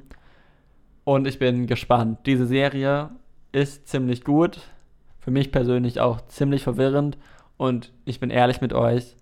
Und 1.05 1.27
ich 1.27 1.39
bin 1.39 1.67
gespannt. 1.67 2.21
Diese 2.27 2.47
Serie 2.47 3.11
ist 3.53 3.89
ziemlich 3.89 4.25
gut. 4.25 4.61
Für 5.21 5.31
mich 5.31 5.53
persönlich 5.53 6.01
auch 6.01 6.21
ziemlich 6.27 6.63
verwirrend. 6.63 7.17
Und 7.57 7.93
ich 8.05 8.21
bin 8.21 8.31
ehrlich 8.31 8.61
mit 8.61 8.73
euch, 8.73 9.17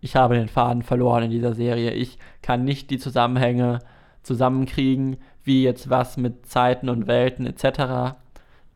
ich 0.00 0.16
habe 0.16 0.34
den 0.34 0.48
Faden 0.48 0.82
verloren 0.82 1.24
in 1.24 1.30
dieser 1.30 1.54
Serie. 1.54 1.92
Ich 1.92 2.18
kann 2.42 2.64
nicht 2.64 2.90
die 2.90 2.98
Zusammenhänge 2.98 3.78
zusammenkriegen, 4.22 5.16
wie 5.44 5.62
jetzt 5.62 5.90
was 5.90 6.16
mit 6.16 6.46
Zeiten 6.46 6.88
und 6.88 7.06
Welten 7.06 7.46
etc. 7.46 8.16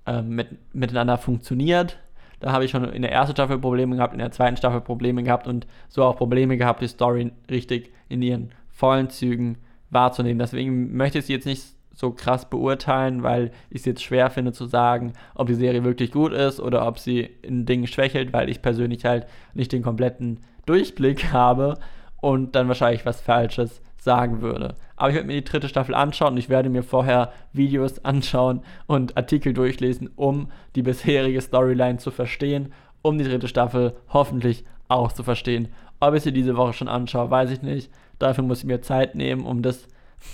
Äh, 0.07 0.23
mit, 0.23 0.75
miteinander 0.75 1.19
funktioniert. 1.19 1.99
Da 2.41 2.53
habe 2.53 2.65
ich 2.65 2.71
schon 2.71 2.85
in 2.85 3.03
der 3.03 3.13
ersten 3.13 3.33
Staffel 3.33 3.59
Probleme 3.59 3.97
gehabt, 3.97 4.13
in 4.13 4.19
der 4.19 4.31
zweiten 4.31 4.57
Staffel 4.57 4.81
Probleme 4.81 5.23
gehabt 5.23 5.47
und 5.47 5.67
so 5.89 6.05
auch 6.05 6.17
Probleme 6.17 6.57
gehabt, 6.57 6.83
die 6.83 6.89
Story 6.89 7.33
richtig 7.51 7.93
in 8.09 8.23
ihren 8.23 8.51
vollen 8.69 9.09
Zügen 9.09 9.59
wahrzunehmen. 9.91 10.39
Deswegen 10.39 10.97
möchte 10.97 11.19
ich 11.19 11.27
sie 11.27 11.33
jetzt 11.33 11.47
nicht 11.47 11.65
so 11.95 12.11
krass 12.11 12.49
beurteilen, 12.49 13.23
weil 13.23 13.51
ich 13.71 13.81
es 13.81 13.87
jetzt 13.87 14.03
schwer 14.03 14.29
finde 14.29 14.53
zu 14.53 14.67
sagen, 14.67 15.15
ob 15.35 15.47
die 15.47 15.55
Serie 15.55 15.83
wirklich 15.83 16.13
gut 16.13 16.33
ist 16.33 16.61
oder 16.61 16.87
ob 16.87 16.99
sie 16.99 17.21
in 17.41 17.65
Dingen 17.65 17.87
schwächelt, 17.87 18.35
weil 18.35 18.51
ich 18.51 18.61
persönlich 18.61 19.05
halt 19.07 19.27
nicht 19.55 19.73
den 19.73 19.83
kompletten 19.83 20.41
Durchblick 20.67 21.25
habe 21.33 21.79
und 22.21 22.55
dann 22.55 22.69
wahrscheinlich 22.69 23.07
was 23.07 23.23
Falsches 23.23 23.81
sagen 24.07 24.41
würde. 24.41 24.77
Aber 24.95 25.11
ich 25.11 25.17
werde 25.17 25.27
mir 25.27 25.35
die 25.35 25.45
dritte 25.45 25.69
Staffel 25.69 25.95
anschauen 25.95 26.35
und 26.35 26.39
ich 26.39 26.49
werde 26.49 26.71
mir 26.71 26.83
vorher 26.83 27.33
Videos 27.53 28.03
anschauen 28.05 28.63
und 28.87 29.17
Artikel 29.19 29.53
durchlesen, 29.53 30.09
um 30.17 30.49
die 30.77 30.83
bisherige 30.83 31.43
Storyline 31.43 31.99
zu 31.99 32.11
verstehen, 32.11 32.73
um 33.03 33.19
die 33.19 33.25
dritte 33.25 33.49
Staffel 33.49 33.95
hoffentlich 34.09 34.65
auch 34.89 35.13
zu 35.13 35.25
verstehen. 35.25 35.69
Ob 36.01 36.15
ich 36.15 36.23
sie 36.23 36.33
diese 36.33 36.57
Woche 36.57 36.73
schon 36.73 36.89
anschaue, 36.89 37.31
weiß 37.31 37.51
ich 37.51 37.63
nicht. 37.63 37.91
Dafür 38.19 38.45
muss 38.45 38.61
ich 38.61 38.65
mir 38.65 38.81
Zeit 38.81 39.17
nehmen, 39.17 39.45
um 39.45 39.61
das 39.61 39.89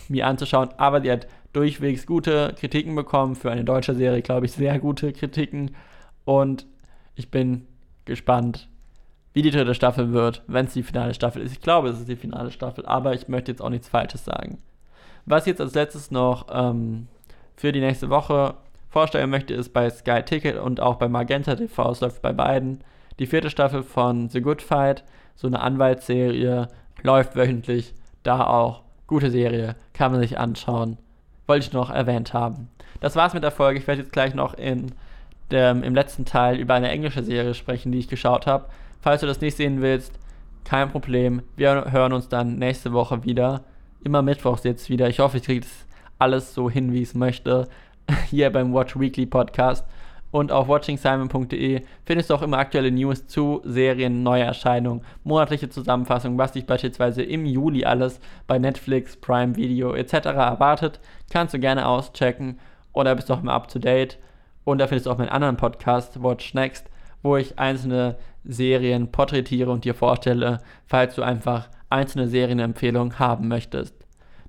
mir 0.08 0.26
anzuschauen. 0.26 0.68
Aber 0.76 1.00
sie 1.00 1.10
hat 1.10 1.26
durchwegs 1.52 2.06
gute 2.06 2.54
Kritiken 2.58 2.94
bekommen. 2.94 3.36
Für 3.36 3.50
eine 3.50 3.64
deutsche 3.64 3.94
Serie, 3.94 4.22
glaube 4.22 4.46
ich, 4.46 4.52
sehr 4.52 4.78
gute 4.78 5.12
Kritiken. 5.12 5.74
Und 6.24 6.66
ich 7.14 7.30
bin 7.30 7.66
gespannt, 8.04 8.68
wie 9.32 9.42
die 9.42 9.50
dritte 9.50 9.74
Staffel 9.74 10.12
wird, 10.12 10.42
wenn 10.46 10.66
es 10.66 10.74
die 10.74 10.82
finale 10.82 11.14
Staffel 11.14 11.42
ist. 11.42 11.52
Ich 11.52 11.60
glaube, 11.60 11.88
es 11.88 11.98
ist 11.98 12.08
die 12.08 12.16
finale 12.16 12.50
Staffel, 12.50 12.84
aber 12.86 13.14
ich 13.14 13.28
möchte 13.28 13.50
jetzt 13.50 13.62
auch 13.62 13.70
nichts 13.70 13.88
Falsches 13.88 14.24
sagen. 14.24 14.58
Was 15.24 15.44
ich 15.44 15.48
jetzt 15.48 15.60
als 15.60 15.74
letztes 15.74 16.10
noch 16.10 16.46
ähm, 16.52 17.08
für 17.56 17.72
die 17.72 17.80
nächste 17.80 18.10
Woche 18.10 18.54
vorstellen 18.90 19.30
möchte, 19.30 19.54
ist 19.54 19.72
bei 19.72 19.88
Sky 19.88 20.22
Ticket 20.22 20.58
und 20.58 20.80
auch 20.80 20.96
bei 20.96 21.08
Magenta 21.08 21.54
TV, 21.54 21.90
es 21.90 22.00
läuft 22.00 22.22
bei 22.22 22.32
beiden, 22.32 22.82
die 23.18 23.26
vierte 23.26 23.50
Staffel 23.50 23.82
von 23.82 24.28
The 24.28 24.40
Good 24.40 24.62
Fight, 24.62 25.04
so 25.34 25.46
eine 25.46 25.60
Anwaltsserie, 25.60 26.68
läuft 27.02 27.36
wöchentlich, 27.36 27.94
da 28.22 28.46
auch 28.46 28.82
gute 29.06 29.30
Serie, 29.30 29.76
kann 29.92 30.12
man 30.12 30.20
sich 30.20 30.38
anschauen. 30.38 30.98
Wollte 31.46 31.66
ich 31.66 31.72
noch 31.72 31.90
erwähnt 31.90 32.34
haben. 32.34 32.68
Das 33.00 33.16
war's 33.16 33.34
mit 33.34 33.42
der 33.42 33.50
Folge. 33.50 33.78
Ich 33.78 33.86
werde 33.86 34.02
jetzt 34.02 34.12
gleich 34.12 34.34
noch 34.34 34.54
in 34.54 34.92
dem, 35.50 35.82
im 35.82 35.94
letzten 35.94 36.24
Teil 36.24 36.56
über 36.56 36.74
eine 36.74 36.90
englische 36.90 37.22
Serie 37.22 37.54
sprechen, 37.54 37.92
die 37.92 37.98
ich 37.98 38.08
geschaut 38.08 38.46
habe. 38.46 38.66
Falls 39.02 39.20
du 39.20 39.26
das 39.26 39.40
nicht 39.40 39.56
sehen 39.56 39.82
willst, 39.82 40.18
kein 40.64 40.88
Problem. 40.88 41.42
Wir 41.56 41.90
hören 41.90 42.12
uns 42.12 42.28
dann 42.28 42.56
nächste 42.56 42.92
Woche 42.92 43.24
wieder. 43.24 43.64
Immer 44.04 44.22
mittwochs 44.22 44.62
jetzt 44.62 44.88
wieder. 44.88 45.08
Ich 45.08 45.18
hoffe, 45.18 45.38
ich 45.38 45.42
kriege 45.42 45.60
das 45.60 45.86
alles 46.20 46.54
so 46.54 46.70
hin, 46.70 46.92
wie 46.92 47.02
ich 47.02 47.08
es 47.08 47.14
möchte. 47.14 47.68
Hier 48.30 48.50
beim 48.50 48.72
Watch 48.72 48.98
Weekly 48.98 49.26
Podcast. 49.26 49.84
Und 50.30 50.52
auf 50.52 50.68
watchingsimon.de 50.68 51.82
findest 52.06 52.30
du 52.30 52.34
auch 52.34 52.42
immer 52.42 52.58
aktuelle 52.58 52.92
News 52.92 53.26
zu 53.26 53.60
Serien, 53.64 54.22
Neuerscheinungen, 54.22 55.04
monatliche 55.24 55.68
Zusammenfassungen, 55.68 56.38
was 56.38 56.52
dich 56.52 56.64
beispielsweise 56.64 57.22
im 57.22 57.44
Juli 57.44 57.84
alles 57.84 58.20
bei 58.46 58.58
Netflix, 58.58 59.16
Prime 59.16 59.56
Video 59.56 59.94
etc. 59.94 60.14
erwartet. 60.26 61.00
Kannst 61.30 61.54
du 61.54 61.58
gerne 61.58 61.86
auschecken 61.86 62.60
oder 62.92 63.16
bist 63.16 63.30
auch 63.32 63.42
immer 63.42 63.52
up 63.52 63.66
to 63.68 63.80
date. 63.80 64.18
Und 64.64 64.78
da 64.78 64.86
findest 64.86 65.06
du 65.06 65.10
auch 65.10 65.18
meinen 65.18 65.28
anderen 65.28 65.56
Podcast, 65.56 66.22
Watch 66.22 66.54
Next, 66.54 66.88
wo 67.22 67.36
ich 67.36 67.58
einzelne 67.58 68.16
Serien 68.44 69.12
porträtiere 69.12 69.70
und 69.70 69.84
dir 69.84 69.94
vorstelle, 69.94 70.58
falls 70.86 71.14
du 71.14 71.22
einfach 71.22 71.68
einzelne 71.90 72.28
Serienempfehlungen 72.28 73.18
haben 73.18 73.48
möchtest. 73.48 73.94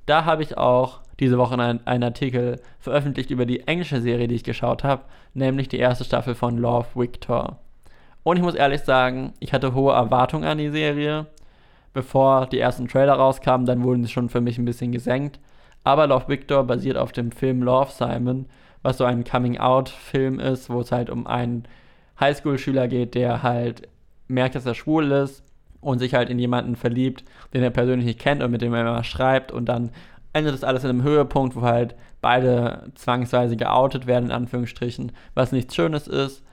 Da 0.05 0.25
habe 0.25 0.43
ich 0.43 0.57
auch 0.57 1.01
diese 1.19 1.37
Woche 1.37 1.57
einen 1.57 2.03
Artikel 2.03 2.59
veröffentlicht 2.79 3.31
über 3.31 3.45
die 3.45 3.67
englische 3.67 4.01
Serie, 4.01 4.27
die 4.27 4.35
ich 4.35 4.43
geschaut 4.43 4.83
habe, 4.83 5.03
nämlich 5.33 5.67
die 5.67 5.77
erste 5.77 6.03
Staffel 6.03 6.35
von 6.35 6.57
Love 6.57 6.87
Victor. 6.95 7.59
Und 8.23 8.37
ich 8.37 8.43
muss 8.43 8.55
ehrlich 8.55 8.81
sagen, 8.81 9.33
ich 9.39 9.53
hatte 9.53 9.73
hohe 9.73 9.93
Erwartungen 9.93 10.45
an 10.45 10.57
die 10.57 10.69
Serie. 10.69 11.27
Bevor 11.93 12.47
die 12.47 12.59
ersten 12.59 12.87
Trailer 12.87 13.13
rauskamen, 13.13 13.67
dann 13.67 13.83
wurden 13.83 14.03
sie 14.03 14.11
schon 14.11 14.29
für 14.29 14.41
mich 14.41 14.57
ein 14.57 14.65
bisschen 14.65 14.91
gesenkt. 14.91 15.39
Aber 15.83 16.07
Love 16.07 16.27
Victor 16.27 16.63
basiert 16.63 16.97
auf 16.97 17.11
dem 17.11 17.31
Film 17.31 17.61
Love 17.61 17.91
Simon, 17.91 18.47
was 18.81 18.97
so 18.97 19.03
ein 19.03 19.23
Coming-out-Film 19.23 20.39
ist, 20.39 20.69
wo 20.69 20.81
es 20.81 20.91
halt 20.91 21.09
um 21.09 21.27
einen 21.27 21.65
Highschool-Schüler 22.23 22.87
geht, 22.87 23.15
der 23.15 23.43
halt 23.43 23.87
merkt, 24.27 24.55
dass 24.55 24.65
er 24.65 24.75
schwul 24.75 25.11
ist 25.11 25.43
und 25.81 25.99
sich 25.99 26.13
halt 26.13 26.29
in 26.29 26.39
jemanden 26.39 26.75
verliebt, 26.75 27.23
den 27.53 27.63
er 27.63 27.69
persönlich 27.69 28.05
nicht 28.05 28.19
kennt 28.19 28.41
und 28.41 28.51
mit 28.51 28.61
dem 28.61 28.73
er 28.73 28.81
immer 28.81 29.03
schreibt 29.03 29.51
und 29.51 29.65
dann 29.65 29.91
endet 30.33 30.53
das 30.53 30.63
alles 30.63 30.83
in 30.83 30.89
einem 30.89 31.03
Höhepunkt, 31.03 31.55
wo 31.55 31.61
halt 31.61 31.95
beide 32.21 32.91
zwangsweise 32.95 33.55
geoutet 33.55 34.07
werden, 34.07 34.25
in 34.25 34.31
Anführungsstrichen, 34.31 35.11
was 35.35 35.51
nichts 35.51 35.75
Schönes 35.75 36.07
ist, 36.07 36.43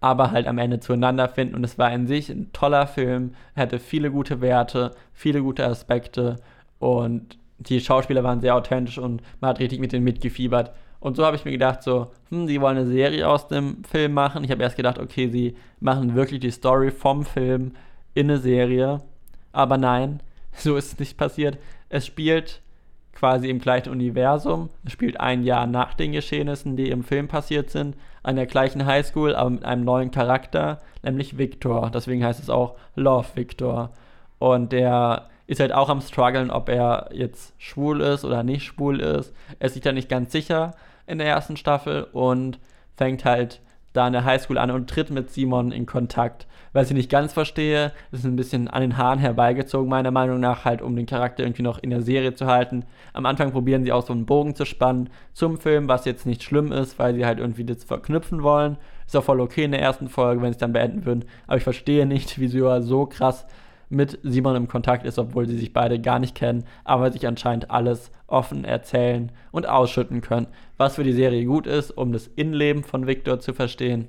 aber 0.00 0.30
halt 0.30 0.46
am 0.46 0.58
Ende 0.58 0.80
zueinander 0.80 1.28
finden. 1.28 1.54
Und 1.54 1.64
es 1.64 1.78
war 1.78 1.92
in 1.92 2.06
sich 2.06 2.30
ein 2.30 2.50
toller 2.52 2.86
Film, 2.86 3.34
hatte 3.54 3.78
viele 3.78 4.10
gute 4.10 4.40
Werte, 4.40 4.92
viele 5.12 5.42
gute 5.42 5.66
Aspekte 5.66 6.36
und 6.78 7.38
die 7.58 7.80
Schauspieler 7.80 8.22
waren 8.22 8.40
sehr 8.40 8.54
authentisch 8.54 8.98
und 8.98 9.22
man 9.40 9.50
hat 9.50 9.60
richtig 9.60 9.80
mit 9.80 9.92
denen 9.92 10.04
mitgefiebert. 10.04 10.72
Und 11.00 11.16
so 11.16 11.24
habe 11.24 11.36
ich 11.36 11.44
mir 11.44 11.52
gedacht, 11.52 11.82
so, 11.82 12.08
hm, 12.30 12.46
sie 12.46 12.60
wollen 12.60 12.78
eine 12.78 12.86
Serie 12.86 13.28
aus 13.28 13.48
dem 13.48 13.84
Film 13.84 14.14
machen. 14.14 14.44
Ich 14.44 14.50
habe 14.50 14.62
erst 14.62 14.76
gedacht, 14.76 14.98
okay, 14.98 15.28
sie 15.28 15.56
machen 15.80 16.14
wirklich 16.14 16.40
die 16.40 16.50
Story 16.50 16.90
vom 16.90 17.24
Film 17.24 17.72
in 18.14 18.30
eine 18.30 18.38
Serie. 18.38 19.02
Aber 19.52 19.76
nein, 19.76 20.20
so 20.52 20.76
ist 20.76 20.92
es 20.92 20.98
nicht 20.98 21.16
passiert. 21.16 21.58
Es 21.88 22.06
spielt 22.06 22.60
quasi 23.12 23.48
im 23.48 23.60
gleichen 23.60 23.90
Universum. 23.90 24.68
Es 24.84 24.92
spielt 24.92 25.20
ein 25.20 25.42
Jahr 25.42 25.66
nach 25.66 25.94
den 25.94 26.12
Geschehnissen, 26.12 26.76
die 26.76 26.90
im 26.90 27.02
Film 27.02 27.28
passiert 27.28 27.70
sind, 27.70 27.96
an 28.22 28.36
der 28.36 28.46
gleichen 28.46 28.84
Highschool, 28.84 29.34
aber 29.34 29.50
mit 29.50 29.64
einem 29.64 29.84
neuen 29.84 30.10
Charakter, 30.10 30.80
nämlich 31.02 31.38
Victor. 31.38 31.90
Deswegen 31.90 32.24
heißt 32.24 32.40
es 32.40 32.50
auch 32.50 32.74
Love 32.94 33.28
Victor. 33.34 33.90
Und 34.38 34.72
der 34.72 35.28
ist 35.46 35.60
halt 35.60 35.72
auch 35.72 35.88
am 35.88 36.00
struggeln, 36.00 36.50
ob 36.50 36.68
er 36.68 37.08
jetzt 37.12 37.54
schwul 37.58 38.00
ist 38.00 38.24
oder 38.24 38.42
nicht 38.42 38.64
schwul 38.64 39.00
ist. 39.00 39.32
Er 39.58 39.66
ist 39.66 39.74
sich 39.74 39.82
da 39.82 39.92
nicht 39.92 40.08
ganz 40.08 40.32
sicher 40.32 40.74
in 41.06 41.18
der 41.18 41.26
ersten 41.26 41.56
Staffel 41.56 42.04
und 42.12 42.58
fängt 42.96 43.24
halt 43.24 43.60
da 43.92 44.06
in 44.06 44.12
der 44.12 44.24
Highschool 44.24 44.58
an 44.58 44.70
und 44.70 44.90
tritt 44.90 45.10
mit 45.10 45.30
Simon 45.30 45.72
in 45.72 45.86
Kontakt. 45.86 46.46
Was 46.72 46.90
ich 46.90 46.96
nicht 46.96 47.10
ganz 47.10 47.32
verstehe, 47.32 47.92
ist 48.12 48.24
ein 48.24 48.36
bisschen 48.36 48.68
an 48.68 48.82
den 48.82 48.98
Haaren 48.98 49.18
herbeigezogen, 49.18 49.88
meiner 49.88 50.10
Meinung 50.10 50.40
nach, 50.40 50.66
halt, 50.66 50.82
um 50.82 50.94
den 50.94 51.06
Charakter 51.06 51.42
irgendwie 51.42 51.62
noch 51.62 51.78
in 51.78 51.88
der 51.88 52.02
Serie 52.02 52.34
zu 52.34 52.46
halten. 52.46 52.84
Am 53.14 53.24
Anfang 53.24 53.52
probieren 53.52 53.84
sie 53.84 53.92
auch 53.92 54.04
so 54.04 54.12
einen 54.12 54.26
Bogen 54.26 54.54
zu 54.54 54.66
spannen 54.66 55.08
zum 55.32 55.56
Film, 55.58 55.88
was 55.88 56.04
jetzt 56.04 56.26
nicht 56.26 56.42
schlimm 56.42 56.72
ist, 56.72 56.98
weil 56.98 57.14
sie 57.14 57.24
halt 57.24 57.38
irgendwie 57.38 57.64
das 57.64 57.84
verknüpfen 57.84 58.42
wollen. 58.42 58.76
Ist 59.06 59.16
auch 59.16 59.24
voll 59.24 59.40
okay 59.40 59.64
in 59.64 59.70
der 59.70 59.80
ersten 59.80 60.10
Folge, 60.10 60.42
wenn 60.42 60.52
sie 60.52 60.56
es 60.56 60.60
dann 60.60 60.74
beenden 60.74 61.06
würden. 61.06 61.24
Aber 61.46 61.56
ich 61.56 61.64
verstehe 61.64 62.04
nicht, 62.04 62.38
wieso 62.38 62.66
er 62.66 62.82
so 62.82 63.06
krass 63.06 63.46
mit 63.88 64.18
Simon 64.22 64.56
im 64.56 64.68
Kontakt 64.68 65.06
ist, 65.06 65.18
obwohl 65.18 65.46
sie 65.46 65.58
sich 65.58 65.72
beide 65.72 66.00
gar 66.00 66.18
nicht 66.18 66.34
kennen, 66.34 66.64
aber 66.84 67.12
sich 67.12 67.26
anscheinend 67.26 67.70
alles 67.70 68.10
offen 68.26 68.64
erzählen 68.64 69.30
und 69.52 69.68
ausschütten 69.68 70.20
können, 70.20 70.48
was 70.76 70.96
für 70.96 71.04
die 71.04 71.12
Serie 71.12 71.44
gut 71.44 71.66
ist, 71.66 71.90
um 71.90 72.12
das 72.12 72.26
Innenleben 72.26 72.82
von 72.82 73.06
Victor 73.06 73.38
zu 73.38 73.54
verstehen, 73.54 74.08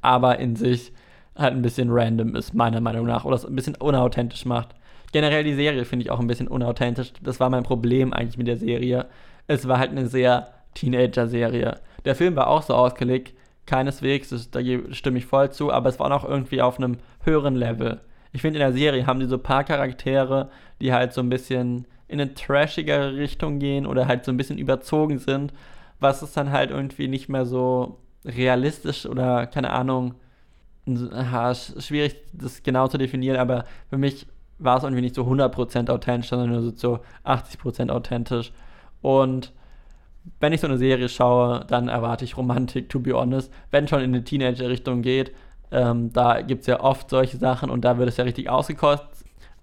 aber 0.00 0.38
in 0.38 0.56
sich 0.56 0.92
halt 1.36 1.52
ein 1.52 1.62
bisschen 1.62 1.90
random 1.90 2.34
ist, 2.34 2.54
meiner 2.54 2.80
Meinung 2.80 3.06
nach, 3.06 3.24
oder 3.24 3.36
es 3.36 3.44
ein 3.44 3.54
bisschen 3.54 3.76
unauthentisch 3.76 4.46
macht. 4.46 4.74
Generell 5.12 5.44
die 5.44 5.54
Serie 5.54 5.84
finde 5.84 6.04
ich 6.04 6.10
auch 6.10 6.20
ein 6.20 6.26
bisschen 6.26 6.48
unauthentisch. 6.48 7.12
Das 7.22 7.38
war 7.40 7.50
mein 7.50 7.62
Problem 7.62 8.12
eigentlich 8.12 8.38
mit 8.38 8.48
der 8.48 8.56
Serie. 8.56 9.06
Es 9.46 9.68
war 9.68 9.78
halt 9.78 9.90
eine 9.90 10.06
sehr 10.06 10.48
Teenager-Serie. 10.74 11.78
Der 12.04 12.14
Film 12.14 12.36
war 12.36 12.48
auch 12.48 12.62
so 12.62 12.74
ausgelegt, 12.74 13.34
keineswegs, 13.66 14.30
das, 14.30 14.50
da 14.50 14.60
stimme 14.90 15.18
ich 15.18 15.26
voll 15.26 15.50
zu, 15.50 15.72
aber 15.72 15.88
es 15.88 15.98
war 15.98 16.08
noch 16.08 16.24
irgendwie 16.24 16.62
auf 16.62 16.78
einem 16.78 16.98
höheren 17.24 17.56
Level 17.56 18.00
ich 18.36 18.42
finde, 18.42 18.58
in 18.58 18.66
der 18.66 18.74
Serie 18.74 19.06
haben 19.06 19.18
die 19.18 19.26
so 19.26 19.36
ein 19.36 19.42
paar 19.42 19.64
Charaktere, 19.64 20.50
die 20.82 20.92
halt 20.92 21.14
so 21.14 21.22
ein 21.22 21.30
bisschen 21.30 21.86
in 22.06 22.20
eine 22.20 22.34
trashigere 22.34 23.16
Richtung 23.16 23.58
gehen 23.58 23.86
oder 23.86 24.06
halt 24.06 24.26
so 24.26 24.30
ein 24.30 24.36
bisschen 24.36 24.58
überzogen 24.58 25.18
sind, 25.18 25.54
was 26.00 26.20
es 26.20 26.32
dann 26.32 26.52
halt 26.52 26.70
irgendwie 26.70 27.08
nicht 27.08 27.30
mehr 27.30 27.46
so 27.46 27.98
realistisch 28.26 29.06
oder 29.06 29.46
keine 29.46 29.70
Ahnung, 29.70 30.16
schwierig 30.86 32.16
das 32.34 32.62
genau 32.62 32.88
zu 32.88 32.98
definieren, 32.98 33.38
aber 33.38 33.64
für 33.88 33.96
mich 33.96 34.26
war 34.58 34.76
es 34.76 34.84
irgendwie 34.84 35.00
nicht 35.00 35.14
so 35.14 35.22
100% 35.22 35.90
authentisch, 35.90 36.28
sondern 36.28 36.50
nur 36.50 36.76
so 36.76 37.00
80% 37.24 37.90
authentisch. 37.90 38.52
Und 39.00 39.52
wenn 40.40 40.52
ich 40.52 40.60
so 40.60 40.66
eine 40.66 40.76
Serie 40.76 41.08
schaue, 41.08 41.64
dann 41.68 41.88
erwarte 41.88 42.26
ich 42.26 42.36
Romantik, 42.36 42.90
to 42.90 43.00
be 43.00 43.14
honest. 43.14 43.50
Wenn 43.70 43.88
schon 43.88 44.00
in 44.00 44.14
eine 44.14 44.24
Teenager-Richtung 44.24 45.00
geht, 45.00 45.32
ähm, 45.70 46.12
da 46.12 46.42
gibt 46.42 46.62
es 46.62 46.66
ja 46.66 46.80
oft 46.80 47.10
solche 47.10 47.36
Sachen 47.36 47.70
und 47.70 47.84
da 47.84 47.98
wird 47.98 48.08
es 48.08 48.16
ja 48.16 48.24
richtig 48.24 48.48
ausgekostet, 48.48 49.08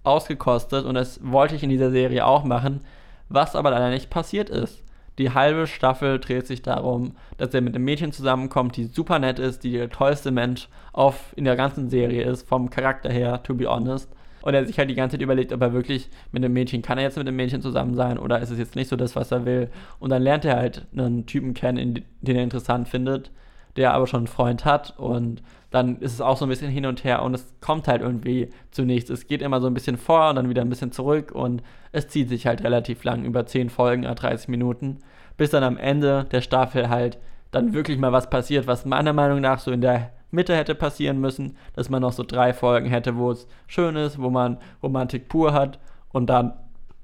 ausgekostet 0.02 0.84
und 0.84 0.94
das 0.94 1.20
wollte 1.22 1.54
ich 1.54 1.62
in 1.62 1.70
dieser 1.70 1.90
Serie 1.90 2.26
auch 2.26 2.44
machen, 2.44 2.80
was 3.28 3.56
aber 3.56 3.70
leider 3.70 3.90
nicht 3.90 4.10
passiert 4.10 4.50
ist. 4.50 4.84
Die 5.18 5.32
halbe 5.32 5.66
Staffel 5.66 6.18
dreht 6.18 6.46
sich 6.46 6.62
darum, 6.62 7.12
dass 7.38 7.54
er 7.54 7.60
mit 7.60 7.74
einem 7.74 7.84
Mädchen 7.84 8.12
zusammenkommt, 8.12 8.76
die 8.76 8.86
super 8.86 9.18
nett 9.18 9.38
ist, 9.38 9.62
die 9.62 9.70
der 9.70 9.88
tollste 9.88 10.32
Mensch 10.32 10.68
auf, 10.92 11.32
in 11.36 11.44
der 11.44 11.54
ganzen 11.56 11.88
Serie 11.88 12.24
ist, 12.24 12.48
vom 12.48 12.68
Charakter 12.68 13.10
her, 13.10 13.42
to 13.42 13.54
be 13.54 13.66
honest. 13.66 14.10
Und 14.42 14.54
er 14.54 14.66
sich 14.66 14.78
halt 14.78 14.90
die 14.90 14.94
ganze 14.94 15.16
Zeit 15.16 15.22
überlegt, 15.22 15.52
ob 15.52 15.62
er 15.62 15.72
wirklich 15.72 16.10
mit 16.32 16.44
einem 16.44 16.52
Mädchen, 16.52 16.82
kann 16.82 16.98
er 16.98 17.04
jetzt 17.04 17.16
mit 17.16 17.26
einem 17.26 17.36
Mädchen 17.36 17.62
zusammen 17.62 17.94
sein 17.94 18.18
oder 18.18 18.40
ist 18.40 18.50
es 18.50 18.58
jetzt 18.58 18.76
nicht 18.76 18.88
so 18.88 18.96
das, 18.96 19.16
was 19.16 19.30
er 19.30 19.46
will. 19.46 19.70
Und 20.00 20.10
dann 20.10 20.20
lernt 20.20 20.44
er 20.44 20.56
halt 20.56 20.84
einen 20.94 21.26
Typen 21.26 21.54
kennen, 21.54 22.04
den 22.20 22.36
er 22.36 22.42
interessant 22.42 22.88
findet, 22.88 23.30
der 23.76 23.94
aber 23.94 24.06
schon 24.06 24.18
einen 24.18 24.26
Freund 24.26 24.64
hat 24.64 24.98
und 24.98 25.42
dann 25.74 25.98
ist 25.98 26.12
es 26.12 26.20
auch 26.20 26.36
so 26.36 26.46
ein 26.46 26.48
bisschen 26.48 26.70
hin 26.70 26.86
und 26.86 27.02
her 27.02 27.20
und 27.22 27.34
es 27.34 27.52
kommt 27.60 27.88
halt 27.88 28.00
irgendwie 28.00 28.48
zu 28.70 28.84
nichts. 28.84 29.10
Es 29.10 29.26
geht 29.26 29.42
immer 29.42 29.60
so 29.60 29.66
ein 29.66 29.74
bisschen 29.74 29.96
vor 29.96 30.30
und 30.30 30.36
dann 30.36 30.48
wieder 30.48 30.62
ein 30.62 30.68
bisschen 30.68 30.92
zurück 30.92 31.32
und 31.32 31.64
es 31.90 32.06
zieht 32.06 32.28
sich 32.28 32.46
halt 32.46 32.62
relativ 32.62 33.02
lang, 33.02 33.24
über 33.24 33.44
10 33.44 33.70
Folgen, 33.70 34.02
30 34.02 34.46
Minuten, 34.46 35.00
bis 35.36 35.50
dann 35.50 35.64
am 35.64 35.76
Ende 35.76 36.26
der 36.30 36.42
Staffel 36.42 36.90
halt 36.90 37.18
dann 37.50 37.74
wirklich 37.74 37.98
mal 37.98 38.12
was 38.12 38.30
passiert, 38.30 38.68
was 38.68 38.84
meiner 38.84 39.12
Meinung 39.12 39.40
nach 39.40 39.58
so 39.58 39.72
in 39.72 39.80
der 39.80 40.12
Mitte 40.30 40.54
hätte 40.54 40.76
passieren 40.76 41.20
müssen, 41.20 41.56
dass 41.74 41.90
man 41.90 42.02
noch 42.02 42.12
so 42.12 42.22
drei 42.22 42.52
Folgen 42.52 42.88
hätte, 42.88 43.16
wo 43.16 43.32
es 43.32 43.48
schön 43.66 43.96
ist, 43.96 44.20
wo 44.22 44.30
man 44.30 44.58
Romantik 44.80 45.28
pur 45.28 45.52
hat 45.54 45.80
und 46.12 46.30
dann 46.30 46.52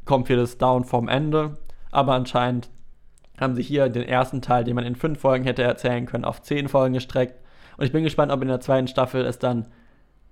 kommt 0.05 0.29
wieder 0.29 0.43
das 0.43 0.59
Down 0.59 0.85
vom 0.85 1.09
Ende. 1.09 1.57
Aber 1.91 2.13
anscheinend 2.13 2.71
haben 3.41 3.57
sie 3.57 3.63
hier 3.65 3.89
den 3.89 4.07
ersten 4.07 4.43
Teil, 4.43 4.63
den 4.63 4.77
man 4.77 4.85
in 4.85 4.95
fünf 4.95 5.19
Folgen 5.19 5.45
hätte 5.45 5.65
erzählen 5.65 6.07
können, 6.07 6.25
auf 6.25 6.41
zehn 6.43 6.69
Folgen 6.69 6.95
gestreckt 6.95 7.40
und 7.81 7.87
ich 7.87 7.93
bin 7.93 8.05
gespannt, 8.05 8.31
ob 8.31 8.43
in 8.43 8.49
der 8.49 8.61
zweiten 8.61 8.89
Staffel 8.89 9.25
es 9.25 9.39
dann 9.39 9.67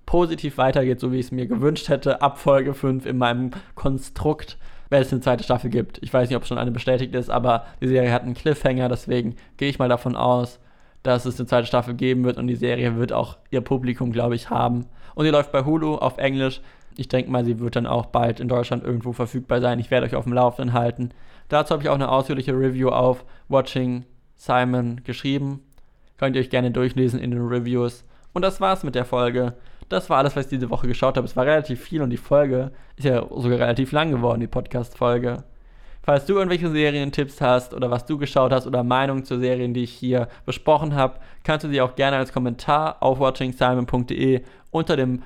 positiv 0.05 0.59
weitergeht, 0.59 1.01
so 1.01 1.13
wie 1.13 1.19
ich 1.19 1.27
es 1.27 1.33
mir 1.33 1.47
gewünscht 1.47 1.89
hätte, 1.89 2.21
ab 2.21 2.39
Folge 2.39 2.75
5 2.75 3.07
in 3.07 3.17
meinem 3.17 3.53
Konstrukt, 3.75 4.59
wenn 4.91 5.01
es 5.01 5.11
eine 5.13 5.23
zweite 5.23 5.45
Staffel 5.45 5.71
gibt. 5.71 5.97
Ich 6.03 6.13
weiß 6.13 6.29
nicht, 6.29 6.37
ob 6.37 6.45
schon 6.45 6.59
eine 6.59 6.73
bestätigt 6.73 7.15
ist, 7.15 7.31
aber 7.31 7.65
die 7.81 7.89
Serie 7.89 8.13
hat 8.13 8.25
einen 8.25 8.35
Cliffhanger, 8.35 8.91
deswegen 8.91 9.37
gehe 9.57 9.71
ich 9.71 9.79
mal 9.79 9.89
davon 9.89 10.15
aus, 10.15 10.61
dass 11.03 11.25
es 11.25 11.41
eine 11.41 11.47
zweite 11.47 11.67
Staffel 11.67 11.95
geben 11.95 12.23
wird 12.25 12.37
und 12.37 12.49
die 12.49 12.55
Serie 12.55 12.97
wird 12.97 13.15
auch 13.15 13.39
ihr 13.51 13.63
Publikum, 13.63 14.13
glaube 14.13 14.35
ich, 14.35 14.51
haben. 14.51 14.85
Und 15.15 15.25
die 15.25 15.31
läuft 15.31 15.51
bei 15.51 15.65
Hulu 15.65 15.95
auf 15.95 16.19
Englisch. 16.19 16.61
Ich 16.99 17.09
denke 17.09 17.31
mal, 17.31 17.47
sie 17.47 17.61
wird 17.61 17.77
dann 17.77 17.87
auch 17.87 18.07
bald 18.07 18.41
in 18.41 18.49
Deutschland 18.49 18.85
irgendwo 18.85 19.15
verfügbar 19.15 19.63
sein. 19.63 19.79
Ich 19.79 19.91
werde 19.91 20.05
euch 20.05 20.17
auf 20.17 20.25
dem 20.25 20.35
Laufenden 20.35 20.75
halten. 20.75 21.13
Dazu 21.49 21.73
habe 21.73 21.83
ich 21.83 21.89
auch 21.89 21.95
eine 21.95 22.11
ausführliche 22.11 22.53
Review 22.53 22.91
auf 22.91 23.25
Watching 23.49 24.05
Simon 24.35 25.01
geschrieben. 25.03 25.63
Könnt 26.19 26.37
ihr 26.37 26.43
euch 26.43 26.51
gerne 26.51 26.71
durchlesen 26.71 27.21
in 27.21 27.31
den 27.31 27.47
Reviews. 27.47 28.05
Und 28.33 28.43
das 28.43 28.61
war's 28.61 28.85
mit 28.85 28.95
der 28.95 29.05
Folge. 29.05 29.55
Das 29.89 30.11
war 30.11 30.19
alles, 30.19 30.37
was 30.37 30.47
ich 30.47 30.51
diese 30.51 30.71
Woche 30.71 30.87
geschaut 30.87 31.17
habe. 31.17 31.27
Es 31.27 31.37
war 31.37 31.47
relativ 31.47 31.81
viel 31.81 32.03
und 32.03 32.11
die 32.11 32.19
Folge 32.19 32.73
ist 32.97 33.05
ja 33.05 33.23
sogar 33.23 33.61
relativ 33.61 33.93
lang 33.93 34.11
geworden, 34.11 34.41
die 34.41 34.47
Podcast-Folge. 34.47 35.45
Falls 36.03 36.27
du 36.27 36.35
irgendwelche 36.35 36.71
Serientipps 36.71 37.41
hast 37.41 37.75
oder 37.75 37.91
was 37.91 38.07
du 38.07 38.19
geschaut 38.19 38.53
hast 38.53 38.67
oder 38.67 38.83
Meinungen 38.83 39.25
zu 39.25 39.39
Serien, 39.39 39.75
die 39.75 39.85
ich 39.85 39.93
hier 39.93 40.29
besprochen 40.47 40.95
habe, 40.95 41.21
kannst 41.45 41.65
du 41.65 41.69
sie 41.69 41.81
auch 41.81 41.97
gerne 41.97 42.17
als 42.17 42.33
Kommentar 42.33 43.03
auf 43.03 43.19
watchingsimon.de 43.21 44.43
unter 44.71 44.97
dem 44.97 45.23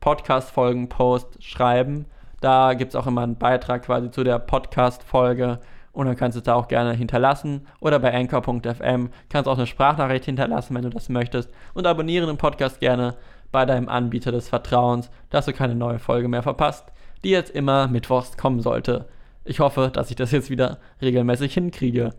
Podcast-Folgen-Post 0.00 1.42
schreiben. 1.42 2.06
Da 2.40 2.74
gibt 2.74 2.90
es 2.90 2.96
auch 2.96 3.06
immer 3.06 3.22
einen 3.22 3.38
Beitrag 3.38 3.84
quasi 3.84 4.10
zu 4.10 4.24
der 4.24 4.38
Podcast-Folge 4.38 5.60
und 5.96 6.04
dann 6.04 6.16
kannst 6.16 6.36
du 6.36 6.40
es 6.40 6.44
da 6.44 6.54
auch 6.54 6.68
gerne 6.68 6.92
hinterlassen. 6.92 7.66
Oder 7.80 7.98
bei 7.98 8.12
anchor.fm 8.12 9.08
kannst 9.30 9.46
du 9.46 9.50
auch 9.50 9.56
eine 9.56 9.66
Sprachnachricht 9.66 10.26
hinterlassen, 10.26 10.74
wenn 10.74 10.82
du 10.82 10.90
das 10.90 11.08
möchtest. 11.08 11.50
Und 11.72 11.86
abonniere 11.86 12.26
den 12.26 12.36
Podcast 12.36 12.80
gerne 12.80 13.14
bei 13.50 13.64
deinem 13.64 13.88
Anbieter 13.88 14.30
des 14.30 14.50
Vertrauens, 14.50 15.10
dass 15.30 15.46
du 15.46 15.54
keine 15.54 15.74
neue 15.74 15.98
Folge 15.98 16.28
mehr 16.28 16.42
verpasst, 16.42 16.92
die 17.24 17.30
jetzt 17.30 17.50
immer 17.50 17.88
mittwochs 17.88 18.36
kommen 18.36 18.60
sollte. 18.60 19.08
Ich 19.46 19.58
hoffe, 19.60 19.90
dass 19.90 20.10
ich 20.10 20.16
das 20.16 20.32
jetzt 20.32 20.50
wieder 20.50 20.80
regelmäßig 21.00 21.54
hinkriege. 21.54 22.10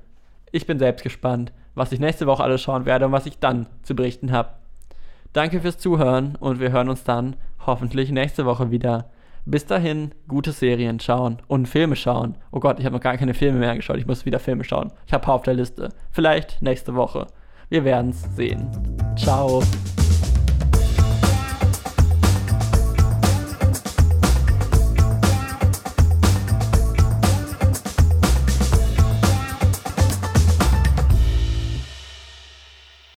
Ich 0.52 0.66
bin 0.66 0.80
selbst 0.80 1.04
gespannt, 1.04 1.54
was 1.76 1.92
ich 1.92 2.00
nächste 2.00 2.26
Woche 2.26 2.44
alles 2.44 2.64
schauen 2.64 2.88
werde 2.88 3.06
und 3.06 3.12
was 3.12 3.28
ich 3.28 3.38
dann 3.38 3.68
zu 3.84 3.96
berichten 3.96 4.32
habe. 4.32 4.50
Danke 5.34 5.62
fürs 5.62 5.78
Zuhören 5.78 6.36
und 6.40 6.60
wir 6.60 6.72
hören 6.72 6.90
uns 6.90 7.04
dann 7.04 7.36
hoffentlich 7.64 8.10
nächste 8.10 8.48
Woche 8.48 8.72
wieder. 8.72 9.12
Bis 9.50 9.66
dahin, 9.66 10.12
gute 10.28 10.52
Serien 10.52 11.00
schauen 11.00 11.38
und 11.48 11.70
Filme 11.70 11.96
schauen. 11.96 12.36
Oh 12.52 12.60
Gott, 12.60 12.80
ich 12.80 12.86
habe 12.86 12.96
noch 12.98 13.02
gar 13.02 13.16
keine 13.16 13.34
Filme 13.34 13.60
mehr 13.60 13.78
geschaut. 13.78 13.96
Ich 13.96 14.06
muss 14.06 14.26
wieder 14.26 14.40
Filme 14.40 14.66
schauen. 14.66 14.92
Ich 15.06 15.14
habe 15.14 15.24
paar 15.24 15.36
auf 15.36 15.44
der 15.44 15.54
Liste. 15.54 15.94
Vielleicht 16.12 16.62
nächste 16.62 16.96
Woche. 16.96 17.28
Wir 17.70 17.86
werden 17.86 18.10
es 18.10 18.24
sehen. 18.36 18.70
Ciao. 19.16 19.64